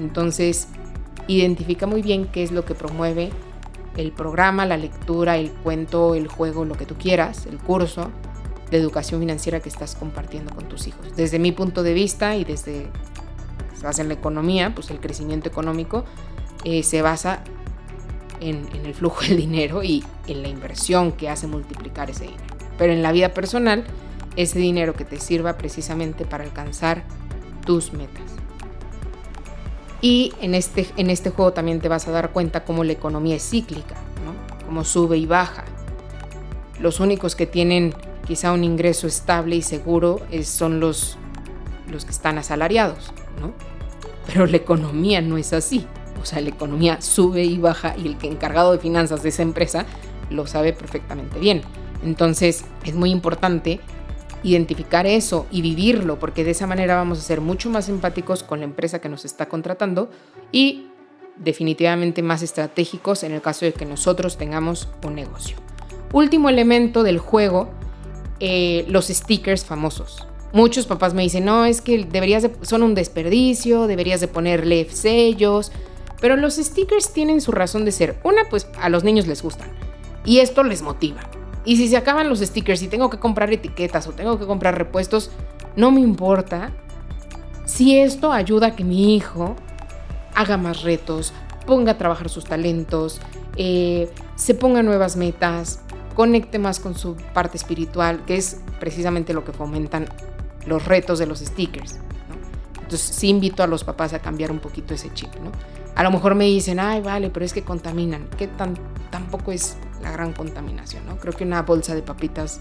Entonces, 0.00 0.68
identifica 1.26 1.86
muy 1.86 2.02
bien 2.02 2.26
qué 2.26 2.42
es 2.42 2.52
lo 2.52 2.64
que 2.64 2.74
promueve 2.74 3.30
el 3.96 4.12
programa, 4.12 4.64
la 4.66 4.76
lectura, 4.76 5.36
el 5.36 5.50
cuento, 5.50 6.14
el 6.14 6.28
juego, 6.28 6.64
lo 6.64 6.74
que 6.74 6.86
tú 6.86 6.94
quieras, 6.94 7.46
el 7.46 7.58
curso 7.58 8.10
de 8.70 8.78
educación 8.78 9.20
financiera 9.20 9.60
que 9.60 9.68
estás 9.68 9.94
compartiendo 9.94 10.54
con 10.54 10.68
tus 10.68 10.86
hijos. 10.86 11.14
Desde 11.14 11.38
mi 11.38 11.52
punto 11.52 11.82
de 11.82 11.92
vista 11.92 12.36
y 12.36 12.44
desde 12.44 12.88
se 13.74 13.84
basa 13.84 14.02
en 14.02 14.08
la 14.08 14.14
economía, 14.14 14.74
pues 14.74 14.90
el 14.90 15.00
crecimiento 15.00 15.48
económico 15.48 16.04
eh, 16.64 16.82
se 16.82 17.02
basa 17.02 17.42
en, 18.42 18.68
en 18.74 18.86
el 18.86 18.94
flujo 18.94 19.22
del 19.22 19.36
dinero 19.48 19.82
y 19.82 20.04
en 20.26 20.42
la 20.42 20.48
inversión 20.48 21.12
que 21.12 21.28
hace 21.28 21.46
multiplicar 21.46 22.10
ese 22.10 22.24
dinero. 22.24 22.42
Pero 22.78 22.92
en 22.92 23.02
la 23.02 23.12
vida 23.12 23.30
personal, 23.30 23.84
ese 24.36 24.58
dinero 24.58 24.94
que 24.94 25.04
te 25.04 25.20
sirva 25.20 25.58
precisamente 25.58 26.24
para 26.24 26.44
alcanzar 26.44 27.04
tus 27.64 27.92
metas. 27.92 28.22
Y 30.00 30.32
en 30.40 30.54
este, 30.54 30.88
en 30.96 31.10
este 31.10 31.30
juego 31.30 31.52
también 31.52 31.80
te 31.80 31.88
vas 31.88 32.08
a 32.08 32.10
dar 32.10 32.32
cuenta 32.32 32.64
cómo 32.64 32.82
la 32.82 32.92
economía 32.92 33.36
es 33.36 33.48
cíclica, 33.48 33.94
¿no? 34.24 34.66
cómo 34.66 34.84
sube 34.84 35.16
y 35.16 35.26
baja. 35.26 35.64
Los 36.80 36.98
únicos 36.98 37.36
que 37.36 37.46
tienen 37.46 37.94
quizá 38.26 38.52
un 38.52 38.64
ingreso 38.64 39.06
estable 39.06 39.56
y 39.56 39.62
seguro 39.62 40.20
es, 40.30 40.48
son 40.48 40.80
los, 40.80 41.18
los 41.88 42.04
que 42.04 42.10
están 42.10 42.38
asalariados, 42.38 43.12
¿no? 43.40 43.52
Pero 44.26 44.46
la 44.46 44.56
economía 44.56 45.20
no 45.20 45.38
es 45.38 45.52
así. 45.52 45.86
O 46.22 46.24
sea, 46.24 46.40
la 46.40 46.48
economía 46.48 47.00
sube 47.02 47.44
y 47.44 47.58
baja 47.58 47.94
y 47.96 48.06
el 48.06 48.16
que 48.16 48.28
encargado 48.28 48.72
de 48.72 48.78
finanzas 48.78 49.22
de 49.22 49.30
esa 49.30 49.42
empresa 49.42 49.86
lo 50.30 50.46
sabe 50.46 50.72
perfectamente 50.72 51.38
bien. 51.38 51.62
Entonces 52.04 52.64
es 52.84 52.94
muy 52.94 53.10
importante 53.10 53.80
identificar 54.42 55.06
eso 55.06 55.46
y 55.50 55.62
vivirlo, 55.62 56.18
porque 56.18 56.44
de 56.44 56.50
esa 56.52 56.66
manera 56.66 56.96
vamos 56.96 57.18
a 57.18 57.22
ser 57.22 57.40
mucho 57.40 57.70
más 57.70 57.88
empáticos 57.88 58.42
con 58.42 58.60
la 58.60 58.64
empresa 58.64 59.00
que 59.00 59.08
nos 59.08 59.24
está 59.24 59.48
contratando 59.48 60.10
y 60.50 60.86
definitivamente 61.36 62.22
más 62.22 62.42
estratégicos 62.42 63.22
en 63.22 63.32
el 63.32 63.40
caso 63.40 63.64
de 63.64 63.72
que 63.72 63.84
nosotros 63.84 64.36
tengamos 64.36 64.88
un 65.04 65.14
negocio. 65.14 65.56
Último 66.12 66.48
elemento 66.48 67.02
del 67.02 67.18
juego, 67.18 67.70
eh, 68.40 68.84
los 68.88 69.06
stickers 69.06 69.64
famosos. 69.64 70.26
Muchos 70.52 70.86
papás 70.86 71.14
me 71.14 71.22
dicen, 71.22 71.46
no, 71.46 71.64
es 71.64 71.80
que 71.80 72.04
deberías 72.04 72.46
son 72.60 72.82
un 72.82 72.94
desperdicio, 72.94 73.86
deberías 73.86 74.20
de 74.20 74.28
ponerle 74.28 74.86
sellos, 74.90 75.72
pero 76.22 76.36
los 76.36 76.54
stickers 76.54 77.12
tienen 77.12 77.40
su 77.40 77.50
razón 77.50 77.84
de 77.84 77.90
ser. 77.90 78.16
Una, 78.22 78.44
pues 78.48 78.68
a 78.80 78.88
los 78.88 79.02
niños 79.02 79.26
les 79.26 79.42
gustan 79.42 79.68
y 80.24 80.38
esto 80.38 80.62
les 80.62 80.80
motiva. 80.80 81.20
Y 81.64 81.76
si 81.76 81.88
se 81.88 81.96
acaban 81.96 82.28
los 82.28 82.38
stickers 82.38 82.80
y 82.82 82.88
tengo 82.88 83.10
que 83.10 83.18
comprar 83.18 83.52
etiquetas 83.52 84.06
o 84.06 84.12
tengo 84.12 84.38
que 84.38 84.46
comprar 84.46 84.78
repuestos, 84.78 85.32
no 85.74 85.90
me 85.90 86.00
importa. 86.00 86.70
Si 87.64 87.98
esto 87.98 88.32
ayuda 88.32 88.68
a 88.68 88.76
que 88.76 88.84
mi 88.84 89.16
hijo 89.16 89.56
haga 90.36 90.56
más 90.56 90.82
retos, 90.82 91.32
ponga 91.66 91.92
a 91.92 91.98
trabajar 91.98 92.28
sus 92.28 92.44
talentos, 92.44 93.20
eh, 93.56 94.08
se 94.36 94.54
ponga 94.54 94.84
nuevas 94.84 95.16
metas, 95.16 95.80
conecte 96.14 96.60
más 96.60 96.78
con 96.78 96.96
su 96.96 97.16
parte 97.34 97.56
espiritual, 97.56 98.24
que 98.26 98.36
es 98.36 98.60
precisamente 98.78 99.34
lo 99.34 99.44
que 99.44 99.52
fomentan 99.52 100.06
los 100.66 100.84
retos 100.86 101.18
de 101.18 101.26
los 101.26 101.40
stickers. 101.40 101.98
Entonces 102.74 103.00
sí 103.00 103.28
invito 103.28 103.64
a 103.64 103.66
los 103.66 103.82
papás 103.82 104.12
a 104.12 104.20
cambiar 104.20 104.52
un 104.52 104.60
poquito 104.60 104.94
ese 104.94 105.12
chip. 105.14 105.34
¿no? 105.36 105.50
A 105.94 106.02
lo 106.02 106.10
mejor 106.10 106.34
me 106.34 106.44
dicen, 106.44 106.80
ay, 106.80 107.00
vale, 107.00 107.30
pero 107.30 107.44
es 107.44 107.52
que 107.52 107.62
contaminan. 107.62 108.26
¿Qué 108.38 108.48
tan, 108.48 108.74
tampoco 109.10 109.52
es 109.52 109.76
la 110.02 110.10
gran 110.10 110.32
contaminación, 110.32 111.06
¿no? 111.06 111.16
Creo 111.16 111.34
que 111.34 111.44
una 111.44 111.62
bolsa 111.62 111.94
de 111.94 112.02
papitas 112.02 112.60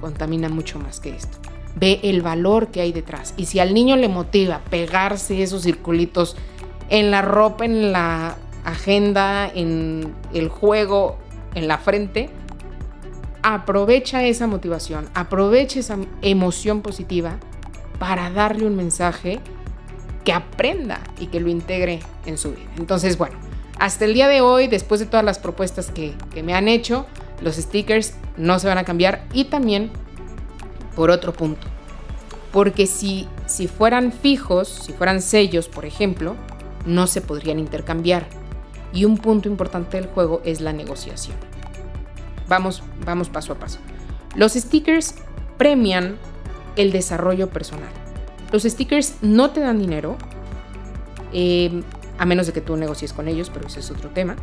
contamina 0.00 0.48
mucho 0.48 0.78
más 0.78 1.00
que 1.00 1.10
esto. 1.10 1.38
Ve 1.74 2.00
el 2.02 2.22
valor 2.22 2.68
que 2.68 2.80
hay 2.80 2.92
detrás. 2.92 3.34
Y 3.36 3.46
si 3.46 3.58
al 3.58 3.74
niño 3.74 3.96
le 3.96 4.08
motiva 4.08 4.60
pegarse 4.70 5.42
esos 5.42 5.62
circulitos 5.62 6.36
en 6.88 7.10
la 7.10 7.22
ropa, 7.22 7.64
en 7.64 7.92
la 7.92 8.36
agenda, 8.64 9.50
en 9.52 10.14
el 10.32 10.48
juego, 10.48 11.18
en 11.54 11.68
la 11.68 11.78
frente, 11.78 12.30
aprovecha 13.42 14.24
esa 14.24 14.46
motivación, 14.46 15.08
aprovecha 15.14 15.80
esa 15.80 15.96
emoción 16.20 16.80
positiva 16.82 17.38
para 17.98 18.30
darle 18.30 18.66
un 18.66 18.76
mensaje 18.76 19.40
que 20.24 20.32
aprenda 20.32 21.00
y 21.18 21.26
que 21.26 21.40
lo 21.40 21.48
integre 21.48 22.00
en 22.26 22.38
su 22.38 22.52
vida. 22.52 22.70
Entonces, 22.76 23.18
bueno, 23.18 23.36
hasta 23.78 24.04
el 24.04 24.14
día 24.14 24.28
de 24.28 24.40
hoy, 24.40 24.68
después 24.68 25.00
de 25.00 25.06
todas 25.06 25.24
las 25.24 25.38
propuestas 25.38 25.90
que, 25.90 26.14
me 26.42 26.54
han 26.54 26.68
hecho, 26.68 27.06
los 27.40 27.56
stickers 27.56 28.14
no 28.36 28.58
se 28.58 28.68
van 28.68 28.78
a 28.78 28.84
cambiar 28.84 29.24
y 29.32 29.44
también 29.46 29.90
por 30.94 31.10
otro 31.10 31.32
punto. 31.32 31.66
Porque 32.52 32.86
si, 32.86 33.26
si 33.46 33.66
fueran 33.66 34.12
fijos, 34.12 34.68
si 34.68 34.92
fueran 34.92 35.22
sellos, 35.22 35.68
por 35.68 35.84
ejemplo, 35.84 36.36
no 36.86 37.06
se 37.06 37.22
podrían 37.22 37.58
intercambiar. 37.58 38.26
Y 38.92 39.06
un 39.06 39.16
punto 39.16 39.48
importante 39.48 39.96
del 39.96 40.06
juego 40.06 40.42
es 40.44 40.60
la 40.60 40.72
negociación. 40.72 41.36
Vamos, 42.46 42.82
vamos 43.06 43.30
paso 43.30 43.54
a 43.54 43.56
paso. 43.56 43.78
Los 44.36 44.52
stickers 44.52 45.14
premian 45.56 46.18
el 46.76 46.92
desarrollo 46.92 47.48
personal. 47.48 48.01
Los 48.52 48.64
stickers 48.64 49.16
no 49.22 49.50
te 49.50 49.60
dan 49.60 49.78
dinero. 49.78 50.16
Eh, 51.32 51.82
a 52.18 52.26
menos 52.26 52.46
de 52.46 52.52
que 52.52 52.60
tú 52.60 52.76
negocies 52.76 53.12
con 53.12 53.26
ellos, 53.26 53.50
pero 53.50 53.66
ese 53.66 53.80
es 53.80 53.90
otro 53.90 54.10
tema. 54.10 54.36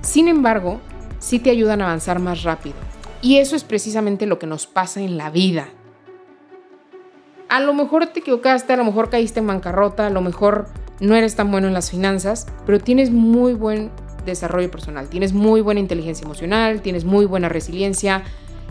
Sin 0.00 0.28
embargo, 0.28 0.80
sí 1.18 1.38
te 1.38 1.50
ayudan 1.50 1.82
a 1.82 1.86
avanzar 1.86 2.18
más 2.18 2.42
rápido. 2.42 2.76
Y 3.20 3.38
eso 3.38 3.54
es 3.54 3.64
precisamente 3.64 4.26
lo 4.26 4.38
que 4.38 4.46
nos 4.46 4.66
pasa 4.66 5.00
en 5.00 5.16
la 5.16 5.30
vida. 5.30 5.68
A 7.48 7.60
lo 7.60 7.74
mejor 7.74 8.06
te 8.06 8.20
equivocaste, 8.20 8.72
a 8.72 8.76
lo 8.76 8.84
mejor 8.84 9.10
caíste 9.10 9.40
en 9.40 9.46
bancarrota, 9.46 10.06
a 10.06 10.10
lo 10.10 10.22
mejor 10.22 10.68
no 11.00 11.14
eres 11.14 11.36
tan 11.36 11.50
bueno 11.50 11.66
en 11.68 11.74
las 11.74 11.90
finanzas, 11.90 12.46
pero 12.64 12.80
tienes 12.80 13.10
muy 13.10 13.54
buen 13.54 13.90
desarrollo 14.24 14.70
personal, 14.70 15.08
tienes 15.08 15.32
muy 15.32 15.60
buena 15.60 15.80
inteligencia 15.80 16.24
emocional, 16.24 16.80
tienes 16.80 17.04
muy 17.04 17.26
buena 17.26 17.48
resiliencia, 17.48 18.22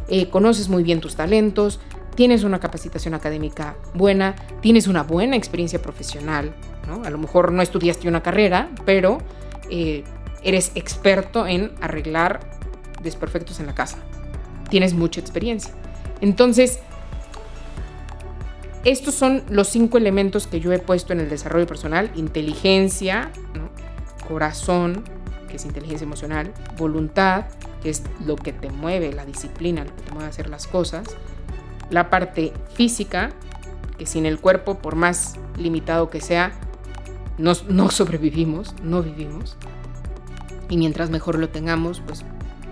eh, 0.07 0.29
conoces 0.29 0.67
muy 0.67 0.83
bien 0.83 0.99
tus 0.99 1.15
talentos, 1.15 1.79
tienes 2.15 2.43
una 2.43 2.59
capacitación 2.59 3.13
académica 3.13 3.75
buena, 3.93 4.35
tienes 4.61 4.87
una 4.87 5.03
buena 5.03 5.35
experiencia 5.35 5.81
profesional, 5.81 6.53
a 7.03 7.09
lo 7.09 7.17
mejor 7.17 7.51
no 7.51 7.61
estudiaste 7.61 8.07
una 8.07 8.21
carrera, 8.21 8.69
pero 8.85 9.19
eh, 9.69 10.03
eres 10.43 10.71
experto 10.75 11.47
en 11.47 11.71
arreglar 11.81 12.41
desperfectos 13.01 13.59
en 13.59 13.67
la 13.67 13.75
casa. 13.75 13.97
Tienes 14.69 14.93
mucha 14.93 15.19
experiencia. 15.19 15.73
Entonces, 16.21 16.79
estos 18.83 19.13
son 19.13 19.43
los 19.49 19.67
cinco 19.67 19.97
elementos 19.97 20.47
que 20.47 20.59
yo 20.59 20.71
he 20.71 20.79
puesto 20.79 21.13
en 21.13 21.19
el 21.19 21.29
desarrollo 21.29 21.67
personal. 21.67 22.11
Inteligencia, 22.15 23.31
corazón, 24.27 25.03
que 25.47 25.57
es 25.57 25.65
inteligencia 25.65 26.05
emocional, 26.05 26.53
voluntad, 26.77 27.45
que 27.83 27.89
es 27.89 28.03
lo 28.25 28.35
que 28.35 28.53
te 28.53 28.69
mueve, 28.69 29.13
la 29.13 29.25
disciplina, 29.25 29.83
lo 29.83 29.95
que 29.95 30.01
te 30.03 30.11
mueve 30.11 30.25
a 30.25 30.29
hacer 30.29 30.49
las 30.49 30.67
cosas, 30.67 31.03
la 31.91 32.09
parte 32.09 32.53
física, 32.73 33.29
que 33.97 34.05
sin 34.07 34.25
el 34.25 34.39
cuerpo, 34.39 34.79
por 34.79 34.95
más 34.95 35.35
limitado 35.57 36.09
que 36.09 36.21
sea, 36.21 36.53
no, 37.37 37.53
sobrevivimos, 37.91 38.73
no 38.81 39.03
vivimos. 39.03 39.57
Y 40.69 40.77
mientras 40.77 41.09
mejor 41.09 41.37
lo 41.37 41.49
tengamos, 41.49 42.01
pues 42.05 42.23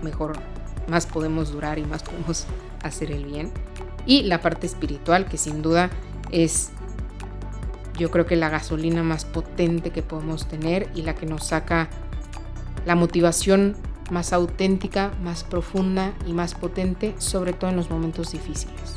mejor, 0.02 0.38
más 0.88 1.06
podemos 1.06 1.52
durar 1.52 1.78
y 1.78 1.84
más 1.84 2.02
podemos 2.02 2.46
hacer 2.82 3.12
el 3.12 3.26
bien. 3.26 3.52
Y 4.06 4.22
la 4.22 4.40
parte 4.40 4.66
espiritual, 4.66 5.26
que 5.26 5.36
sin 5.36 5.60
duda 5.62 5.90
es, 6.30 6.70
yo 7.98 8.10
creo 8.10 8.26
que 8.26 8.36
la 8.36 8.48
gasolina 8.48 9.02
más 9.02 9.26
potente 9.26 9.90
que 9.90 10.02
podemos 10.02 10.48
tener 10.48 10.88
y 10.94 11.02
la 11.02 11.14
que 11.14 11.26
nos 11.26 11.46
saca 11.46 11.90
la 12.86 12.94
motivación 12.94 13.76
más 14.10 14.32
auténtica, 14.32 15.12
más 15.22 15.44
profunda 15.44 16.14
y 16.26 16.32
más 16.32 16.54
potente, 16.54 17.14
sobre 17.18 17.52
todo 17.52 17.70
en 17.70 17.76
los 17.76 17.90
momentos 17.90 18.32
difíciles. 18.32 18.96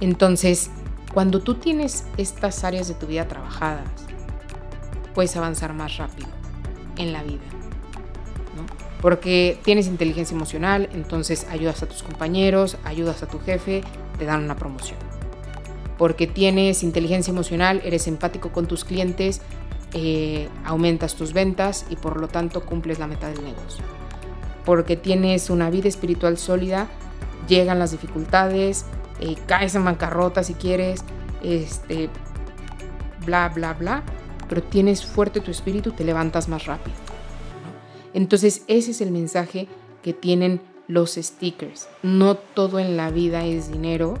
Entonces, 0.00 0.70
cuando 1.14 1.40
tú 1.40 1.54
tienes 1.54 2.04
estas 2.16 2.62
áreas 2.64 2.88
de 2.88 2.94
tu 2.94 3.06
vida 3.06 3.26
trabajadas, 3.26 3.88
puedes 5.14 5.34
avanzar 5.36 5.72
más 5.72 5.96
rápido 5.96 6.28
en 6.98 7.12
la 7.12 7.22
vida. 7.22 7.42
Porque 9.00 9.58
tienes 9.62 9.86
inteligencia 9.86 10.34
emocional, 10.34 10.88
entonces 10.92 11.46
ayudas 11.50 11.82
a 11.82 11.86
tus 11.86 12.02
compañeros, 12.02 12.76
ayudas 12.84 13.22
a 13.22 13.26
tu 13.26 13.38
jefe, 13.38 13.82
te 14.18 14.24
dan 14.24 14.44
una 14.44 14.56
promoción. 14.56 14.98
Porque 15.96 16.26
tienes 16.26 16.82
inteligencia 16.82 17.30
emocional, 17.30 17.80
eres 17.84 18.06
empático 18.08 18.52
con 18.52 18.66
tus 18.66 18.84
clientes, 18.84 19.40
eh, 19.94 20.48
aumentas 20.64 21.14
tus 21.14 21.32
ventas 21.32 21.86
y 21.88 21.96
por 21.96 22.20
lo 22.20 22.28
tanto 22.28 22.66
cumples 22.66 22.98
la 22.98 23.06
meta 23.06 23.28
del 23.28 23.42
negocio. 23.42 23.84
Porque 24.64 24.96
tienes 24.96 25.48
una 25.48 25.70
vida 25.70 25.88
espiritual 25.88 26.36
sólida, 26.36 26.88
llegan 27.48 27.78
las 27.78 27.92
dificultades, 27.92 28.84
eh, 29.20 29.36
caes 29.46 29.74
en 29.74 29.84
bancarrota 29.84 30.42
si 30.42 30.54
quieres, 30.54 31.04
este, 31.42 32.08
bla, 33.24 33.48
bla, 33.48 33.74
bla, 33.74 34.02
pero 34.48 34.62
tienes 34.62 35.04
fuerte 35.04 35.40
tu 35.40 35.50
espíritu, 35.50 35.92
te 35.92 36.04
levantas 36.04 36.48
más 36.48 36.66
rápido. 36.66 36.96
Entonces 38.14 38.62
ese 38.66 38.92
es 38.92 39.00
el 39.00 39.10
mensaje 39.10 39.68
que 40.02 40.12
tienen 40.12 40.60
los 40.88 41.14
stickers. 41.14 41.88
No 42.02 42.36
todo 42.36 42.78
en 42.78 42.96
la 42.96 43.10
vida 43.10 43.44
es 43.44 43.70
dinero 43.70 44.14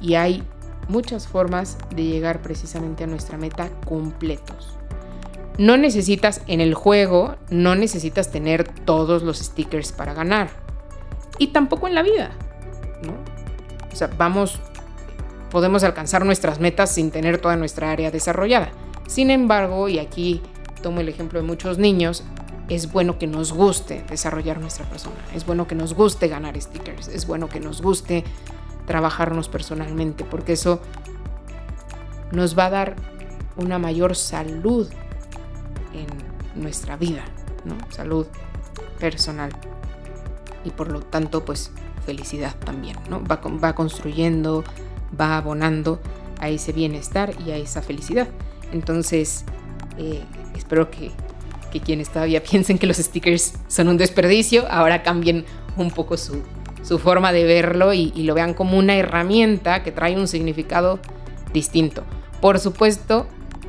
y 0.00 0.14
hay 0.14 0.42
muchas 0.88 1.28
formas 1.28 1.78
de 1.94 2.04
llegar 2.04 2.42
precisamente 2.42 3.04
a 3.04 3.06
nuestra 3.06 3.38
meta 3.38 3.68
completos. 3.86 4.76
No 5.58 5.76
necesitas 5.76 6.40
en 6.46 6.60
el 6.60 6.74
juego, 6.74 7.36
no 7.50 7.74
necesitas 7.74 8.30
tener 8.30 8.66
todos 8.66 9.22
los 9.22 9.38
stickers 9.38 9.92
para 9.92 10.14
ganar. 10.14 10.48
Y 11.38 11.48
tampoco 11.48 11.88
en 11.88 11.94
la 11.94 12.02
vida, 12.02 12.30
¿no? 13.02 13.12
O 13.92 13.96
sea, 13.96 14.10
vamos, 14.16 14.58
podemos 15.50 15.84
alcanzar 15.84 16.24
nuestras 16.24 16.60
metas 16.60 16.90
sin 16.90 17.10
tener 17.10 17.38
toda 17.38 17.56
nuestra 17.56 17.90
área 17.90 18.10
desarrollada. 18.10 18.70
Sin 19.06 19.30
embargo, 19.30 19.88
y 19.88 19.98
aquí 19.98 20.40
tomo 20.82 21.00
el 21.00 21.08
ejemplo 21.08 21.40
de 21.40 21.46
muchos 21.46 21.78
niños, 21.78 22.24
es 22.68 22.90
bueno 22.90 23.18
que 23.18 23.26
nos 23.26 23.52
guste 23.52 24.04
desarrollar 24.08 24.58
nuestra 24.60 24.84
persona, 24.86 25.16
es 25.34 25.44
bueno 25.44 25.66
que 25.66 25.74
nos 25.74 25.94
guste 25.94 26.28
ganar 26.28 26.60
stickers, 26.60 27.08
es 27.08 27.26
bueno 27.26 27.48
que 27.48 27.60
nos 27.60 27.82
guste 27.82 28.24
trabajarnos 28.86 29.48
personalmente, 29.48 30.24
porque 30.24 30.54
eso 30.54 30.80
nos 32.30 32.58
va 32.58 32.66
a 32.66 32.70
dar 32.70 32.96
una 33.56 33.78
mayor 33.78 34.16
salud 34.16 34.88
en 35.92 36.62
nuestra 36.62 36.96
vida, 36.96 37.24
¿no? 37.64 37.76
Salud 37.90 38.26
personal. 38.98 39.52
Y 40.64 40.70
por 40.70 40.90
lo 40.90 41.00
tanto, 41.00 41.44
pues 41.44 41.70
felicidad 42.06 42.54
también, 42.64 42.96
¿no? 43.08 43.22
Va, 43.24 43.40
va 43.62 43.74
construyendo, 43.74 44.64
va 45.18 45.36
abonando 45.36 46.00
a 46.40 46.48
ese 46.48 46.72
bienestar 46.72 47.34
y 47.46 47.50
a 47.50 47.56
esa 47.56 47.82
felicidad. 47.82 48.28
Entonces, 48.72 49.44
eh, 49.98 50.22
espero 50.54 50.90
que 50.90 51.12
que 51.72 51.80
quienes 51.80 52.10
todavía 52.10 52.42
piensen 52.48 52.78
que 52.78 52.86
los 52.86 52.98
stickers 52.98 53.54
son 53.66 53.88
un 53.88 53.96
desperdicio, 53.96 54.66
ahora 54.70 55.02
cambien 55.02 55.44
un 55.76 55.90
poco 55.90 56.16
su, 56.16 56.42
forma 56.98 57.32
de 57.32 57.44
verlo 57.44 57.94
y, 57.94 58.10
lo 58.22 58.34
vean 58.34 58.52
como 58.52 58.78
una 58.78 58.94
herramienta 58.94 59.82
que 59.82 59.90
trae 59.92 60.14
un 60.14 60.28
significado 60.28 61.00
distinto. 61.54 62.04
Por 62.42 62.58
supuesto, 62.58 63.26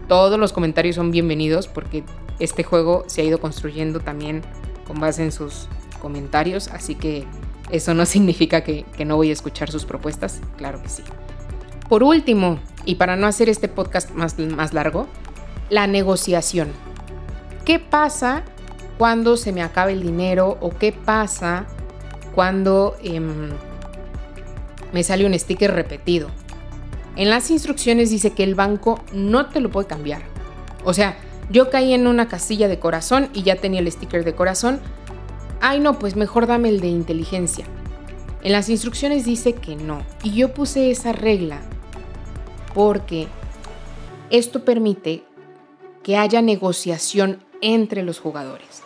todos 0.10 0.38
los 0.38 0.52
comentarios 0.52 0.98
son 0.98 1.12
bienvenidos 1.12 1.70
porque 1.70 2.04
este 2.40 2.64
juego 2.64 3.06
se 3.08 3.22
ha 3.22 3.24
ido 3.24 3.40
construyendo 3.40 4.02
también 4.02 4.42
con 4.86 5.00
base 5.00 5.24
en 5.24 5.32
sus 5.32 5.70
comentarios, 6.04 6.68
así 6.68 6.94
que 6.94 7.26
eso 7.72 7.96
no 7.96 8.06
significa 8.16 8.62
que, 8.62 8.86
no 9.04 9.16
voy 9.16 9.32
a 9.32 9.34
escuchar 9.34 9.72
sus 9.72 9.86
propuestas, 9.86 10.42
claro 10.58 10.80
que 10.84 10.90
sí. 10.90 11.02
Por 11.90 12.04
último, 12.04 12.60
y 12.86 12.96
para 12.96 13.16
no 13.16 13.26
hacer 13.26 13.50
este 13.50 13.68
podcast 13.68 14.12
más, 14.12 14.38
más 14.38 14.74
largo, 14.74 15.08
la 15.70 15.88
negociación. 15.88 16.72
¿Qué 17.66 17.80
pasa 17.80 18.44
cuando 18.98 19.38
se 19.38 19.52
me 19.52 19.64
acaba 19.64 19.92
el 19.92 20.04
dinero 20.04 20.58
o 20.62 20.70
qué 20.70 20.92
pasa 20.92 21.66
cuando 22.36 22.96
em, 23.02 23.52
me 24.92 25.04
sale 25.04 25.26
un 25.26 25.38
sticker 25.38 25.74
repetido? 25.74 26.30
En 27.16 27.30
las 27.30 27.52
instrucciones 27.52 28.10
dice 28.10 28.32
que 28.32 28.44
el 28.44 28.56
banco 28.56 29.04
no 29.14 29.48
te 29.48 29.62
lo 29.62 29.70
puede 29.70 29.88
cambiar. 29.88 30.24
O 30.84 30.94
sea, 30.94 31.16
yo 31.50 31.70
caí 31.70 31.94
en 31.94 32.08
una 32.08 32.28
casilla 32.28 32.68
de 32.68 32.80
corazón 32.80 33.30
y 33.34 33.44
ya 33.44 33.56
tenía 33.58 33.80
el 33.80 33.92
sticker 33.92 34.24
de 34.24 34.34
corazón. 34.34 34.80
Ay, 35.66 35.80
no, 35.80 35.98
pues 35.98 36.18
mejor 36.18 36.46
dame 36.46 36.68
el 36.68 36.82
de 36.82 36.90
inteligencia. 36.90 37.64
En 38.42 38.52
las 38.52 38.68
instrucciones 38.68 39.24
dice 39.24 39.54
que 39.54 39.78
no. 39.78 40.02
Y 40.22 40.34
yo 40.34 40.54
puse 40.54 40.92
esa 40.92 41.14
regla 41.14 41.62
porque 42.74 43.30
esto 44.30 44.66
permite 44.66 45.24
que 46.04 46.18
haya 46.18 46.42
negociación 46.42 47.46
entre 47.62 48.04
los 48.04 48.20
jugadores. 48.20 48.84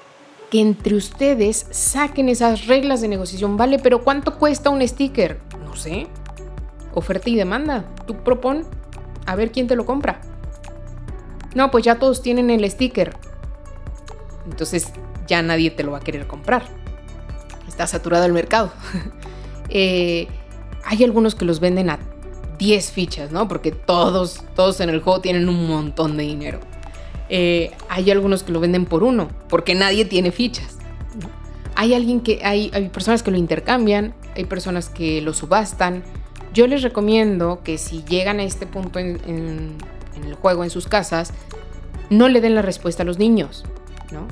Que 0.51 0.61
entre 0.61 0.93
ustedes 0.93 1.65
saquen 1.71 2.29
esas 2.29 2.67
reglas 2.67 3.01
de 3.01 3.07
negociación, 3.07 3.57
¿vale? 3.57 3.79
Pero 3.79 4.03
¿cuánto 4.03 4.37
cuesta 4.37 4.69
un 4.69 4.87
sticker? 4.87 5.39
No 5.65 5.75
sé. 5.75 6.05
Oferta 6.93 7.27
y 7.27 7.35
demanda. 7.35 7.85
Tú 8.05 8.17
propon 8.17 8.67
a 9.25 9.35
ver 9.35 9.51
quién 9.51 9.65
te 9.65 9.75
lo 9.75 9.87
compra. 9.87 10.21
No, 11.55 11.71
pues 11.71 11.83
ya 11.83 11.97
todos 11.97 12.21
tienen 12.21 12.51
el 12.51 12.69
sticker. 12.69 13.17
Entonces 14.45 14.93
ya 15.27 15.41
nadie 15.41 15.71
te 15.71 15.83
lo 15.83 15.91
va 15.91 15.97
a 15.97 16.01
querer 16.01 16.27
comprar. 16.27 16.63
Está 17.67 17.87
saturado 17.87 18.25
el 18.25 18.33
mercado. 18.33 18.71
Eh, 19.69 20.29
hay 20.85 21.03
algunos 21.03 21.35
que 21.35 21.43
los 21.43 21.59
venden 21.59 21.89
a 21.89 21.99
10 22.57 22.91
fichas, 22.91 23.31
¿no? 23.31 23.49
Porque 23.49 23.73
todos, 23.73 24.43
todos 24.55 24.79
en 24.79 24.89
el 24.89 25.01
juego 25.01 25.19
tienen 25.19 25.49
un 25.49 25.67
montón 25.67 26.15
de 26.15 26.23
dinero. 26.23 26.59
Eh, 27.29 27.71
hay 27.89 28.09
algunos 28.11 28.43
que 28.43 28.51
lo 28.51 28.59
venden 28.59 28.85
por 28.85 29.03
uno, 29.03 29.29
porque 29.49 29.75
nadie 29.75 30.05
tiene 30.05 30.31
fichas. 30.31 30.77
Hay 31.75 31.93
alguien 31.93 32.21
que 32.21 32.41
hay, 32.43 32.71
hay 32.73 32.89
personas 32.89 33.21
que 33.21 33.31
lo 33.31 33.37
intercambian, 33.37 34.13
hay 34.35 34.45
personas 34.45 34.89
que 34.89 35.21
lo 35.21 35.33
subastan. 35.33 36.03
Yo 36.53 36.65
les 36.65 36.81
recomiendo 36.81 37.61
que 37.63 37.77
si 37.77 38.03
llegan 38.03 38.39
a 38.39 38.43
este 38.43 38.65
punto 38.65 38.97
en, 38.99 39.19
el 40.15 40.33
juego, 40.35 40.63
en 40.63 40.69
sus 40.69 40.87
casas, 40.87 41.33
no 42.09 42.29
le 42.29 42.41
den 42.41 42.55
la 42.55 42.61
respuesta 42.61 43.03
a 43.03 43.05
los 43.05 43.19
niños, 43.19 43.65
¿no? 44.11 44.27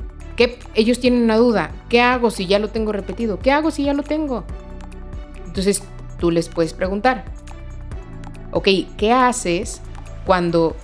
Ellos 0.74 1.00
tienen 1.00 1.22
una 1.22 1.36
duda, 1.36 1.70
¿qué 1.88 2.00
hago 2.00 2.30
si 2.30 2.46
ya 2.46 2.58
lo 2.58 2.68
tengo 2.68 2.92
repetido? 2.92 3.38
¿Qué 3.38 3.52
hago 3.52 3.70
si 3.70 3.84
ya 3.84 3.94
lo 3.94 4.02
tengo? 4.02 4.44
Entonces 5.46 5.82
tú 6.18 6.30
les 6.30 6.48
puedes 6.48 6.74
preguntar, 6.74 7.24
ok, 8.52 8.68
¿qué 8.96 9.12
haces 9.12 9.80
cuando 10.26 10.76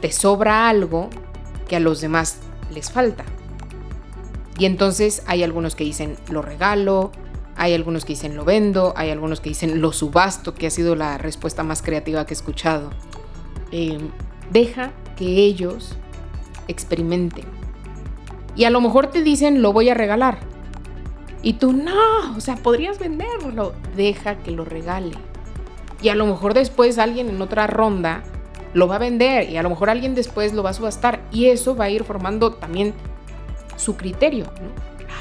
te 0.00 0.12
sobra 0.12 0.68
algo 0.68 1.10
que 1.68 1.76
a 1.76 1.80
los 1.80 2.00
demás 2.00 2.38
les 2.72 2.90
falta. 2.90 3.24
Y 4.58 4.66
entonces 4.66 5.22
hay 5.26 5.42
algunos 5.42 5.74
que 5.74 5.84
dicen 5.84 6.16
lo 6.30 6.42
regalo, 6.42 7.12
hay 7.56 7.74
algunos 7.74 8.04
que 8.04 8.12
dicen 8.12 8.36
lo 8.36 8.44
vendo, 8.44 8.94
hay 8.96 9.10
algunos 9.10 9.40
que 9.40 9.50
dicen 9.50 9.80
lo 9.80 9.92
subasto, 9.92 10.54
que 10.54 10.66
ha 10.66 10.70
sido 10.70 10.94
la 10.94 11.18
respuesta 11.18 11.62
más 11.62 11.82
creativa 11.82 12.24
que 12.26 12.34
he 12.34 12.36
escuchado. 12.36 12.90
Em, 13.70 14.10
deja 14.50 14.92
que 15.16 15.26
ellos 15.26 15.94
experimenten. 16.68 17.55
Y 18.56 18.64
a 18.64 18.70
lo 18.70 18.80
mejor 18.80 19.08
te 19.08 19.22
dicen 19.22 19.62
lo 19.62 19.72
voy 19.72 19.88
a 19.88 19.94
regalar. 19.94 20.38
Y 21.42 21.54
tú 21.54 21.72
no, 21.72 22.36
o 22.36 22.40
sea, 22.40 22.56
podrías 22.56 22.98
venderlo. 22.98 23.74
Deja 23.94 24.36
que 24.38 24.50
lo 24.50 24.64
regale. 24.64 25.12
Y 26.02 26.08
a 26.08 26.14
lo 26.14 26.26
mejor 26.26 26.54
después 26.54 26.98
alguien 26.98 27.28
en 27.28 27.40
otra 27.40 27.66
ronda 27.66 28.22
lo 28.74 28.88
va 28.88 28.96
a 28.96 28.98
vender 28.98 29.48
y 29.48 29.56
a 29.56 29.62
lo 29.62 29.70
mejor 29.70 29.88
alguien 29.88 30.14
después 30.14 30.52
lo 30.52 30.62
va 30.62 30.70
a 30.70 30.74
subastar 30.74 31.22
y 31.32 31.46
eso 31.46 31.74
va 31.76 31.86
a 31.86 31.90
ir 31.90 32.04
formando 32.04 32.52
también 32.52 32.92
su 33.76 33.96
criterio. 33.96 34.46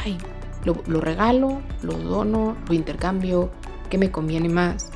Ay, 0.04 0.18
lo, 0.66 0.76
lo 0.88 1.00
regalo, 1.00 1.62
lo 1.82 1.94
dono, 1.94 2.58
lo 2.68 2.74
intercambio, 2.74 3.50
¿qué 3.90 3.98
me 3.98 4.12
conviene 4.12 4.50
más? 4.50 4.90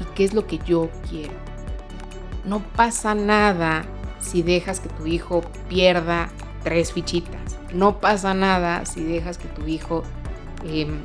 ¿Y 0.00 0.04
qué 0.14 0.24
es 0.24 0.34
lo 0.34 0.46
que 0.46 0.58
yo 0.58 0.88
quiero? 1.10 1.34
No 2.44 2.60
pasa 2.76 3.14
nada 3.14 3.84
si 4.20 4.42
dejas 4.42 4.78
que 4.78 4.88
tu 4.88 5.06
hijo 5.06 5.42
pierda 5.68 6.28
tres 6.62 6.92
fichitas. 6.92 7.43
No 7.74 8.00
pasa 8.00 8.34
nada 8.34 8.86
si 8.86 9.02
dejas 9.02 9.36
que 9.36 9.48
tu 9.48 9.66
hijo 9.66 10.04
em, 10.64 11.00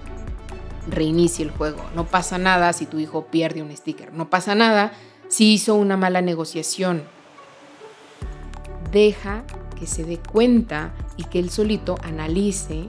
reinicie 0.88 1.44
el 1.44 1.52
juego. 1.52 1.84
No 1.96 2.06
pasa 2.06 2.38
nada 2.38 2.72
si 2.74 2.86
tu 2.86 3.00
hijo 3.00 3.26
pierde 3.26 3.64
un 3.64 3.76
sticker. 3.76 4.14
No 4.14 4.30
pasa 4.30 4.54
nada 4.54 4.94
si 5.30 5.54
hizo 5.54 5.74
una 5.74 5.98
mala 5.98 6.22
negociación. 6.22 7.04
Deja 8.92 9.44
que 9.80 9.88
se 9.88 10.04
dé 10.04 10.18
cuenta 10.18 10.94
y 11.18 11.24
que 11.24 11.40
él 11.40 11.50
solito 11.50 11.98
analice 12.04 12.88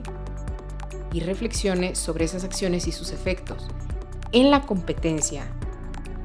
y 1.11 1.19
reflexione 1.21 1.95
sobre 1.95 2.25
esas 2.25 2.43
acciones 2.43 2.87
y 2.87 2.91
sus 2.91 3.11
efectos. 3.11 3.67
En 4.31 4.51
la 4.51 4.61
competencia 4.61 5.47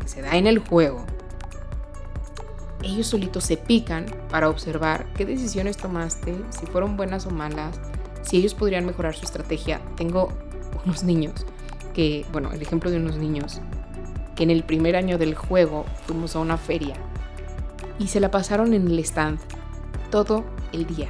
que 0.00 0.08
se 0.08 0.20
da 0.22 0.36
en 0.36 0.46
el 0.46 0.58
juego, 0.58 1.06
ellos 2.86 3.08
solitos 3.08 3.44
se 3.44 3.56
pican 3.56 4.06
para 4.30 4.48
observar 4.48 5.06
qué 5.14 5.26
decisiones 5.26 5.76
tomaste, 5.76 6.34
si 6.50 6.66
fueron 6.66 6.96
buenas 6.96 7.26
o 7.26 7.30
malas, 7.30 7.80
si 8.22 8.38
ellos 8.38 8.54
podrían 8.54 8.86
mejorar 8.86 9.14
su 9.14 9.24
estrategia. 9.24 9.80
Tengo 9.96 10.32
unos 10.84 11.02
niños 11.02 11.46
que, 11.94 12.24
bueno, 12.32 12.52
el 12.52 12.62
ejemplo 12.62 12.90
de 12.90 12.98
unos 12.98 13.16
niños 13.16 13.60
que 14.34 14.44
en 14.44 14.50
el 14.50 14.64
primer 14.64 14.96
año 14.96 15.18
del 15.18 15.34
juego 15.34 15.86
fuimos 16.06 16.36
a 16.36 16.40
una 16.40 16.58
feria 16.58 16.94
y 17.98 18.08
se 18.08 18.20
la 18.20 18.30
pasaron 18.30 18.74
en 18.74 18.86
el 18.86 18.98
stand 19.00 19.40
todo 20.10 20.44
el 20.72 20.86
día. 20.86 21.08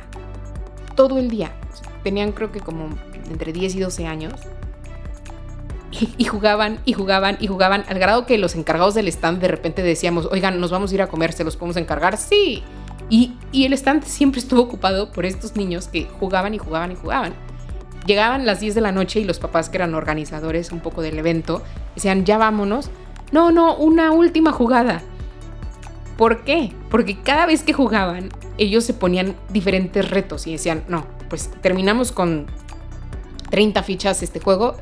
Todo 0.94 1.18
el 1.18 1.28
día. 1.28 1.52
Tenían 2.02 2.32
creo 2.32 2.52
que 2.52 2.60
como 2.60 2.88
entre 3.28 3.52
10 3.52 3.74
y 3.74 3.80
12 3.80 4.06
años. 4.06 4.34
Y, 6.18 6.24
jugaban 6.24 6.80
y 6.84 6.92
jugaban 6.92 7.36
y 7.40 7.46
jugaban 7.46 7.84
al 7.88 7.98
grado 7.98 8.26
que 8.26 8.38
los 8.38 8.54
encargados 8.54 8.94
del 8.94 9.08
stand 9.08 9.40
de 9.40 9.48
repente 9.48 9.82
decíamos, 9.82 10.28
oigan, 10.30 10.60
nos 10.60 10.70
vamos 10.70 10.90
a 10.90 10.94
ir 10.94 11.02
a 11.02 11.08
comer, 11.08 11.32
¿se 11.32 11.44
los 11.44 11.56
podemos 11.56 11.76
encargar? 11.76 12.16
Sí. 12.16 12.62
Y, 13.08 13.34
y 13.52 13.64
el 13.64 13.72
stand 13.72 14.04
siempre 14.04 14.40
estuvo 14.40 14.60
ocupado 14.60 15.12
por 15.12 15.24
estos 15.24 15.56
niños 15.56 15.88
que 15.88 16.06
jugaban 16.18 16.54
y 16.54 16.58
jugaban 16.58 16.92
y 16.92 16.96
jugaban. 16.96 17.34
Llegaban 18.06 18.46
las 18.46 18.60
10 18.60 18.74
de 18.74 18.80
la 18.80 18.92
noche 18.92 19.20
y 19.20 19.24
los 19.24 19.38
papás 19.38 19.68
que 19.68 19.78
eran 19.78 19.94
organizadores 19.94 20.70
un 20.72 20.80
poco 20.80 21.02
del 21.02 21.18
evento 21.18 21.62
decían, 21.94 22.24
ya 22.24 22.38
vámonos. 22.38 22.90
No, 23.32 23.50
no, 23.50 23.76
una 23.76 24.12
última 24.12 24.52
jugada. 24.52 25.02
¿Por 26.16 26.44
qué? 26.44 26.72
Porque 26.90 27.20
cada 27.20 27.46
vez 27.46 27.62
que 27.62 27.72
jugaban, 27.72 28.30
ellos 28.58 28.84
se 28.84 28.94
ponían 28.94 29.34
diferentes 29.50 30.08
retos 30.10 30.46
y 30.46 30.52
decían, 30.52 30.84
no, 30.88 31.06
pues 31.28 31.50
terminamos 31.60 32.12
con 32.12 32.46
30 33.50 33.82
fichas 33.82 34.22
este 34.22 34.40
juego, 34.40 34.76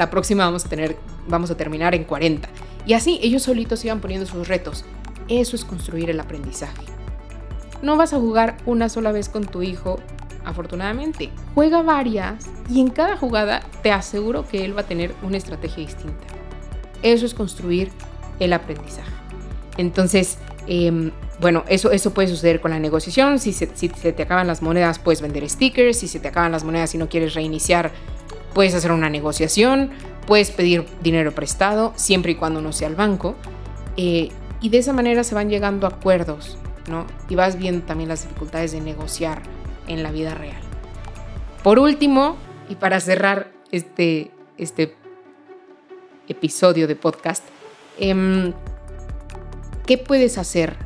la 0.00 0.08
próxima 0.08 0.46
vamos 0.46 0.64
a 0.64 0.68
tener, 0.70 0.96
vamos 1.28 1.50
a 1.50 1.58
terminar 1.58 1.94
en 1.94 2.04
40. 2.04 2.48
Y 2.86 2.94
así 2.94 3.20
ellos 3.22 3.42
solitos 3.42 3.84
iban 3.84 4.00
poniendo 4.00 4.26
sus 4.26 4.48
retos. 4.48 4.86
Eso 5.28 5.56
es 5.56 5.62
construir 5.66 6.08
el 6.08 6.18
aprendizaje. 6.18 6.82
No 7.82 7.98
vas 7.98 8.14
a 8.14 8.18
jugar 8.18 8.56
una 8.64 8.88
sola 8.88 9.12
vez 9.12 9.28
con 9.28 9.44
tu 9.44 9.60
hijo, 9.60 9.98
afortunadamente. 10.42 11.28
Juega 11.54 11.82
varias 11.82 12.46
y 12.70 12.80
en 12.80 12.88
cada 12.88 13.18
jugada 13.18 13.62
te 13.82 13.92
aseguro 13.92 14.48
que 14.48 14.64
él 14.64 14.74
va 14.74 14.80
a 14.80 14.86
tener 14.86 15.14
una 15.22 15.36
estrategia 15.36 15.84
distinta. 15.84 16.26
Eso 17.02 17.26
es 17.26 17.34
construir 17.34 17.90
el 18.38 18.54
aprendizaje. 18.54 19.12
Entonces, 19.76 20.38
Em, 20.66 21.10
bueno, 21.40 21.64
eso, 21.68 21.90
eso 21.90 22.12
puede 22.12 22.28
suceder 22.28 22.60
con 22.60 22.70
la 22.70 22.78
negociación. 22.78 23.38
Si 23.40 23.52
se, 23.52 23.68
si 23.74 23.88
se 23.88 24.12
te 24.12 24.22
acaban 24.22 24.46
las 24.46 24.62
monedas, 24.62 25.00
puedes 25.00 25.20
vender 25.20 25.48
stickers. 25.50 25.98
Si 25.98 26.08
se 26.08 26.20
te 26.20 26.28
acaban 26.28 26.52
las 26.52 26.62
monedas 26.62 26.94
y 26.94 26.98
no 26.98 27.08
quieres 27.08 27.34
reiniciar, 27.34 27.90
puedes 28.54 28.74
hacer 28.74 28.92
una 28.92 29.10
negociación. 29.10 29.90
Puedes 30.26 30.50
pedir 30.50 30.86
dinero 31.02 31.32
prestado, 31.32 31.92
siempre 31.96 32.32
y 32.32 32.34
cuando 32.34 32.60
no 32.60 32.72
sea 32.72 32.88
al 32.88 32.94
banco. 32.94 33.34
Eh, 33.96 34.30
y 34.60 34.68
de 34.68 34.78
esa 34.78 34.92
manera 34.92 35.24
se 35.24 35.34
van 35.34 35.48
llegando 35.48 35.86
acuerdos, 35.86 36.58
¿no? 36.88 37.06
Y 37.28 37.34
vas 37.34 37.58
viendo 37.58 37.84
también 37.86 38.08
las 38.08 38.22
dificultades 38.22 38.72
de 38.72 38.80
negociar 38.80 39.42
en 39.88 40.02
la 40.02 40.12
vida 40.12 40.34
real. 40.34 40.60
Por 41.62 41.78
último, 41.78 42.36
y 42.68 42.76
para 42.76 43.00
cerrar 43.00 43.50
este, 43.72 44.30
este 44.58 44.94
episodio 46.28 46.86
de 46.86 46.96
podcast, 46.96 47.44
eh, 47.98 48.52
¿Qué 49.90 49.98
puedes 49.98 50.38
hacer 50.38 50.76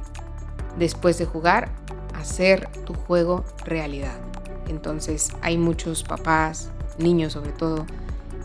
después 0.79 1.19
de 1.19 1.27
jugar? 1.27 1.69
Hacer 2.15 2.71
tu 2.87 2.95
juego 2.95 3.45
realidad. 3.67 4.19
Entonces 4.67 5.29
hay 5.43 5.59
muchos 5.59 6.05
papás, 6.05 6.71
niños 6.99 7.33
sobre 7.33 7.53
todo, 7.53 7.87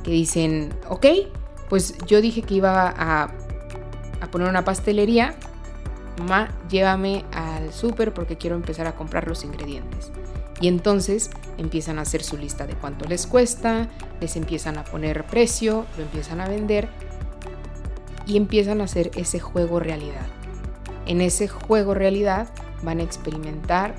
que 0.03 0.11
dicen, 0.11 0.73
ok, 0.87 1.05
pues 1.69 1.95
yo 2.07 2.21
dije 2.21 2.41
que 2.41 2.55
iba 2.55 2.93
a, 2.97 3.31
poner 4.31 4.49
una 4.49 4.65
pastelería, 4.65 5.35
mamá, 6.17 6.49
llévame 6.69 7.25
al 7.31 7.71
súper 7.73 8.13
porque 8.13 8.37
quiero 8.37 8.55
empezar 8.55 8.87
a 8.87 8.95
comprar 8.95 9.27
los 9.27 9.43
ingredientes. 9.43 10.11
Y 10.61 10.67
entonces 10.67 11.29
empiezan 11.57 11.99
a 11.99 12.01
hacer 12.01 12.21
su 12.21 12.37
lista 12.37 12.67
de 12.67 12.73
cuánto 12.73 13.05
les 13.05 13.27
cuesta, 13.27 13.87
les 14.19 14.35
empiezan 14.35 14.77
a 14.77 14.83
poner 14.83 15.25
precio, 15.25 15.85
lo 15.95 16.03
empiezan 16.03 16.41
a 16.41 16.49
vender 16.49 16.89
y 18.25 18.35
empiezan 18.35 18.81
a 18.81 18.83
hacer 18.83 19.11
ese 19.15 19.39
juego 19.39 19.79
realidad. 19.79 20.27
En 21.05 21.21
ese 21.21 21.47
juego 21.47 21.93
realidad 21.93 22.49
van 22.83 22.99
a 22.99 23.03
experimentar 23.03 23.95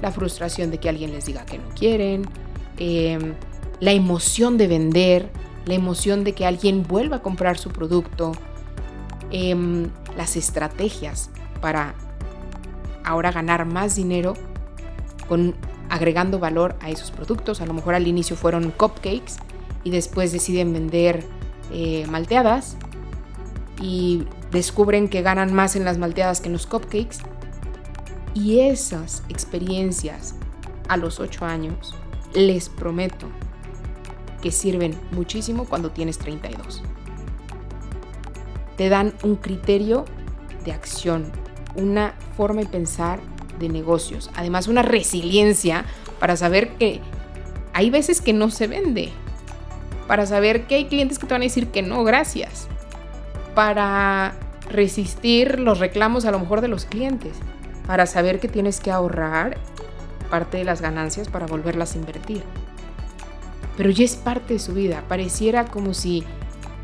la 0.00 0.10
frustración 0.10 0.70
de 0.70 0.78
que 0.78 0.88
alguien 0.88 1.12
les 1.12 1.26
diga 1.26 1.44
que 1.44 1.58
no 1.58 1.68
quieren, 1.74 2.22
em, 2.78 3.34
la 3.80 3.92
emoción 3.92 4.58
de 4.58 4.66
vender, 4.66 5.30
la 5.64 5.74
emoción 5.74 6.24
de 6.24 6.34
que 6.34 6.46
alguien 6.46 6.82
vuelva 6.82 7.16
a 7.16 7.22
comprar 7.22 7.58
su 7.58 7.70
producto, 7.70 8.32
em, 9.30 9.90
las 10.16 10.36
estrategias 10.36 11.30
para 11.60 11.94
ahora 13.04 13.32
ganar 13.32 13.64
más 13.64 13.94
dinero 13.94 14.34
con 15.28 15.54
agregando 15.90 16.38
valor 16.38 16.76
a 16.80 16.90
esos 16.90 17.10
productos. 17.10 17.60
A 17.60 17.66
lo 17.66 17.74
mejor 17.74 17.94
al 17.94 18.06
inicio 18.06 18.36
fueron 18.36 18.70
cupcakes 18.70 19.34
y 19.84 19.90
después 19.90 20.32
deciden 20.32 20.72
vender 20.72 21.24
eh, 21.72 22.06
malteadas 22.08 22.76
y 23.80 24.24
descubren 24.50 25.08
que 25.08 25.22
ganan 25.22 25.52
más 25.52 25.76
en 25.76 25.84
las 25.84 25.98
malteadas 25.98 26.40
que 26.40 26.48
en 26.48 26.54
los 26.54 26.66
cupcakes. 26.66 27.18
Y 28.34 28.60
esas 28.60 29.22
experiencias 29.28 30.34
a 30.88 30.96
los 30.96 31.20
8 31.20 31.44
años, 31.44 31.94
les 32.34 32.68
prometo 32.68 33.26
que 34.42 34.50
sirven 34.50 34.94
muchísimo 35.12 35.64
cuando 35.64 35.90
tienes 35.90 36.18
32. 36.18 36.82
Te 38.76 38.88
dan 38.88 39.14
un 39.22 39.36
criterio 39.36 40.04
de 40.64 40.72
acción, 40.72 41.30
una 41.74 42.14
forma 42.36 42.60
de 42.60 42.66
pensar 42.66 43.20
de 43.58 43.68
negocios, 43.68 44.30
además 44.34 44.68
una 44.68 44.82
resiliencia 44.82 45.84
para 46.20 46.36
saber 46.36 46.76
que 46.76 47.00
hay 47.72 47.90
veces 47.90 48.20
que 48.20 48.32
no 48.32 48.50
se 48.50 48.66
vende, 48.66 49.10
para 50.06 50.26
saber 50.26 50.66
que 50.66 50.76
hay 50.76 50.84
clientes 50.86 51.18
que 51.18 51.26
te 51.26 51.34
van 51.34 51.42
a 51.42 51.44
decir 51.44 51.68
que 51.68 51.82
no, 51.82 52.04
gracias, 52.04 52.68
para 53.54 54.34
resistir 54.70 55.58
los 55.58 55.78
reclamos 55.78 56.24
a 56.24 56.30
lo 56.30 56.38
mejor 56.38 56.60
de 56.60 56.68
los 56.68 56.84
clientes, 56.84 57.36
para 57.86 58.06
saber 58.06 58.38
que 58.38 58.48
tienes 58.48 58.80
que 58.80 58.90
ahorrar 58.90 59.56
parte 60.30 60.58
de 60.58 60.64
las 60.64 60.80
ganancias 60.80 61.28
para 61.28 61.46
volverlas 61.46 61.94
a 61.94 61.98
invertir. 61.98 62.42
Pero 63.78 63.90
ya 63.90 64.04
es 64.04 64.16
parte 64.16 64.54
de 64.54 64.58
su 64.58 64.74
vida, 64.74 65.04
pareciera 65.08 65.64
como 65.64 65.94
si 65.94 66.24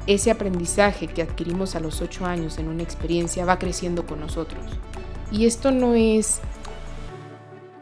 ese 0.07 0.31
aprendizaje 0.31 1.09
que 1.09 1.23
adquirimos 1.23 1.75
a 1.75 1.81
los 1.81 2.01
8 2.01 2.25
años 2.25 2.59
en 2.59 2.69
una 2.69 2.85
experiencia 2.85 3.45
va 3.45 3.59
creciendo 3.59 4.07
con 4.07 4.21
nosotros. 4.21 4.63
Y 5.33 5.47
esto 5.47 5.73
no 5.73 5.95
es 5.95 6.41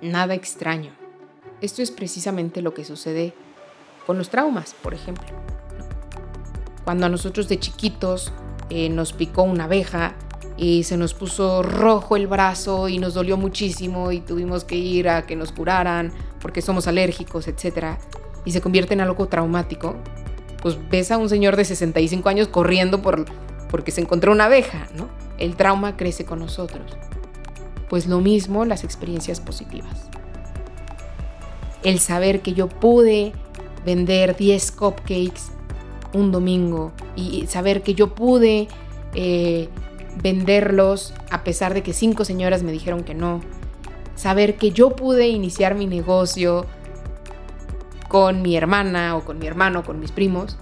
nada 0.01 0.33
extraño. 0.33 0.93
Esto 1.61 1.83
es 1.83 1.91
precisamente 1.91 2.63
lo 2.63 2.73
que 2.73 2.87
sucede 2.87 3.35
con 4.07 4.17
los 4.17 4.31
traumas, 4.31 4.75
por 4.83 4.95
ejemplo. 4.95 5.27
Cuando 6.83 7.05
a 7.05 7.11
nosotros 7.11 7.49
de 7.49 7.61
chiquitos 7.61 8.33
eh, 8.71 8.89
nos 8.89 9.13
picó 9.13 9.43
una 9.43 9.65
abeja 9.65 10.15
y 10.57 10.85
se 10.85 10.97
nos 10.97 11.13
puso 11.13 11.63
rojo 11.63 12.17
el 12.17 12.29
brazo 12.29 12.89
y 12.89 12.99
nos 12.99 13.13
dolió 13.13 13.37
muchísimo 13.37 14.11
y 14.11 14.21
tuvimos 14.21 14.65
que 14.65 14.77
ir 14.77 15.11
a 15.11 15.27
que 15.27 15.37
nos 15.37 15.53
curaran 15.53 16.15
porque 16.41 16.63
somos 16.63 16.87
alérgicos, 16.87 17.47
etc. 17.47 17.99
Y 18.45 18.53
se 18.53 18.61
convierte 18.61 18.95
en 18.95 19.01
algo 19.01 19.27
traumático, 19.29 19.97
pues 20.63 20.79
ves 20.91 21.11
a 21.11 21.19
un 21.19 21.29
señor 21.29 21.57
de 21.57 21.65
65 21.65 22.29
años 22.29 22.49
corriendo 22.49 23.03
por, 23.03 23.25
porque 23.71 23.91
se 23.91 24.01
encontró 24.01 24.33
una 24.33 24.47
abeja, 24.47 24.89
¿no? 24.97 25.09
El 25.39 25.57
trauma 25.57 25.97
crece 25.97 26.25
con 26.25 26.39
nosotros. 26.39 26.97
Pues 27.89 28.07
lo 28.07 28.21
mismo 28.21 28.65
las 28.65 28.85
experiencias 28.85 29.41
positivas. 29.41 30.09
El 31.83 31.99
saber 31.99 32.41
que 32.41 32.53
yo 32.53 32.69
pude 32.69 33.33
vender 33.85 34.37
10 34.37 34.73
cupcakes 34.73 35.53
un 36.15 36.31
domingo 36.31 36.93
y 37.17 37.47
saber 37.47 37.83
que 37.83 37.95
yo 37.95 38.15
pude 38.15 38.69
eh, 39.15 39.69
venderlos 40.23 41.15
a 41.31 41.45
pesar 41.45 41.75
de 41.75 41.83
que 41.83 41.93
cinco 41.93 42.25
señoras 42.25 42.63
me 42.63 42.73
dijeron 42.73 43.03
que 43.03 43.15
no. 43.15 43.41
Saber 44.15 44.57
que 44.57 44.71
yo 44.71 44.91
pude 44.91 45.29
iniciar 45.29 45.75
mi 45.75 45.87
negocio 45.87 46.67
con 48.13 48.43
mi 48.43 48.57
hermana 48.57 49.17
o 49.17 49.25
con 49.25 49.39
mi 49.39 49.47
hermano, 49.47 49.79
o 49.81 49.85
con 49.85 49.99
mis 49.99 50.13
primos. 50.13 50.59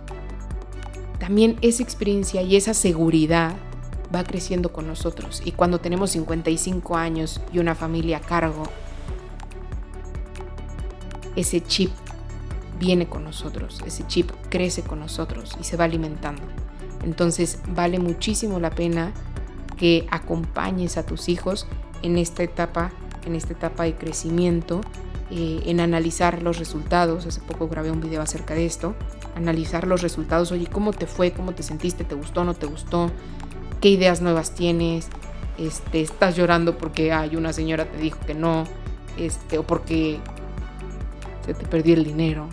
También 1.18 1.58
esa 1.62 1.82
experiencia 1.82 2.42
y 2.42 2.54
esa 2.54 2.74
seguridad 2.74 3.56
va 4.14 4.22
creciendo 4.22 4.72
con 4.72 4.86
nosotros. 4.86 5.42
Y 5.44 5.50
cuando 5.50 5.80
tenemos 5.80 6.12
55 6.12 6.96
años 6.96 7.40
y 7.52 7.58
una 7.58 7.74
familia 7.74 8.18
a 8.18 8.20
cargo, 8.20 8.62
ese 11.34 11.60
chip 11.60 11.90
viene 12.78 13.08
con 13.08 13.24
nosotros, 13.24 13.82
ese 13.84 14.06
chip 14.06 14.30
crece 14.48 14.82
con 14.82 15.00
nosotros 15.00 15.56
y 15.60 15.64
se 15.64 15.76
va 15.76 15.86
alimentando. 15.86 16.42
Entonces 17.02 17.58
vale 17.74 17.98
muchísimo 17.98 18.60
la 18.60 18.70
pena 18.70 19.12
que 19.76 20.06
acompañes 20.12 20.96
a 20.96 21.04
tus 21.04 21.28
hijos 21.28 21.66
en 22.02 22.16
esta 22.16 22.44
etapa, 22.44 22.92
en 23.26 23.34
esta 23.34 23.54
etapa 23.54 23.82
de 23.82 23.96
crecimiento, 23.96 24.82
eh, 25.30 25.62
en 25.66 25.80
analizar 25.80 26.42
los 26.42 26.58
resultados. 26.58 27.26
Hace 27.26 27.40
poco 27.40 27.68
grabé 27.68 27.90
un 27.90 28.00
video 28.00 28.22
acerca 28.22 28.54
de 28.54 28.66
esto. 28.66 28.94
Analizar 29.34 29.86
los 29.86 30.02
resultados. 30.02 30.52
Oye, 30.52 30.66
¿cómo 30.66 30.92
te 30.92 31.06
fue? 31.06 31.32
¿Cómo 31.32 31.52
te 31.52 31.62
sentiste? 31.62 32.04
¿Te 32.04 32.14
gustó? 32.14 32.44
¿No 32.44 32.54
te 32.54 32.66
gustó? 32.66 33.10
¿Qué 33.80 33.90
ideas 33.90 34.20
nuevas 34.20 34.54
tienes? 34.54 35.08
Este, 35.58 36.00
¿Estás 36.00 36.36
llorando 36.36 36.78
porque 36.78 37.12
hay 37.12 37.36
una 37.36 37.52
señora 37.52 37.84
te 37.84 37.98
dijo 37.98 38.18
que 38.26 38.34
no? 38.34 38.64
Este, 39.18 39.58
o 39.58 39.62
porque 39.62 40.18
se 41.44 41.54
te 41.54 41.66
perdió 41.66 41.94
el 41.94 42.04
dinero 42.04 42.48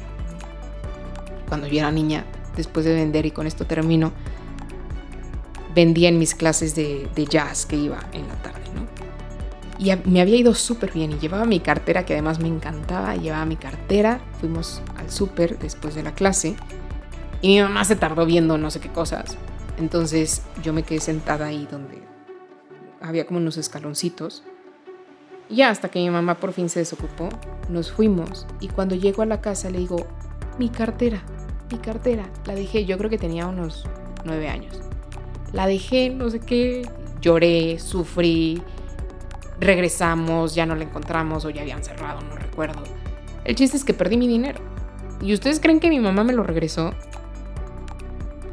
cuando 1.48 1.68
yo 1.68 1.80
era 1.80 1.92
niña, 1.92 2.26
después 2.56 2.86
de 2.86 2.94
vender, 2.94 3.26
y 3.26 3.32
con 3.32 3.48
esto 3.48 3.66
termino, 3.66 4.12
vendía 5.74 6.10
en 6.10 6.20
mis 6.20 6.36
clases 6.36 6.76
de, 6.76 7.08
jazz 7.30 7.66
que 7.66 7.78
iba 7.78 8.00
en 8.14 8.28
la 8.28 8.36
tarde, 8.42 8.64
¿no? 8.76 8.87
Y 9.80 9.92
me 10.06 10.22
había 10.22 10.38
ido 10.38 10.56
súper 10.56 10.92
bien 10.92 11.12
y 11.12 11.20
llevaba 11.20 11.46
mi 11.46 11.60
cartera, 11.60 12.06
que 12.06 12.14
además 12.14 12.40
me 12.40 12.48
encantaba, 12.48 13.16
llevaba 13.16 13.46
mi 13.46 13.58
cartera, 13.58 14.22
fuimos 14.40 14.82
al 14.96 15.12
súper 15.12 15.60
después 15.60 15.94
de 15.94 16.04
la 16.04 16.14
clase 16.14 16.56
y 17.42 17.50
mi 17.50 17.62
mamá 17.62 17.86
se 17.86 17.96
tardó 17.96 18.26
viendo 18.26 18.58
no 18.58 18.72
sé 18.72 18.80
qué 18.80 18.90
cosas. 18.90 19.38
Entonces 19.78 20.42
yo 20.64 20.74
me 20.74 20.84
quedé 20.84 21.00
sentada 21.00 21.48
ahí 21.48 21.68
donde 21.70 22.02
había 23.02 23.26
como 23.26 23.40
unos 23.40 23.58
escaloncitos. 23.58 24.44
Y 25.50 25.58
ya 25.58 25.70
hasta 25.70 25.90
que 25.90 26.00
mi 26.00 26.10
mamá 26.10 26.36
por 26.36 26.52
fin 26.52 26.70
se 26.70 26.80
desocupó, 26.80 27.30
nos 27.70 27.92
fuimos 27.92 28.48
y 28.60 28.68
cuando 28.68 28.96
llego 28.96 29.22
a 29.22 29.26
la 29.26 29.42
casa 29.42 29.70
le 29.70 29.80
digo, 29.80 30.08
mi 30.58 30.70
cartera, 30.70 31.22
mi 31.72 31.78
cartera, 31.78 32.30
la 32.46 32.56
dejé, 32.56 32.86
yo 32.86 32.98
creo 32.98 33.10
que 33.10 33.18
tenía 33.18 33.48
unos 33.48 33.86
nueve 34.26 34.50
años. 34.50 34.82
La 35.54 35.68
dejé, 35.68 36.10
no 36.10 36.30
sé 36.30 36.40
qué, 36.40 36.90
lloré, 37.22 37.80
sufrí, 37.80 38.62
regresamos, 39.60 40.56
ya 40.56 40.66
no 40.66 40.76
la 40.76 40.84
encontramos 40.84 41.46
o 41.46 41.50
ya 41.50 41.62
habían 41.62 41.84
cerrado, 41.84 42.22
no 42.22 42.36
recuerdo. 42.36 42.84
El 43.44 43.56
chiste 43.56 43.78
es 43.78 43.84
que 43.84 43.94
perdí 43.94 44.18
mi 44.18 44.28
dinero. 44.28 44.60
¿Y 45.22 45.34
ustedes 45.34 45.60
creen 45.60 45.80
que 45.80 45.90
mi 45.90 46.00
mamá 46.00 46.24
me 46.24 46.34
lo 46.34 46.44
regresó? 46.44 46.94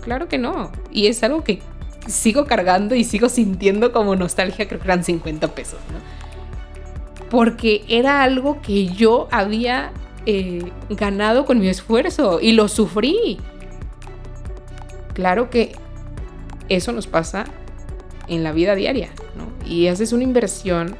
Claro 0.02 0.28
que 0.28 0.38
no. 0.38 0.70
Y 0.90 1.06
es 1.06 1.22
algo 1.22 1.44
que 1.44 1.60
sigo 2.06 2.46
cargando 2.46 2.94
y 2.94 3.04
sigo 3.04 3.28
sintiendo 3.28 3.92
como 3.92 4.16
nostalgia, 4.16 4.68
creo 4.68 4.80
que 4.80 4.86
eran 4.86 5.04
50 5.04 5.48
pesos, 5.54 5.80
¿no? 5.92 7.28
Porque 7.30 7.84
era 7.88 8.22
algo 8.22 8.60
que 8.62 8.86
yo 8.86 9.28
había 9.30 9.92
eh, 10.26 10.70
ganado 10.90 11.44
con 11.44 11.58
mi 11.58 11.68
esfuerzo 11.68 12.40
y 12.40 12.52
lo 12.52 12.68
sufrí. 12.68 13.38
Claro 15.14 15.50
que 15.50 15.74
eso 16.68 16.92
nos 16.92 17.06
pasa 17.06 17.44
en 18.28 18.42
la 18.42 18.52
vida 18.52 18.74
diaria, 18.74 19.10
¿no? 19.36 19.68
Y 19.68 19.88
haces 19.88 20.12
una 20.12 20.24
inversión 20.24 20.96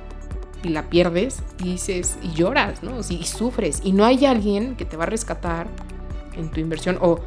y 0.62 0.70
la 0.70 0.88
pierdes 0.88 1.42
y 1.58 1.72
dices, 1.72 2.18
y 2.22 2.32
lloras, 2.32 2.82
¿no? 2.82 3.00
Y 3.08 3.24
sufres. 3.24 3.80
Y 3.84 3.92
no 3.92 4.04
hay 4.04 4.24
alguien 4.24 4.76
que 4.76 4.84
te 4.84 4.96
va 4.96 5.04
a 5.04 5.06
rescatar 5.06 5.68
en 6.36 6.50
tu 6.50 6.60
inversión 6.60 6.98
o 7.00 7.20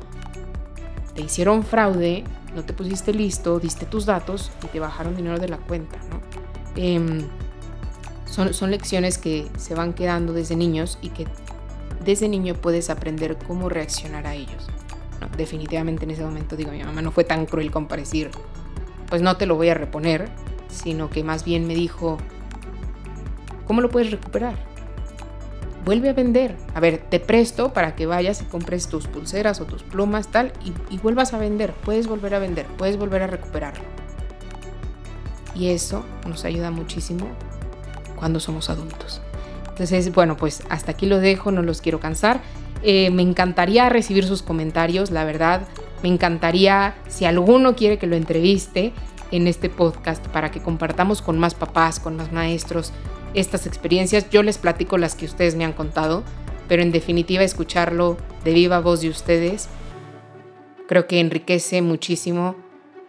te 1.13 1.21
hicieron 1.21 1.63
fraude, 1.63 2.23
no 2.55 2.63
te 2.63 2.73
pusiste 2.73 3.13
listo, 3.13 3.59
diste 3.59 3.85
tus 3.85 4.05
datos 4.05 4.51
y 4.63 4.67
te 4.67 4.79
bajaron 4.79 5.15
dinero 5.15 5.39
de 5.39 5.49
la 5.49 5.57
cuenta, 5.57 5.97
¿no? 6.09 6.21
Em, 6.75 7.23
son, 8.25 8.53
son 8.53 8.71
lecciones 8.71 9.17
que 9.17 9.47
se 9.57 9.73
van 9.73 9.93
quedando 9.93 10.33
desde 10.33 10.55
niños 10.55 10.97
y 11.01 11.09
que 11.09 11.25
desde 12.03 12.29
niño 12.29 12.55
puedes 12.55 12.89
aprender 12.89 13.37
cómo 13.47 13.69
reaccionar 13.69 14.27
a 14.27 14.35
ellos. 14.35 14.67
definitivamente 15.35 16.05
en 16.05 16.11
ese 16.11 16.23
momento 16.23 16.55
digo, 16.55 16.71
mi 16.71 16.83
mamá 16.83 17.01
no 17.01 17.11
fue 17.11 17.23
tan 17.23 17.45
cruel 17.45 17.71
decir, 17.97 18.31
pues 19.09 19.21
no 19.21 19.37
te 19.37 19.45
lo 19.45 19.55
voy 19.55 19.69
a 19.69 19.73
reponer, 19.73 20.29
sino 20.69 21.09
que 21.09 21.23
más 21.23 21.43
bien 21.43 21.67
me 21.67 21.75
dijo, 21.75 22.17
¿cómo 23.65 23.81
lo 23.81 23.89
puedes 23.89 24.11
recuperar? 24.11 24.55
Vuelve 25.85 26.09
a 26.09 26.13
vender. 26.13 26.55
A 26.73 26.81
ver, 26.81 26.97
te 27.09 27.19
presto 27.19 27.71
para 27.71 27.95
que 27.95 28.05
vayas 28.05 28.41
y 28.41 28.45
compres 28.45 28.89
tus 28.89 29.07
pulseras 29.07 29.61
o 29.61 29.65
tus 29.65 29.83
plumas, 29.83 30.27
tal, 30.27 30.51
y, 30.89 30.97
vuelvas 30.97 31.33
a 31.33 31.37
vender. 31.37 31.71
Puedes 31.71 32.07
volver 32.07 32.35
a 32.35 32.39
vender, 32.39 32.65
puedes 32.77 32.97
volver 32.97 33.23
a 33.23 33.27
recuperarlo. 33.27 33.83
Y 35.55 35.69
eso 35.69 36.03
nos 36.27 36.43
ayuda 36.43 36.71
muchísimo 36.71 37.29
cuando 38.17 38.39
somos 38.39 38.69
adultos. 38.69 39.21
Entonces, 39.69 40.13
bueno, 40.13 40.35
pues 40.35 40.63
hasta 40.69 40.91
aquí 40.91 41.05
lo 41.05 41.19
dejo, 41.19 41.51
no 41.51 41.61
los 41.61 41.81
quiero 41.81 41.99
cansar. 41.99 42.41
Eh, 42.83 43.09
me 43.11 43.21
encantaría 43.21 43.87
recibir 43.89 44.25
sus 44.25 44.41
comentarios, 44.41 45.09
la 45.09 45.23
verdad. 45.23 45.61
Me 46.03 46.09
encantaría, 46.09 46.95
si 47.07 47.25
alguno 47.25 47.75
quiere 47.75 47.97
que 47.97 48.07
lo 48.07 48.15
entreviste 48.15 48.93
en 49.31 49.47
este 49.47 49.69
podcast 49.69 50.25
para 50.27 50.51
que 50.51 50.61
compartamos 50.61 51.21
con 51.21 51.39
más 51.39 51.55
papás, 51.55 51.99
con 51.99 52.15
más 52.15 52.31
maestros 52.31 52.93
estas 53.33 53.65
experiencias. 53.67 54.29
Yo 54.29 54.43
les 54.43 54.57
platico 54.57 54.97
las 54.97 55.15
que 55.15 55.25
ustedes 55.25 55.55
me 55.55 55.65
han 55.65 55.73
contado, 55.73 56.23
pero 56.67 56.81
en 56.81 56.91
definitiva 56.91 57.43
escucharlo 57.43 58.17
de 58.43 58.53
viva 58.53 58.79
voz 58.79 59.01
de 59.01 59.09
ustedes 59.09 59.69
creo 60.87 61.05
que 61.05 61.19
enriquece 61.19 61.81
muchísimo 61.81 62.55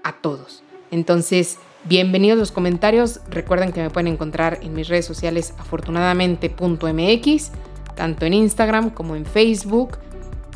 a 0.02 0.20
todos. 0.20 0.64
Entonces, 0.90 1.58
bienvenidos 1.84 2.38
los 2.38 2.50
comentarios. 2.52 3.20
Recuerden 3.30 3.72
que 3.72 3.80
me 3.80 3.90
pueden 3.90 4.08
encontrar 4.08 4.58
en 4.62 4.74
mis 4.74 4.88
redes 4.88 5.06
sociales 5.06 5.54
afortunadamente.mx 5.58 7.52
tanto 7.94 8.26
en 8.26 8.34
Instagram 8.34 8.90
como 8.90 9.16
en 9.16 9.26
Facebook 9.26 9.98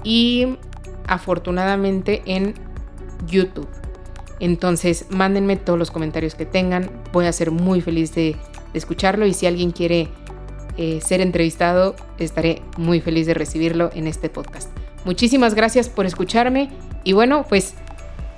y 0.04 0.58
afortunadamente 1.06 2.22
en 2.26 2.54
YouTube. 3.26 3.68
Entonces, 4.40 5.06
mándenme 5.10 5.56
todos 5.56 5.78
los 5.78 5.90
comentarios 5.90 6.34
que 6.34 6.46
tengan. 6.46 6.90
Voy 7.12 7.26
a 7.26 7.32
ser 7.32 7.50
muy 7.50 7.80
feliz 7.80 8.14
de, 8.14 8.36
escucharlo 8.74 9.26
y 9.26 9.34
si 9.34 9.46
alguien 9.46 9.70
quiere 9.70 10.08
eh, 10.76 11.00
ser 11.02 11.20
entrevistado, 11.20 11.94
estaré 12.18 12.62
muy 12.76 13.00
feliz 13.00 13.26
de 13.26 13.34
recibirlo 13.34 13.90
en 13.94 14.06
este 14.06 14.28
podcast. 14.28 14.70
Muchísimas 15.04 15.54
gracias 15.54 15.88
por 15.88 16.06
escucharme 16.06 16.70
y 17.04 17.12
bueno, 17.12 17.44
pues 17.48 17.74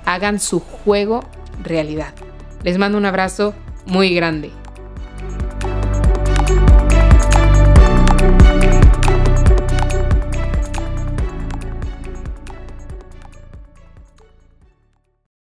hagan 0.05 0.39
su 0.39 0.59
juego 0.59 1.21
realidad. 1.63 2.13
Les 2.63 2.77
mando 2.77 2.97
un 2.97 3.05
abrazo 3.05 3.53
muy 3.85 4.13
grande. 4.13 4.51